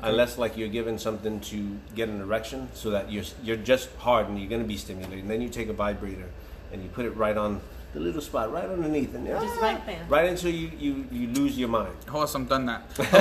unless 0.01 0.37
like 0.37 0.57
you're 0.57 0.67
given 0.67 0.97
something 0.97 1.39
to 1.41 1.79
get 1.95 2.09
an 2.09 2.21
erection, 2.21 2.69
so 2.73 2.89
that 2.89 3.11
you're 3.11 3.25
you're 3.43 3.57
just 3.57 3.89
hard 3.97 4.27
and 4.27 4.39
you're 4.39 4.49
going 4.49 4.61
to 4.61 4.67
be 4.67 4.77
stimulated. 4.77 5.19
And 5.19 5.29
then 5.29 5.41
you 5.41 5.49
take 5.49 5.69
a 5.69 5.73
vibrator 5.73 6.29
and 6.71 6.81
you 6.81 6.89
put 6.89 7.05
it 7.05 7.15
right 7.15 7.37
on 7.37 7.61
the 7.93 7.99
little 7.99 8.21
spot 8.21 8.51
right 8.51 8.67
underneath, 8.69 9.13
and 9.13 9.27
Just 9.27 9.61
right 9.61 9.85
there. 9.85 10.03
right 10.09 10.27
until 10.29 10.51
you 10.51 10.71
you 10.79 11.05
you 11.11 11.27
lose 11.29 11.57
your 11.57 11.69
mind. 11.69 11.95
awesome, 12.11 12.45
done 12.45 12.65
that. 12.65 12.81
Okay. 12.99 13.13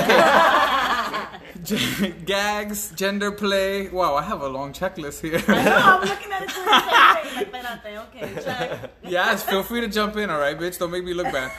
Gags, 2.25 2.91
gender 2.95 3.31
play. 3.31 3.89
Wow, 3.89 4.15
I 4.15 4.23
have 4.23 4.41
a 4.41 4.47
long 4.49 4.73
checklist 4.73 5.21
here. 5.21 5.41
I 5.47 5.63
know, 5.63 5.77
I'm 5.77 6.01
looking 6.13 6.31
at 6.31 6.43
it 6.43 6.49
too. 6.49 6.65
Like, 6.65 7.51
espérate, 7.51 7.97
okay, 8.07 8.43
check. 8.43 8.91
yes, 9.03 9.43
feel 9.43 9.63
free 9.63 9.81
to 9.81 9.87
jump 9.87 10.15
in, 10.17 10.29
all 10.29 10.39
right, 10.39 10.57
bitch. 10.57 10.77
Don't 10.79 10.91
make 10.91 11.03
me 11.03 11.13
look 11.13 11.31
bad. 11.31 11.51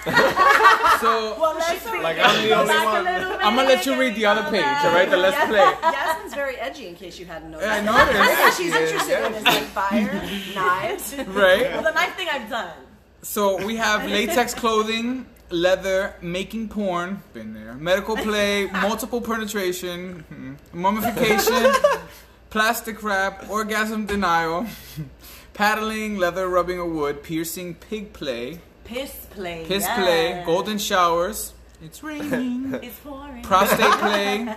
so 1.01 1.37
Well, 1.41 1.55
let's 1.55 1.81
see. 1.83 2.01
Like, 2.01 2.19
I'm 2.21 2.43
the 2.49 2.55
only 2.55 2.75
one. 2.75 3.07
I'm 3.47 3.55
gonna 3.57 3.69
let 3.69 3.87
you 3.87 3.99
read 3.99 4.15
the 4.17 4.27
other 4.27 4.43
page, 4.51 4.65
all 4.65 4.93
right? 4.93 5.09
The 5.09 5.17
let's 5.17 5.37
play. 5.47 5.73
Yasmin's 5.93 6.35
very 6.35 6.57
edgy, 6.57 6.89
in 6.89 6.95
case 6.97 7.19
you 7.19 7.27
hadn't 7.27 7.51
noticed. 7.53 7.71
I 7.71 7.81
noticed. 7.81 8.59
She's 8.59 8.75
interested 8.75 9.25
in 9.27 9.35
is 9.35 9.45
like 9.45 9.63
fire, 9.71 10.13
knives. 10.55 11.15
Right? 11.29 11.71
Well, 11.73 11.83
the 11.83 11.93
knife 11.93 12.15
thing 12.17 12.29
I've 12.31 12.49
done. 12.51 12.73
So 13.25 13.65
we 13.65 13.77
have 13.77 14.09
latex 14.11 14.53
clothing, 14.53 15.25
leather, 15.49 16.15
making 16.21 16.69
porn, 16.69 17.23
been 17.33 17.55
there, 17.55 17.73
medical 17.73 18.17
play, 18.17 18.67
multiple 18.83 19.23
penetration, 19.23 20.21
hmm, 20.29 20.55
mummification, 20.79 21.73
plastic 22.51 23.03
wrap, 23.03 23.49
orgasm 23.49 24.05
denial, 24.05 24.67
paddling, 25.55 26.19
leather 26.19 26.49
rubbing 26.49 26.79
of 26.79 26.89
wood, 26.93 27.23
piercing, 27.23 27.75
pig 27.75 28.13
play, 28.13 28.61
Piss 28.85 29.27
play. 29.31 29.65
piss 29.67 29.85
yes. 29.85 29.99
play, 29.99 30.43
golden 30.45 30.77
showers. 30.77 31.55
It's 31.83 32.03
raining. 32.03 32.75
It's 32.83 32.99
pouring. 33.01 33.43
prostate 33.43 33.91
play, 34.01 34.55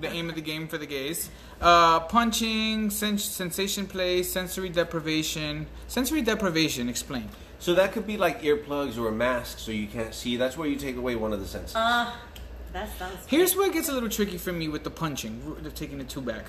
the 0.00 0.08
aim 0.08 0.30
of 0.30 0.34
the 0.34 0.40
game 0.40 0.68
for 0.68 0.78
the 0.78 0.86
gays. 0.86 1.28
Uh, 1.60 2.00
punching, 2.00 2.88
sens- 2.88 3.24
sensation 3.24 3.86
play, 3.86 4.22
sensory 4.22 4.70
deprivation. 4.70 5.66
Sensory 5.86 6.22
deprivation, 6.22 6.88
explain. 6.88 7.28
So 7.60 7.74
that 7.74 7.92
could 7.92 8.06
be 8.06 8.16
like 8.16 8.42
earplugs 8.42 8.98
or 8.98 9.08
a 9.08 9.12
mask, 9.12 9.58
so 9.58 9.70
you 9.70 9.86
can't 9.86 10.14
see. 10.14 10.36
That's 10.36 10.56
where 10.56 10.66
you 10.66 10.76
take 10.76 10.96
away 10.96 11.14
one 11.14 11.32
of 11.32 11.40
the 11.40 11.46
senses. 11.46 11.76
Uh, 11.76 12.10
that 12.72 12.88
sounds. 12.98 13.18
Here's 13.26 13.54
where 13.54 13.68
it 13.68 13.74
gets 13.74 13.88
a 13.88 13.92
little 13.92 14.08
tricky 14.08 14.38
for 14.38 14.52
me 14.52 14.66
with 14.68 14.82
the 14.82 14.90
punching, 14.90 15.42
r- 15.46 15.54
they're 15.60 15.70
taking 15.70 15.98
the 15.98 16.04
two 16.04 16.22
back. 16.22 16.46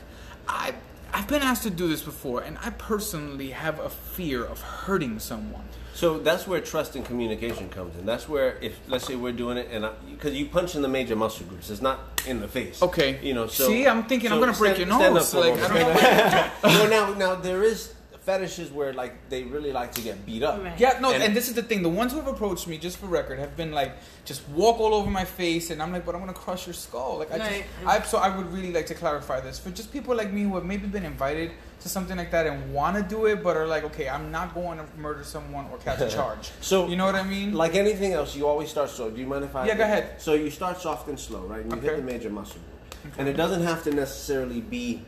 I, 0.48 0.74
I've 1.14 1.28
been 1.28 1.42
asked 1.42 1.64
to 1.64 1.70
do 1.70 1.88
this 1.90 2.02
before, 2.02 2.42
and 2.42 2.58
I 2.64 2.70
personally 2.72 3.50
have 3.52 3.80
a 3.80 3.90
fear 3.90 4.44
of 4.46 4.62
hurting 4.62 5.20
someone. 5.20 5.64
So 5.94 6.18
that's 6.20 6.48
where 6.48 6.62
trust 6.62 6.96
and 6.96 7.04
communication 7.04 7.68
comes 7.68 7.98
in. 7.98 8.06
That's 8.06 8.30
where, 8.30 8.58
if 8.62 8.80
let's 8.88 9.06
say 9.06 9.16
we're 9.18 9.34
doing 9.34 9.58
it, 9.58 9.68
and 9.70 9.86
because 10.10 10.34
you 10.34 10.46
punch 10.46 10.76
in 10.76 10.82
the 10.82 10.88
major 10.88 11.18
muscle 11.18 11.46
groups, 11.48 11.70
it's 11.70 11.82
not 11.82 12.00
in 12.26 12.40
the 12.40 12.48
face. 12.48 12.82
Okay. 12.82 13.20
You 13.22 13.34
know. 13.34 13.48
So 13.48 13.68
See, 13.68 13.86
I'm 13.86 14.04
thinking 14.06 14.32
I'm 14.32 14.40
gonna 14.40 14.54
break 14.54 14.78
your 14.78 14.88
stand 14.88 15.14
nose, 15.14 15.34
up 15.36 15.42
like, 15.42 15.60
I 15.60 16.52
don't 16.64 16.64
know. 16.64 16.84
no, 16.86 16.90
now, 16.90 17.14
now 17.16 17.36
there 17.36 17.64
is 17.64 17.94
fetishes 18.22 18.70
where 18.72 18.94
like 18.94 19.14
they 19.30 19.44
really 19.44 19.72
like 19.72 19.92
to 19.94 20.02
get 20.02 20.26
beat 20.28 20.44
up. 20.44 20.64
Right. 20.64 20.80
Yeah, 20.80 21.00
no, 21.02 21.12
and, 21.12 21.24
And- 21.24 21.36
this 21.36 21.48
is 21.48 21.56
the 21.56 21.64
thing. 21.64 21.82
The 21.82 21.90
ones 21.90 22.12
who 22.14 22.20
have 22.20 22.28
approached 22.28 22.68
me, 22.68 22.78
just 22.78 22.98
for 22.98 23.08
record, 23.08 23.40
have 23.40 23.58
been 23.58 23.72
like, 23.72 23.94
just 24.26 24.48
walk 24.50 24.80
all 24.80 24.94
over 24.94 25.10
my 25.10 25.26
face, 25.26 25.72
and 25.72 25.82
I'm 25.82 25.92
like, 25.92 26.06
but 26.06 26.14
I'm 26.14 26.22
gonna 26.22 26.34
crush 26.34 26.68
your 26.68 26.76
skull. 26.76 27.18
Like, 27.18 27.32
I 27.32 27.38
Right. 27.40 27.66
just, 27.84 27.88
I, 27.88 28.02
so 28.04 28.18
I 28.20 28.36
would 28.36 28.54
really 28.54 28.72
like 28.72 28.86
to 28.88 28.94
clarify 28.96 29.40
this 29.42 29.58
for 29.58 29.72
just 29.72 29.92
people 29.92 30.16
like 30.16 30.32
me 30.32 30.44
who 30.44 30.54
have 30.56 30.66
maybe 30.66 30.86
been 30.88 31.04
invited 31.06 31.52
to 31.82 31.90
something 31.90 32.16
like 32.16 32.30
that 32.30 32.46
and 32.46 32.72
want 32.76 32.96
to 32.96 33.02
do 33.02 33.26
it, 33.26 33.42
but 33.42 33.58
are 33.58 33.66
like, 33.66 33.84
okay, 33.86 34.08
I'm 34.08 34.32
not 34.32 34.54
going 34.54 34.78
to 34.78 34.86
murder 34.98 35.24
someone 35.24 35.66
or 35.72 35.80
catch 35.80 36.00
a 36.02 36.08
charge. 36.18 36.52
So 36.62 36.88
you 36.88 36.96
know 36.96 37.08
what 37.08 37.16
I 37.16 37.24
mean? 37.24 37.54
Like 37.56 37.74
anything 37.74 38.14
else, 38.14 38.36
you 38.36 38.48
always 38.48 38.70
start 38.70 38.92
slow. 38.92 39.10
Do 39.10 39.20
you 39.20 39.26
mind 39.26 39.46
if 39.46 39.56
I? 39.56 39.66
Yeah, 39.66 39.76
go 39.76 39.84
ahead. 39.84 40.22
So 40.22 40.36
you 40.36 40.52
start 40.52 40.80
soft 40.80 41.08
and 41.08 41.20
slow, 41.20 41.42
right? 41.42 41.64
And 41.64 41.74
you 41.74 41.80
hit 41.82 41.98
the 41.98 42.04
major 42.04 42.30
muscle 42.30 42.60
group, 43.02 43.16
and 43.18 43.28
it 43.28 43.34
doesn't 43.34 43.64
have 43.64 43.84
to 43.86 43.92
necessarily 43.92 44.62
be, 44.62 45.02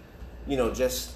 you 0.47 0.57
know, 0.57 0.73
just 0.73 1.11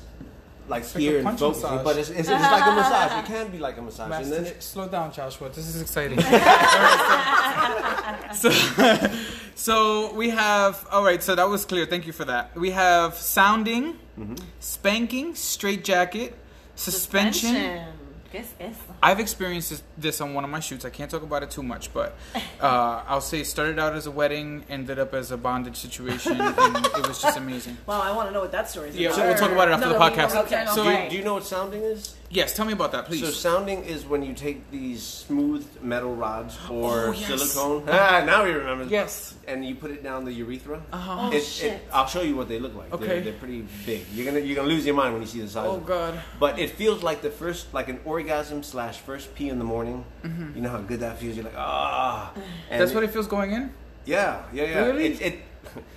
like 0.67 0.84
It's 0.84 0.95
like 0.95 1.01
here 1.01 1.13
a 1.13 1.15
and 1.17 1.25
punch 1.25 1.39
focus, 1.39 1.63
massage. 1.63 1.84
but 1.84 1.97
it's, 1.97 2.10
it's, 2.10 2.19
it's 2.19 2.30
like 2.30 2.65
a 2.65 2.71
massage. 2.71 3.23
It 3.23 3.25
can 3.25 3.51
be 3.51 3.60
like 3.60 3.77
a 3.77 3.82
massage, 3.82 4.23
and 4.23 4.32
then 4.32 4.45
it, 4.45 4.63
slow 4.63 4.88
down, 4.88 5.12
Joshua. 5.12 5.49
This 5.49 5.67
is 5.67 5.82
exciting. 5.82 6.19
so, 8.34 8.49
so 9.56 10.13
we 10.13 10.30
have. 10.30 10.86
All 10.91 11.03
right. 11.03 11.21
So 11.23 11.36
that 11.36 11.47
was 11.47 11.65
clear. 11.65 11.86
Thank 11.86 12.08
you 12.08 12.13
for 12.13 12.25
that. 12.25 12.56
We 12.56 12.71
have 12.71 13.15
sounding, 13.15 13.93
mm-hmm. 14.17 14.36
spanking, 14.60 15.36
straight 15.36 15.84
jacket, 15.84 16.36
suspension. 16.75 17.53
¿Qué 17.53 17.86
es 18.35 18.53
eso? 18.59 18.75
I've 19.01 19.19
experienced 19.19 19.69
this, 19.69 19.83
this 19.97 20.21
on 20.21 20.33
one 20.33 20.43
of 20.43 20.49
my 20.49 20.59
shoots. 20.59 20.83
I 20.85 20.89
can't 20.89 21.09
talk 21.09 21.23
about 21.23 21.43
it 21.43 21.51
too 21.51 21.63
much, 21.63 21.93
but 21.93 22.15
uh, 22.61 23.03
I'll 23.07 23.21
say 23.21 23.39
it 23.41 23.45
started 23.47 23.79
out 23.79 23.93
as 23.95 24.05
a 24.07 24.11
wedding, 24.11 24.65
ended 24.69 24.99
up 24.99 25.13
as 25.13 25.31
a 25.31 25.37
bondage 25.37 25.77
situation, 25.77 26.39
and 26.39 26.85
it 26.85 27.07
was 27.07 27.21
just 27.21 27.37
amazing. 27.37 27.77
Wow, 27.87 28.01
I 28.01 28.11
want 28.11 28.27
to 28.29 28.33
know 28.33 28.41
what 28.41 28.51
that 28.51 28.69
story 28.69 28.89
is 28.89 28.97
Yeah, 28.97 29.13
about. 29.13 29.25
we'll 29.27 29.35
talk 29.37 29.51
about 29.51 29.67
it 29.69 29.71
after 29.71 29.85
No, 29.87 29.93
the 29.93 29.99
no, 29.99 30.09
podcast. 30.09 30.45
okay. 30.45 30.65
So, 30.73 30.83
do, 30.83 30.89
you, 30.91 31.09
do 31.09 31.15
you 31.17 31.23
know 31.23 31.35
what 31.35 31.45
sounding 31.45 31.83
is? 31.83 32.15
Yes, 32.29 32.55
tell 32.55 32.65
me 32.65 32.73
about 32.73 32.91
that, 32.91 33.05
please. 33.05 33.21
So 33.21 33.31
sounding 33.31 33.83
is 33.85 34.05
when 34.05 34.23
you 34.23 34.33
take 34.33 34.69
these 34.71 35.01
smooth 35.03 35.65
metal 35.81 36.15
rods 36.15 36.57
or 36.69 37.07
Oh, 37.07 37.11
yes. 37.11 37.27
silicone. 37.51 37.83
Ah, 37.89 38.23
now 38.25 38.43
you 38.45 38.57
remember. 38.57 38.85
yes. 38.85 39.35
And 39.47 39.63
you 39.65 39.75
put 39.75 39.91
it 39.91 40.03
down 40.03 40.25
the 40.25 40.33
urethra. 40.33 40.81
Uh-huh. 40.91 41.15
Oh, 41.19 41.31
It- 41.31 41.43
shit. 41.43 41.73
It, 41.73 41.81
I'll 41.93 42.07
show 42.07 42.21
you 42.21 42.35
what 42.35 42.49
they 42.49 42.59
look 42.59 42.75
like. 42.75 42.91
Okay. 42.93 43.05
They're, 43.07 43.21
they're 43.21 43.33
pretty 43.33 43.65
big. 43.85 44.05
You're 44.13 44.25
gonna 44.25 44.43
you're 44.45 44.55
gonna 44.55 44.67
lose 44.67 44.85
your 44.85 44.95
mind 44.95 45.13
when 45.13 45.21
you 45.21 45.27
see 45.27 45.39
the 45.41 45.47
size. 45.47 45.67
Oh 45.69 45.75
of. 45.77 45.85
God. 45.85 46.19
But 46.39 46.59
it 46.59 46.71
feels 46.71 47.01
like 47.03 47.21
the 47.21 47.29
first, 47.31 47.73
like 47.73 47.87
an 47.89 47.99
orgasm 48.05 48.61
slash 48.63 48.99
first 48.99 49.33
pee 49.35 49.49
in 49.49 49.57
the 49.59 49.65
morning. 49.65 50.03
You 50.23 50.61
know 50.61 50.69
how 50.69 50.81
good 50.81 50.99
that 50.99 51.19
feels. 51.19 51.35
You're 51.35 51.45
like 51.45 51.55
ah. 51.57 52.33
And 52.35 52.43
Mm-hmm. 52.43 52.79
That's 52.79 52.93
what 52.93 53.03
it 53.03 53.11
feels 53.11 53.27
going 53.27 53.51
in. 53.53 53.73
Yeah, 54.05 54.43
yeah, 54.53 54.63
yeah. 54.63 54.85
Really? 54.85 55.05
It, 55.05 55.21
it 55.21 55.39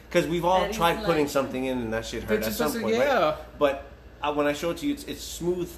because 0.09 0.27
we've 0.27 0.45
all 0.45 0.61
That 0.63 0.71
is 0.71 0.77
tried 0.77 1.05
putting 1.05 1.25
like- 1.25 1.31
something 1.31 1.65
in 1.65 1.79
and 1.79 1.93
that 1.93 2.05
shit 2.05 2.25
hurt 2.25 2.43
at 2.43 2.53
some 2.53 2.73
point. 2.81 2.97
yeah. 2.97 3.19
Right? 3.31 3.37
But 3.59 3.87
uh, 4.23 4.33
when 4.35 4.47
I 4.49 4.53
show 4.53 4.71
it 4.71 4.79
to 4.79 4.87
you, 4.87 4.95
it's, 4.95 5.05
it's 5.05 5.23
smooth 5.23 5.71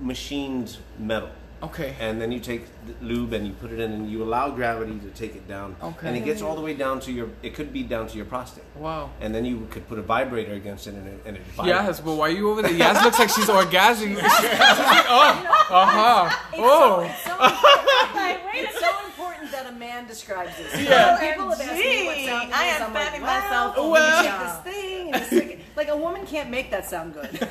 machined 0.00 0.76
metal. 0.98 1.30
Okay. 1.62 1.96
And 1.98 2.20
then 2.20 2.30
you 2.30 2.38
take 2.38 2.66
the 2.86 2.94
lube 3.04 3.32
and 3.32 3.46
you 3.46 3.52
put 3.52 3.72
it 3.72 3.80
in, 3.80 3.92
and 3.92 4.10
you 4.10 4.22
allow 4.22 4.50
gravity 4.50 4.98
to 5.00 5.10
take 5.10 5.34
it 5.34 5.48
down. 5.48 5.74
Okay. 5.82 6.06
And 6.06 6.16
it 6.16 6.24
gets 6.24 6.40
all 6.40 6.54
the 6.54 6.60
way 6.60 6.74
down 6.74 7.00
to 7.00 7.12
your. 7.12 7.30
It 7.42 7.54
could 7.54 7.72
be 7.72 7.82
down 7.82 8.06
to 8.06 8.16
your 8.16 8.26
prostate. 8.26 8.64
Wow. 8.76 9.10
And 9.20 9.34
then 9.34 9.44
you 9.44 9.66
could 9.70 9.88
put 9.88 9.98
a 9.98 10.02
vibrator 10.02 10.52
against 10.52 10.86
it, 10.86 10.94
and 10.94 11.08
it, 11.08 11.20
and 11.26 11.36
it 11.36 11.42
vibrates. 11.42 11.86
Yes, 11.86 12.00
but 12.00 12.14
why 12.14 12.28
are 12.28 12.32
you 12.32 12.50
over 12.50 12.62
there? 12.62 12.72
Yes, 12.72 13.02
looks 13.04 13.18
like 13.18 13.30
she's 13.30 13.46
orgasming. 13.46 14.18
oh, 14.22 15.66
uh 15.70 15.86
huh. 15.86 16.36
Oh, 16.54 17.00
Like, 18.14 18.44
wait 18.46 18.64
a 18.64 18.68
It's 18.68 18.78
so 18.78 18.86
important 18.86 19.17
that 19.62 19.72
a 19.72 19.76
man 19.76 20.06
describes 20.06 20.56
this. 20.56 20.72
Yeah. 20.88 21.18
People 21.32 21.50
have 21.50 21.60
asked 21.60 21.72
me 21.74 22.06
what 22.06 22.16
sound 22.16 22.48
it 22.50 22.56
I 22.56 22.68
is. 22.68 22.80
am 22.80 22.86
I'm 22.88 22.94
like, 22.94 23.04
fanning 23.04 23.22
well, 23.22 23.40
myself 23.40 23.76
well, 23.76 23.86
over 23.86 24.22
you 24.22 24.44
this 24.44 24.58
thing 24.74 25.12
and 25.12 25.20
you 25.20 25.26
stick 25.40 25.50
it. 25.52 25.60
Like 25.76 25.88
a 25.88 25.96
woman 25.96 26.26
can't 26.26 26.50
make 26.50 26.70
that 26.70 26.88
sound 26.88 27.14
good. 27.14 27.38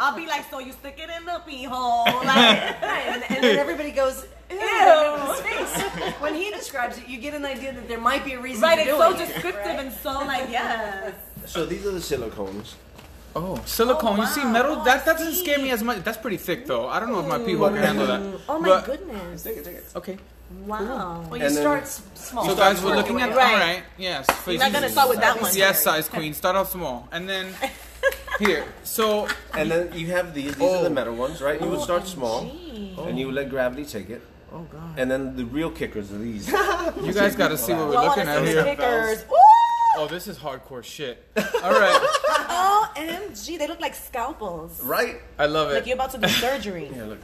I'll 0.00 0.14
be 0.16 0.26
like, 0.26 0.48
so 0.50 0.58
you 0.60 0.72
stick 0.72 0.98
it 1.02 1.10
in 1.10 1.24
the 1.24 1.42
pee 1.46 1.64
hole, 1.64 2.04
like. 2.04 2.76
And, 3.08 3.22
and 3.30 3.42
then 3.44 3.58
everybody 3.58 3.90
goes, 3.90 4.26
ew, 4.50 4.56
Ew. 4.58 6.12
When 6.20 6.34
he 6.34 6.50
describes 6.50 6.98
it, 6.98 7.08
you 7.08 7.18
get 7.18 7.34
an 7.34 7.44
idea 7.44 7.72
that 7.72 7.88
there 7.88 8.00
might 8.00 8.24
be 8.24 8.32
a 8.34 8.40
reason 8.40 8.62
Right, 8.62 8.78
for 8.78 8.88
it's 8.88 8.98
so 8.98 9.14
it, 9.14 9.18
descriptive 9.18 9.64
right? 9.66 9.78
and 9.80 9.92
so 9.92 10.12
like 10.12 10.50
yes. 10.50 11.14
So 11.46 11.64
these 11.64 11.86
are 11.86 11.90
the 11.92 11.98
silicones. 12.00 12.74
Oh, 13.38 13.60
silicone. 13.64 14.18
Oh, 14.18 14.22
You 14.22 14.26
see, 14.28 14.44
metal. 14.44 14.76
Oh, 14.80 14.84
that 14.84 15.04
that 15.06 15.18
doesn't 15.18 15.34
see. 15.34 15.40
scare 15.44 15.58
me 15.58 15.70
as 15.70 15.82
much. 15.82 16.02
That's 16.04 16.18
pretty 16.18 16.36
thick, 16.48 16.66
though. 16.66 16.88
I 16.88 17.00
don't 17.00 17.10
know 17.12 17.20
if 17.20 17.26
my 17.26 17.38
people 17.38 17.66
can 17.68 17.76
handle 17.88 18.06
that. 18.06 18.20
Oh 18.48 18.58
my 18.58 18.68
But- 18.68 18.84
goodness. 18.86 19.42
Take 19.42 19.58
it, 19.58 19.64
take 19.64 19.76
it. 19.76 19.84
Okay. 19.96 20.16
Wow. 20.66 21.24
Well, 21.28 21.38
you 21.38 21.44
And 21.46 21.54
start 21.54 21.82
s- 21.82 22.00
small. 22.14 22.46
So, 22.48 22.54
guys, 22.56 22.82
we're 22.82 22.96
looking 22.96 23.20
at. 23.20 23.28
small. 23.32 23.38
All 23.40 23.52
Right. 23.52 23.74
right. 23.76 23.82
Yes. 23.98 24.26
You're 24.46 24.58
not 24.58 24.72
gonna 24.72 24.88
start 24.88 25.08
with 25.10 25.20
that 25.20 25.40
one. 25.40 25.50
Yes, 25.54 25.82
size 25.82 26.08
queen. 26.08 26.32
Start 26.32 26.56
off 26.56 26.70
small, 26.72 27.06
and 27.12 27.28
then 27.28 27.46
here. 28.38 28.64
So 28.82 29.28
And 29.52 29.70
then 29.70 29.92
you 29.94 30.06
have 30.16 30.32
these. 30.34 30.54
These 30.54 30.72
are 30.72 30.80
Oh. 30.80 30.82
the 30.84 30.90
metal 30.90 31.14
ones, 31.14 31.42
right? 31.42 31.60
You 31.60 31.68
would 31.68 31.82
start 31.82 32.02
oh, 32.04 32.16
small, 32.16 32.40
OMG. 32.44 33.08
and 33.08 33.18
you 33.18 33.26
would 33.26 33.34
let 33.34 33.50
gravity 33.50 33.84
take 33.84 34.08
it. 34.08 34.22
Oh 34.50 34.64
God. 34.72 34.94
And 34.96 35.10
then 35.10 35.36
the 35.36 35.44
real 35.44 35.70
kickers 35.70 36.10
are 36.10 36.16
these. 36.18 36.48
You 36.48 37.12
guys 37.12 37.36
got 37.36 37.48
to 37.48 37.58
see 37.58 37.74
what 37.74 37.88
we're 37.88 38.00
looking 38.08 38.26
at 38.26 38.42
here. 38.46 38.62
the 38.62 38.70
kickers. 38.72 39.24
Oh, 39.96 40.06
this 40.06 40.28
is 40.28 40.38
hardcore 40.38 40.84
shit. 40.84 41.24
All 41.36 41.72
right. 41.72 41.98
Oh, 42.50 42.92
MG, 42.96 43.58
they 43.58 43.66
look 43.66 43.80
like 43.80 43.94
scalpels. 43.94 44.82
right? 44.82 45.20
I 45.38 45.46
love 45.46 45.70
it. 45.70 45.74
Like 45.74 45.86
you're 45.86 45.94
about 45.96 46.10
to 46.12 46.18
do 46.18 46.28
surgery. 46.44 46.90
Yeah, 46.94 47.04
look. 47.04 47.18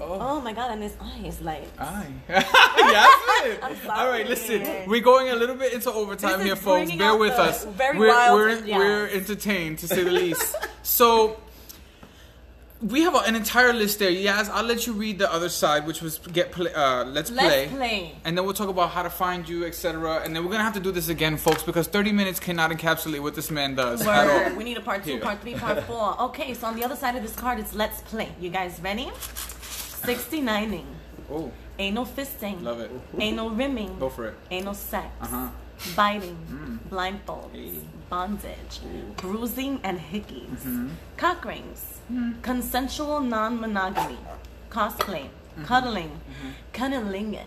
Oh. 0.00 0.16
oh 0.20 0.40
my 0.40 0.52
god, 0.52 0.70
and 0.70 0.82
his 0.82 0.94
eyes 1.00 1.40
like. 1.40 1.64
Aye. 1.78 2.06
yes. 2.28 3.58
I'm 3.62 3.76
sorry. 3.76 3.98
All 4.00 4.08
right, 4.08 4.28
listen. 4.28 4.64
We're 4.88 5.00
going 5.02 5.30
a 5.30 5.34
little 5.34 5.56
bit 5.56 5.72
into 5.72 5.90
overtime 5.92 6.30
This 6.32 6.40
is 6.40 6.44
here, 6.46 6.56
folks. 6.56 6.64
bringing 6.82 6.98
Bear 6.98 7.08
out 7.10 7.18
with 7.18 7.34
the 7.36 7.42
us. 7.42 7.64
very 7.64 7.98
we're 7.98 8.08
wild- 8.08 8.38
we're, 8.38 8.64
yeah. 8.64 8.78
we're 8.78 9.06
entertained 9.08 9.78
to 9.80 9.88
say 9.88 10.04
the 10.04 10.10
least. 10.12 10.54
so, 10.84 11.40
we 12.80 13.02
have 13.02 13.14
an 13.14 13.34
entire 13.34 13.72
list 13.72 13.98
there. 13.98 14.10
Yes, 14.10 14.48
I'll 14.50 14.64
let 14.64 14.86
you 14.86 14.92
read 14.92 15.18
the 15.18 15.32
other 15.32 15.48
side, 15.48 15.86
which 15.86 16.00
was 16.00 16.18
get 16.32 16.52
play. 16.52 16.72
Uh, 16.72 17.04
let's, 17.04 17.30
Let's 17.30 17.68
play. 17.70 17.76
play. 17.76 18.12
And 18.24 18.36
then 18.38 18.44
we'll 18.44 18.54
talk 18.54 18.68
about 18.68 18.90
how 18.90 19.02
to 19.02 19.10
find 19.10 19.48
you, 19.48 19.64
etc. 19.64 20.20
And 20.24 20.34
then 20.34 20.44
we're 20.44 20.52
gonna 20.52 20.62
have 20.64 20.74
to 20.74 20.80
do 20.80 20.92
this 20.92 21.08
again, 21.08 21.36
folks, 21.36 21.62
because 21.64 21.88
30 21.88 22.12
minutes 22.12 22.38
cannot 22.38 22.70
encapsulate 22.70 23.20
what 23.20 23.34
this 23.34 23.50
man 23.50 23.74
does 23.74 24.06
at 24.06 24.50
all. 24.50 24.56
We 24.56 24.64
need 24.64 24.76
a 24.76 24.80
part 24.80 25.02
two, 25.04 25.12
Here. 25.12 25.20
part 25.20 25.40
three, 25.40 25.54
part 25.54 25.82
four. 25.88 26.20
Okay, 26.22 26.54
so 26.54 26.66
on 26.68 26.76
the 26.76 26.84
other 26.84 26.96
side 26.96 27.16
of 27.16 27.22
this 27.22 27.34
card, 27.34 27.58
it's 27.58 27.74
let's 27.74 28.00
play. 28.02 28.28
You 28.40 28.50
guys 28.50 28.78
ready? 28.80 29.10
69ing. 30.02 30.84
Oh, 31.30 31.50
Anal 31.78 32.06
fisting. 32.06 32.62
love 32.62 32.80
it. 32.80 32.90
Anal 33.18 33.50
rimming. 33.50 33.98
Go 33.98 34.08
for 34.08 34.28
it. 34.28 34.34
Anal 34.50 34.74
sex. 34.74 35.06
Uh-huh. 35.20 35.48
Biting. 35.96 36.36
Mm. 36.50 36.78
Blindfolds. 36.90 37.52
Hey. 37.52 37.72
Bondage. 38.10 38.80
Bruising 39.16 39.80
and 39.84 39.98
hickeys. 39.98 40.48
Mm-hmm. 40.48 40.88
Cock 41.16 41.44
rings. 41.44 42.00
Mm. 42.12 42.42
Consensual 42.42 43.20
non 43.20 43.60
monogamy. 43.60 44.18
Cosplay. 44.70 45.24
Mm-hmm. 45.28 45.64
Cuddling. 45.64 46.10
Mm-hmm. 46.10 46.50
Cunnilingus. 46.72 47.44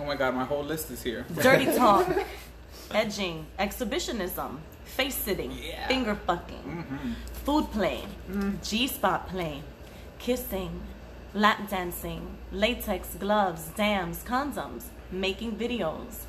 Oh 0.00 0.04
my 0.04 0.16
God, 0.16 0.34
my 0.34 0.44
whole 0.44 0.64
list 0.64 0.90
is 0.90 1.02
here. 1.02 1.24
Dirty 1.40 1.66
talk. 1.76 2.06
Edging. 2.92 3.46
Exhibitionism. 3.58 4.58
Face 4.84 5.14
sitting. 5.14 5.52
Yeah. 5.52 5.86
Finger 5.86 6.14
fucking. 6.14 6.56
Mm-hmm. 6.56 7.12
Food 7.44 7.70
play. 7.70 8.04
Mm. 8.30 8.68
G 8.68 8.86
spot 8.88 9.28
play. 9.28 9.62
Kissing. 10.18 10.80
Lap 11.34 11.68
dancing. 11.70 12.36
Latex 12.52 13.14
gloves. 13.14 13.68
Dams. 13.76 14.22
Condoms. 14.24 14.84
Making 15.10 15.56
videos. 15.56 16.24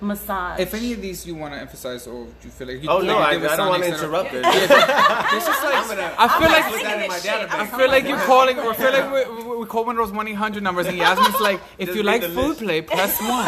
Massage. 0.00 0.60
If 0.60 0.74
any 0.74 0.92
of 0.92 1.00
these 1.00 1.26
you 1.26 1.34
want 1.34 1.54
to 1.54 1.60
emphasize, 1.60 2.06
or 2.06 2.24
do 2.24 2.30
you 2.42 2.50
feel 2.50 2.66
like 2.68 2.82
you 2.82 2.88
Oh 2.90 2.98
no, 3.00 3.14
you 3.18 3.46
I, 3.46 3.52
I 3.52 3.56
don't 3.56 3.68
want 3.68 3.82
to 3.84 3.88
interrupt 3.88 4.32
it. 4.34 4.42
This 4.42 4.62
is 4.62 4.68
like 4.68 5.74
I'm 5.74 5.88
gonna- 5.88 6.14
I 6.18 6.28
feel 6.28 6.46
I'm 6.46 6.52
like 6.52 6.64
like, 6.64 6.72
put 6.72 6.82
that 6.82 7.02
in 7.02 7.08
my 7.08 7.18
database. 7.18 7.50
I 7.60 7.78
feel 7.78 7.88
like 7.88 8.04
you're 8.08 8.18
calling, 8.18 8.58
or 8.58 8.70
I 8.70 8.74
feel 8.74 8.92
like 8.92 9.12
we, 9.12 9.44
we, 9.44 9.56
we 9.58 9.66
call 9.66 9.84
one 9.84 9.96
of 9.98 10.06
those 10.06 10.14
one 10.14 10.28
eight 10.28 10.34
hundred 10.34 10.62
numbers, 10.62 10.86
and 10.86 10.96
Yasmin's 10.98 11.40
like, 11.40 11.60
if 11.78 11.86
Just 11.88 11.96
you 11.96 12.02
like 12.02 12.20
the 12.20 12.28
food 12.28 12.48
list. 12.48 12.60
play, 12.60 12.82
press 12.82 13.20
one. 13.34 13.46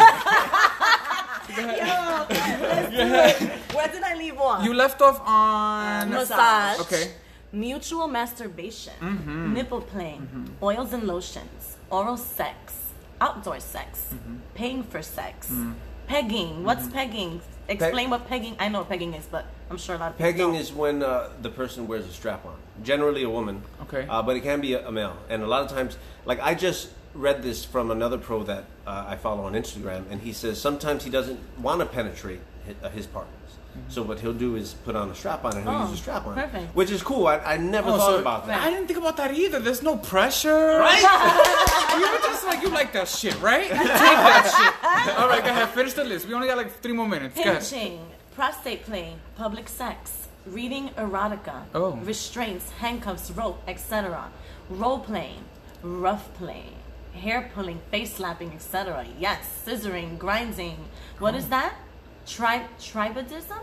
Where 2.57 3.87
did 3.87 4.03
I 4.03 4.15
leave 4.17 4.37
off? 4.39 4.63
You 4.63 4.73
left 4.73 5.01
off 5.01 5.21
on 5.25 6.09
Massage. 6.09 6.79
Okay. 6.81 7.11
Mutual 7.51 8.07
masturbation. 8.07 8.93
Mm-hmm. 8.99 9.53
Nipple 9.53 9.81
play. 9.81 10.17
Mm-hmm. 10.21 10.45
Oils 10.63 10.93
and 10.93 11.03
lotions. 11.03 11.77
Oral 11.89 12.17
sex. 12.17 12.73
Outdoor 13.21 13.59
sex. 13.59 14.09
Mm-hmm. 14.13 14.35
Paying 14.53 14.83
for 14.83 15.01
sex. 15.01 15.51
Pegging. 16.07 16.63
What's 16.63 16.87
pegging? 16.87 17.41
Explain 17.67 18.09
what 18.09 18.27
pegging. 18.27 18.55
I 18.59 18.69
know 18.69 18.79
what 18.79 18.89
pegging 18.89 19.13
is, 19.13 19.25
but 19.25 19.45
I'm 19.69 19.77
sure 19.77 19.95
a 19.95 19.97
lot 19.97 20.11
of 20.11 20.17
people 20.17 20.31
Pegging 20.31 20.51
don't. 20.53 20.61
is 20.61 20.71
when 20.71 21.03
uh, 21.03 21.29
the 21.41 21.49
person 21.49 21.85
wears 21.87 22.05
a 22.05 22.13
strap 22.13 22.45
on. 22.45 22.55
Generally 22.81 23.23
a 23.23 23.29
woman. 23.29 23.61
Okay. 23.83 24.07
Uh, 24.09 24.21
but 24.21 24.37
it 24.37 24.41
can 24.41 24.61
be 24.61 24.73
a, 24.73 24.87
a 24.87 24.91
male. 24.91 25.17
And 25.29 25.43
a 25.43 25.47
lot 25.47 25.63
of 25.63 25.69
times, 25.69 25.97
like 26.25 26.39
I 26.39 26.55
just 26.55 26.89
read 27.13 27.43
this 27.43 27.65
from 27.65 27.91
another 27.91 28.17
pro 28.17 28.43
that 28.43 28.65
uh, 28.85 29.05
I 29.07 29.17
follow 29.17 29.43
on 29.43 29.53
Instagram, 29.53 30.09
and 30.09 30.21
he 30.21 30.31
says 30.31 30.61
sometimes 30.61 31.03
he 31.03 31.09
doesn't 31.09 31.39
want 31.59 31.81
to 31.81 31.85
penetrate 31.85 32.39
his, 32.65 32.75
uh, 32.81 32.89
his 32.89 33.05
partners. 33.07 33.56
So 33.89 34.03
what 34.03 34.19
he'll 34.19 34.33
do 34.33 34.55
is 34.55 34.73
put 34.73 34.95
on 34.95 35.09
a 35.09 35.15
strap 35.15 35.45
on 35.45 35.53
and 35.55 35.63
he'll 35.63 35.73
Oh, 35.73 35.81
use 35.83 35.89
a 35.89 35.93
oh, 35.93 35.95
strap 35.95 36.27
on. 36.27 36.33
perfect. 36.35 36.75
Which 36.75 36.91
is 36.91 37.01
cool. 37.01 37.27
I, 37.27 37.37
I 37.37 37.57
never 37.57 37.89
Oh, 37.89 37.97
thought 37.97 38.11
so- 38.15 38.19
about 38.19 38.47
that. 38.47 38.61
I 38.61 38.69
didn't 38.69 38.87
think 38.87 38.99
about 38.99 39.17
that 39.17 39.33
either. 39.33 39.59
There's 39.59 39.81
no 39.81 39.97
pressure. 39.97 40.79
Right? 40.79 41.01
you 41.99 42.11
were 42.11 42.17
just 42.29 42.45
like 42.45 42.61
you 42.61 42.69
like 42.69 42.91
that 42.93 43.07
shit, 43.07 43.39
right? 43.41 43.67
Take 43.67 43.77
that 43.77 44.45
shit. 44.55 44.73
All 45.19 45.27
right, 45.29 45.43
go 45.43 45.49
ahead. 45.49 45.69
Finish 45.69 45.93
the 45.93 46.03
list. 46.03 46.27
We 46.27 46.33
only 46.33 46.47
got 46.47 46.57
like 46.57 46.71
three 46.81 46.93
more 46.93 47.07
minutes. 47.07 47.35
Go 47.35 47.41
ahead. 47.41 47.59
Pinching, 47.61 47.99
prostate 48.35 48.83
play, 48.83 49.15
public 49.35 49.67
sex, 49.69 50.27
reading 50.45 50.89
erotica, 50.97 51.63
Oh. 51.73 51.91
restraints, 52.03 52.69
handcuffs, 52.71 53.31
rope, 53.31 53.61
etc. 53.67 54.29
Role 54.69 54.99
playing, 54.99 55.43
rough 55.81 56.33
play, 56.35 56.65
hair 57.13 57.49
pulling, 57.55 57.79
face 57.91 58.15
slapping, 58.15 58.51
etc. 58.53 59.05
Yes, 59.19 59.39
scissoring, 59.65 60.17
grinding. 60.17 60.77
What 61.19 61.35
is 61.35 61.45
oh. 61.45 61.49
that? 61.49 61.73
Tri- 62.27 62.67
tribadism? 62.79 63.61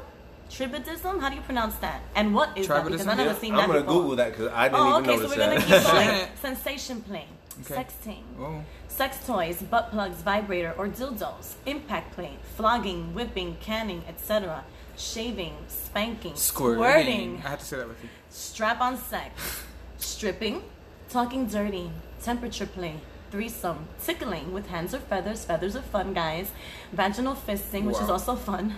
Tribadism? 0.51 1.21
How 1.21 1.29
do 1.29 1.37
you 1.37 1.43
pronounce 1.43 1.75
that? 1.77 2.01
And 2.15 2.35
what 2.35 2.57
is 2.57 2.67
that? 2.69 2.85
Because 2.85 3.03
Tribadism? 3.03 3.09
I've 3.11 3.17
never 3.19 3.31
Yeah, 3.31 3.39
seen 3.39 3.55
I'm 3.55 3.67
gonna. 3.69 3.83
Google 3.83 4.17
that 4.17 4.31
because 4.33 4.49
I 4.53 4.69
didn't 4.69 4.81
know. 4.81 4.95
Oh, 4.95 4.99
even 5.01 5.11
okay, 5.11 5.23
so 5.23 5.29
we're 5.29 5.37
gonna 5.37 5.61
keep 5.61 5.93
going. 5.93 6.29
Sensation 6.43 7.01
play, 7.03 7.27
Okay. 7.65 7.75
sexting, 7.85 8.23
Oh. 8.41 8.63
sex 8.89 9.19
toys, 9.27 9.63
butt 9.63 9.91
plugs, 9.91 10.17
vibrator, 10.23 10.75
or 10.79 10.89
dildos, 10.89 11.55
impact 11.67 12.15
play, 12.15 12.37
flogging, 12.57 13.15
whipping, 13.15 13.57
caning, 13.61 14.03
etc., 14.09 14.65
shaving, 14.97 15.55
spanking, 15.69 16.35
Squirting. 16.37 17.43
I 17.45 17.49
had 17.51 17.61
to 17.61 17.65
say 17.67 17.77
that 17.79 17.89
with 17.89 18.03
you. 18.03 18.09
strap 18.31 18.81
on 18.81 18.97
sex, 18.97 19.63
stripping, 19.99 20.63
talking 21.09 21.47
dirty, 21.47 21.91
temperature 22.23 22.67
play, 22.67 22.97
threesome, 23.35 23.89
tickling 24.07 24.53
with 24.53 24.69
hands 24.69 24.95
or 24.95 25.01
feathers, 25.01 25.45
feathers 25.45 25.75
are 25.75 25.83
fun, 25.83 26.15
guys, 26.15 26.53
vaginal 26.93 27.35
fisting, 27.35 27.83
which 27.85 27.97
is 28.01 28.09
also 28.09 28.37
fun, 28.37 28.77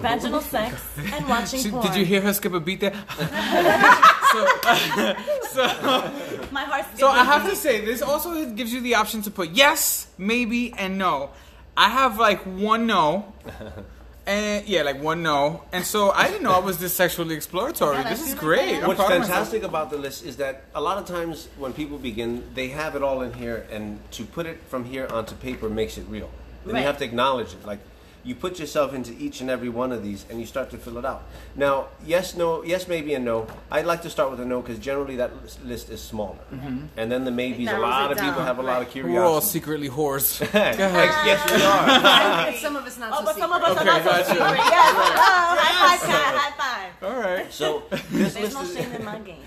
vaginal 0.00 0.40
sex, 0.40 0.80
and 1.12 1.28
watching 1.28 1.60
She- 1.60 1.70
porn. 1.70 1.86
did 1.86 1.96
you 1.96 2.06
hear 2.06 2.22
her 2.22 2.32
skip 2.32 2.54
a 2.54 2.60
beat 2.60 2.80
there? 2.80 2.92
So 5.50 5.66
my 6.52 6.62
heart's 6.64 6.98
So 7.00 7.08
I 7.08 7.24
have 7.24 7.48
to 7.50 7.56
say, 7.56 7.84
this 7.84 8.00
also 8.00 8.46
gives 8.52 8.72
you 8.72 8.80
the 8.80 8.94
option 8.94 9.20
to 9.22 9.30
put 9.30 9.50
yes, 9.50 10.06
maybe, 10.16 10.72
and 10.78 10.96
no. 10.96 11.30
I 11.76 11.88
have 11.90 12.18
like 12.18 12.40
one 12.46 12.86
no. 12.86 13.32
And 14.26 14.66
yeah, 14.68 14.82
like 14.82 15.00
one 15.02 15.22
no. 15.22 15.62
And 15.72 15.84
so 15.84 16.10
I 16.10 16.28
didn't 16.28 16.42
know 16.42 16.52
I 16.52 16.58
was 16.60 16.78
this 16.78 16.94
sexually 16.94 17.34
exploratory. 17.34 17.96
Yeah, 17.96 18.08
this 18.10 18.20
is 18.20 18.26
feel 18.26 18.34
like 18.34 18.40
great. 18.40 18.86
What's 18.86 18.98
proud 18.98 19.12
of 19.12 19.18
myself. 19.20 19.28
fantastic 19.28 19.62
about 19.62 19.90
the 19.90 19.98
list 19.98 20.24
is 20.24 20.36
that 20.36 20.64
a 20.74 20.80
lot 20.80 20.98
of 20.98 21.06
times 21.06 21.48
when 21.58 21.72
people 21.72 21.98
begin, 21.98 22.44
they 22.54 22.68
have 22.68 22.94
it 22.96 23.02
all 23.02 23.22
in 23.22 23.32
here, 23.32 23.66
and 23.70 23.98
to 24.12 24.24
put 24.24 24.46
it 24.46 24.60
from 24.68 24.84
here 24.84 25.06
onto 25.10 25.34
paper 25.36 25.68
makes 25.68 25.98
it 25.98 26.04
real. 26.08 26.30
Then 26.64 26.74
Right. 26.74 26.80
you 26.80 26.86
have 26.86 26.98
to 26.98 27.04
acknowledge 27.04 27.54
it. 27.54 27.64
Like 27.64 27.78
you 28.24 28.34
put 28.34 28.58
yourself 28.58 28.92
into 28.94 29.12
each 29.18 29.40
and 29.40 29.50
every 29.50 29.68
one 29.68 29.92
of 29.92 30.02
these, 30.02 30.26
and 30.28 30.38
you 30.40 30.46
start 30.46 30.70
to 30.70 30.78
fill 30.78 30.98
it 30.98 31.04
out. 31.04 31.22
Now, 31.56 31.88
yes, 32.04 32.36
no, 32.36 32.62
yes, 32.62 32.86
maybe, 32.86 33.14
and 33.14 33.24
no. 33.24 33.46
I'd 33.70 33.86
like 33.86 34.02
to 34.02 34.10
start 34.10 34.30
with 34.30 34.40
a 34.40 34.44
no 34.44 34.60
because 34.60 34.78
generally 34.78 35.16
that 35.16 35.32
list 35.64 35.90
is 35.90 36.00
smaller, 36.00 36.38
mm-hmm. 36.52 36.86
and 36.96 37.10
then 37.10 37.24
the 37.24 37.30
maybes. 37.30 37.68
A 37.68 37.78
lot 37.78 38.10
it 38.10 38.18
of 38.18 38.24
people 38.24 38.42
have 38.42 38.58
a 38.58 38.62
lot 38.62 38.82
of 38.82 38.94
right. 38.94 39.04
We're 39.04 39.24
all 39.24 39.40
secretly 39.40 39.88
whores. 39.88 40.40
Go 40.52 40.58
Yes, 40.58 41.50
we 41.50 41.62
are. 41.62 42.30
And 42.50 42.56
some 42.56 42.76
of 42.76 42.84
us 42.84 42.98
not 42.98 43.12
Oh, 43.12 43.18
so 43.18 43.24
but 43.24 43.36
some 43.36 43.52
of 43.52 43.62
us 43.62 43.70
Okay, 43.70 43.80
are 43.80 43.84
not 43.84 44.02
so 44.04 44.32
secret. 44.32 44.38
Yes. 44.38 44.94
Oh, 44.96 45.56
high 45.58 45.96
five, 45.96 46.08
Kat, 46.08 46.34
high 46.34 46.90
five. 47.00 47.10
All 47.10 47.20
right. 47.20 47.52
So 47.52 47.82
this 47.90 48.34
There's 48.34 48.36
list 48.36 48.54
no 48.54 48.62
is 48.62 48.74
shame 48.74 48.92
in 48.92 49.04
my 49.04 49.18
game. 49.18 49.42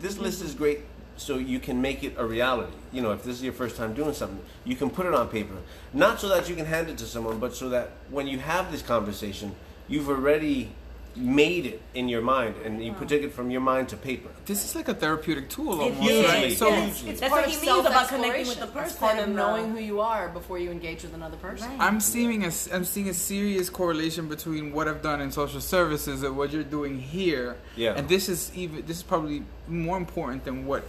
this 0.00 0.18
list 0.18 0.42
is 0.42 0.54
great 0.54 0.80
so 1.18 1.36
you 1.36 1.58
can 1.58 1.82
make 1.82 2.02
it 2.04 2.14
a 2.16 2.24
reality. 2.24 2.72
You 2.92 3.02
know, 3.02 3.12
if 3.12 3.22
this 3.22 3.36
is 3.36 3.42
your 3.42 3.52
first 3.52 3.76
time 3.76 3.94
doing 3.94 4.14
something, 4.14 4.40
you 4.64 4.76
can 4.76 4.90
put 4.90 5.06
it 5.06 5.14
on 5.14 5.28
paper. 5.28 5.56
Not 5.92 6.20
so 6.20 6.28
that 6.28 6.48
you 6.48 6.54
can 6.54 6.66
hand 6.66 6.88
it 6.88 6.98
to 6.98 7.04
someone, 7.04 7.38
but 7.38 7.54
so 7.54 7.68
that 7.70 7.90
when 8.10 8.26
you 8.26 8.38
have 8.38 8.70
this 8.72 8.82
conversation, 8.82 9.54
you've 9.88 10.08
already 10.08 10.70
made 11.16 11.66
it 11.66 11.82
in 11.94 12.08
your 12.08 12.20
mind 12.20 12.54
and 12.64 12.84
you 12.84 12.92
put 12.92 13.10
it 13.10 13.32
from 13.32 13.50
your 13.50 13.60
mind 13.60 13.88
to 13.88 13.96
paper. 13.96 14.28
This 14.46 14.64
is 14.64 14.74
like 14.76 14.88
a 14.88 14.94
therapeutic 14.94 15.48
tool 15.48 15.80
It 15.80 15.92
almost, 15.92 16.10
is, 16.10 16.26
right? 16.26 16.52
So 16.52 16.68
yes. 16.68 17.04
It's 17.04 17.20
That's 17.20 17.30
part 17.32 17.46
what 17.46 17.54
of 17.54 17.60
he 17.60 17.66
means 17.66 17.86
about 17.86 18.08
connecting 18.08 18.46
with 18.46 18.60
the 18.60 18.66
person. 18.66 18.84
It's 18.84 18.96
part 18.96 19.18
of 19.18 19.24
and, 19.24 19.36
knowing 19.36 19.64
uh, 19.64 19.74
who 19.74 19.80
you 19.80 20.00
are 20.00 20.28
before 20.28 20.58
you 20.58 20.70
engage 20.70 21.02
with 21.02 21.14
another 21.14 21.36
person. 21.36 21.68
Right. 21.68 21.80
I'm 21.80 22.00
seeing 22.00 22.44
a, 22.44 22.52
I'm 22.72 22.84
seeing 22.84 23.08
a 23.08 23.14
serious 23.14 23.68
correlation 23.68 24.28
between 24.28 24.72
what 24.72 24.86
I've 24.86 25.02
done 25.02 25.20
in 25.20 25.32
social 25.32 25.60
services 25.60 26.22
and 26.22 26.36
what 26.36 26.52
you're 26.52 26.62
doing 26.62 26.98
here. 27.00 27.56
Yeah. 27.76 27.94
And 27.94 28.08
this 28.08 28.28
is 28.28 28.52
even 28.54 28.86
this 28.86 28.98
is 28.98 29.02
probably 29.02 29.42
more 29.66 29.96
important 29.96 30.44
than 30.44 30.66
what 30.66 30.84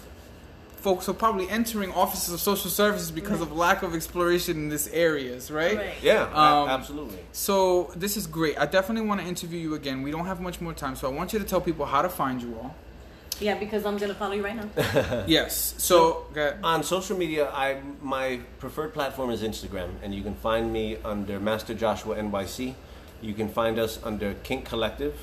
folks 0.80 1.08
are 1.10 1.14
probably 1.14 1.50
entering 1.50 1.92
offices 1.92 2.34
of 2.34 2.40
social 2.40 2.70
services 2.70 3.12
because 3.12 3.42
of 3.42 3.52
lack 3.52 3.84
of 3.84 3.94
exploration 3.94 4.58
in 4.58 4.70
these 4.70 4.88
areas, 4.90 5.52
right? 5.52 5.78
Right. 5.78 5.94
Yeah, 6.02 6.24
Um, 6.34 6.70
absolutely. 6.70 7.20
So 7.32 7.92
this 7.96 8.18
is 8.18 8.26
great. 8.28 8.58
I 8.58 8.66
definitely 8.66 9.08
want 9.08 9.22
to 9.22 9.28
interview 9.28 9.60
you 9.60 9.76
again. 9.76 10.02
We 10.02 10.12
don't 10.12 10.26
have 10.26 10.40
much 10.40 10.62
more 10.62 10.74
time, 10.74 10.96
so 10.96 11.10
I 11.10 11.14
want 11.14 11.34
you 11.34 11.40
to 11.40 11.46
tell 11.46 11.62
people 11.62 11.86
how 11.86 12.02
to 12.02 12.10
find 12.10 12.42
you 12.42 12.56
all. 12.62 12.76
Yeah, 13.40 13.56
because 13.58 13.86
I'm 13.86 13.98
gonna 13.98 14.14
follow 14.16 14.34
you 14.34 14.44
right 14.44 14.56
now. 14.56 15.24
yes. 15.28 15.74
So, 15.78 16.26
go 16.34 16.42
ahead. 16.42 16.60
On 16.62 16.84
social 16.84 17.18
media, 17.18 17.50
I 17.52 17.78
my 18.02 18.42
preferred 18.60 18.94
platform 18.94 19.30
is 19.30 19.42
Instagram, 19.44 19.92
and 20.04 20.14
you 20.14 20.24
can 20.24 20.36
find 20.36 20.74
me 20.74 20.98
under 21.06 21.40
Master 21.40 21.74
Joshua 21.74 22.16
NYC. 22.18 22.74
You 23.22 23.34
can 23.34 23.48
find 23.48 23.80
us 23.80 23.98
under 24.04 24.34
Kink 24.44 24.66
Collective. 24.66 25.16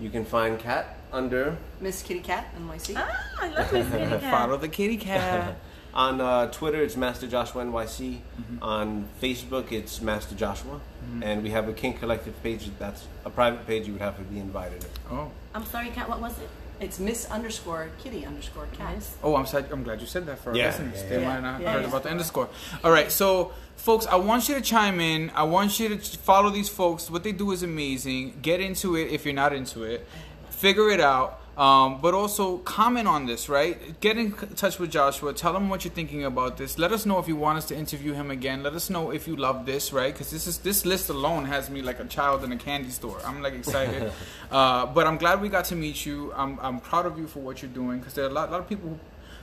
You 0.00 0.10
can 0.10 0.24
find 0.24 0.58
Kat 0.58 0.96
under 1.12 1.56
Miss 1.80 2.02
Kitty 2.02 2.20
Cat 2.20 2.46
NYC. 2.58 2.94
ah, 2.96 3.26
I 3.40 3.48
love 3.48 3.70
this 3.70 3.88
kitty 3.90 4.06
cat. 4.20 4.20
follow 4.22 4.56
the 4.56 4.68
kitty 4.68 4.96
cat. 4.96 5.56
On 5.94 6.22
uh, 6.22 6.50
Twitter, 6.50 6.80
it's 6.82 6.96
Master 6.96 7.26
Joshua 7.26 7.64
NYC. 7.66 8.20
On 8.62 9.06
Facebook, 9.20 9.72
it's 9.72 10.00
Master 10.00 10.34
Joshua. 10.34 10.80
And 11.20 11.42
we 11.42 11.50
have 11.50 11.68
a 11.68 11.74
Kink 11.74 11.98
Collective 12.00 12.40
page. 12.42 12.70
That's 12.78 13.04
a 13.26 13.30
private 13.30 13.66
page. 13.66 13.86
You 13.86 13.92
would 13.92 14.00
have 14.02 14.16
to 14.16 14.22
be 14.22 14.38
invited. 14.40 14.84
oh. 15.10 15.30
I'm 15.54 15.66
sorry, 15.66 15.90
Kat. 15.90 16.08
What 16.08 16.20
was 16.22 16.38
it? 16.38 16.48
It's 16.80 16.98
Miss 16.98 17.26
underscore 17.30 17.90
Kitty 18.02 18.24
underscore 18.24 18.66
Cat. 18.72 18.94
Guys. 18.94 19.16
Oh, 19.22 19.36
I'm 19.36 19.44
sad. 19.44 19.66
I'm 19.70 19.82
glad 19.82 20.00
you 20.00 20.06
said 20.06 20.24
that 20.26 20.38
for 20.38 20.50
our 20.50 20.56
Yeah, 20.56 20.68
listeners. 20.68 21.02
yeah, 21.02 21.08
They 21.10 21.20
yeah. 21.20 21.28
might 21.28 21.40
not 21.42 21.52
have 21.54 21.60
Yeah, 21.60 21.72
heard 21.74 21.82
yeah. 21.82 21.88
about 21.88 22.02
the 22.04 22.08
underscore. 22.10 22.48
All 22.82 22.90
right, 22.90 23.12
so 23.12 23.52
folks, 23.76 24.06
I 24.06 24.16
want 24.16 24.48
you 24.48 24.54
to 24.54 24.62
chime 24.62 24.98
in. 24.98 25.30
I 25.34 25.42
want 25.42 25.78
you 25.78 25.90
to 25.90 26.18
follow 26.20 26.48
these 26.48 26.70
folks. 26.70 27.10
What 27.10 27.22
they 27.22 27.32
do 27.32 27.50
is 27.52 27.62
amazing. 27.62 28.38
Get 28.40 28.60
into 28.60 28.96
it 28.96 29.10
if 29.12 29.26
you're 29.26 29.34
not 29.34 29.52
into 29.52 29.82
it. 29.82 30.06
Figure 30.62 30.90
it 30.90 31.00
out. 31.00 31.40
Um, 31.56 32.00
but 32.00 32.14
also 32.14 32.58
comment 32.58 33.08
on 33.08 33.26
this, 33.26 33.48
right? 33.48 34.00
Get 34.00 34.16
in 34.16 34.30
touch 34.32 34.78
with 34.78 34.92
Joshua. 34.92 35.32
Tell 35.34 35.56
him 35.56 35.68
what 35.68 35.84
you're 35.84 35.92
thinking 35.92 36.24
about 36.24 36.56
this. 36.56 36.78
Let 36.78 36.92
us 36.92 37.04
know 37.04 37.18
if 37.18 37.26
you 37.26 37.34
want 37.34 37.58
us 37.58 37.64
to 37.66 37.76
interview 37.76 38.12
him 38.12 38.30
again. 38.30 38.62
Let 38.62 38.74
us 38.74 38.88
know 38.88 39.10
if 39.10 39.26
you 39.26 39.34
love 39.34 39.66
this, 39.66 39.92
right? 39.92 40.12
Because 40.14 40.30
this 40.30 40.46
is 40.46 40.58
this 40.58 40.86
list 40.86 41.10
alone 41.10 41.46
has 41.46 41.68
me 41.68 41.82
like 41.82 41.98
a 41.98 42.04
child 42.04 42.44
in 42.44 42.52
a 42.52 42.56
candy 42.56 42.90
store. 42.90 43.18
I'm 43.26 43.42
like 43.42 43.54
excited, 43.54 44.12
uh, 44.52 44.86
but 44.86 45.08
I'm 45.08 45.18
glad 45.18 45.42
we 45.42 45.48
got 45.48 45.64
to 45.66 45.74
meet 45.74 46.06
you. 46.06 46.32
I'm 46.36 46.60
I'm 46.62 46.78
proud 46.78 47.06
of 47.06 47.18
you 47.18 47.26
for 47.26 47.40
what 47.40 47.60
you're 47.60 47.76
doing 47.82 47.98
because 47.98 48.14
there 48.14 48.24
are 48.24 48.30
a 48.30 48.32
lot, 48.32 48.48
a 48.48 48.52
lot 48.52 48.60
of 48.60 48.68
people 48.68 48.98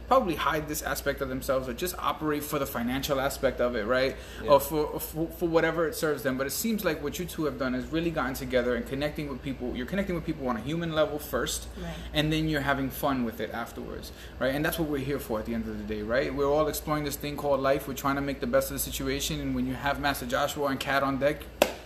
probably 0.10 0.34
hide 0.36 0.68
this 0.68 0.82
aspect 0.82 1.22
of 1.22 1.30
themselves 1.30 1.70
or 1.70 1.74
just 1.74 1.96
operate 2.00 2.44
for 2.44 2.58
the 2.58 2.66
financial 2.66 3.20
aspect 3.22 3.62
of 3.62 3.76
it, 3.76 3.86
right? 3.86 4.16
Yeah. 4.44 4.50
Or 4.54 4.60
for, 4.60 5.00
for 5.00 5.28
for 5.28 5.48
whatever 5.48 5.88
it 5.88 5.94
serves 5.96 6.24
them. 6.24 6.36
But 6.36 6.48
it 6.48 6.50
seems 6.64 6.84
like 6.84 7.02
what 7.04 7.20
you 7.20 7.26
two 7.26 7.46
have 7.46 7.60
done 7.60 7.76
is 7.76 7.86
really 7.86 8.10
gotten 8.10 8.34
together 8.34 8.76
and 8.76 8.86
connecting 8.88 9.30
with 9.30 9.42
people. 9.44 9.76
You're 9.76 9.86
connecting 9.86 10.16
with 10.16 10.26
people 10.26 10.48
on 10.50 10.58
a 10.58 10.62
human 10.62 10.94
level 10.94 11.20
first, 11.20 11.68
Right. 11.82 11.94
and 12.14 12.34
then 12.34 12.50
you're 12.50 12.62
having 12.74 12.90
fun 12.90 13.24
with 13.24 13.40
it 13.40 13.52
afterwards, 13.54 14.12
right? 14.40 14.56
And 14.56 14.66
that's 14.66 14.80
what 14.80 14.90
we're 14.90 14.98
here 15.12 15.20
for 15.20 15.38
at 15.40 15.46
the 15.46 15.54
end 15.54 15.68
of 15.68 15.78
the 15.78 15.84
day, 15.96 16.02
right? 16.02 16.34
We're 16.34 16.52
all 16.52 16.68
exploring 16.68 17.04
this 17.04 17.16
thing 17.16 17.38
called 17.38 17.60
life. 17.62 17.88
We're 17.88 17.94
trying 17.94 18.16
to 18.16 18.22
make 18.22 18.40
the 18.40 18.48
best 18.48 18.72
of 18.72 18.76
the 18.78 18.80
situation, 18.92 19.40
and 19.40 19.54
when 19.54 19.68
you 19.68 19.76
have 19.76 20.00
Master 20.02 20.26
Joshua 20.26 20.66
and 20.70 20.80
Kat 20.80 21.04
on 21.04 21.20
deck, 21.20 21.44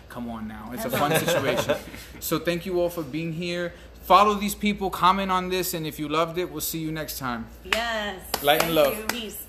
come 0.08 0.30
on 0.30 0.48
now, 0.48 0.70
it's 0.74 0.86
a 0.86 0.90
fun 0.92 1.12
situation. 1.26 1.76
So 2.22 2.40
thank 2.40 2.66
you 2.66 2.80
all 2.80 2.90
for 2.90 3.04
being 3.04 3.34
here. 3.34 3.74
Follow 4.04 4.36
these 4.36 4.54
people, 4.54 4.90
comment 4.90 5.32
on 5.32 5.48
this, 5.48 5.74
and 5.74 5.88
if 5.88 5.98
you 5.98 6.10
loved 6.10 6.38
it, 6.38 6.52
we'll 6.52 6.60
see 6.60 6.80
you 6.80 6.92
next 6.92 7.18
time. 7.20 7.48
Yes. 7.64 8.20
Light 8.44 8.62
and 8.64 8.74
Thank 8.74 8.76
love. 8.76 8.98
you. 8.98 9.06
Peace. 9.06 9.44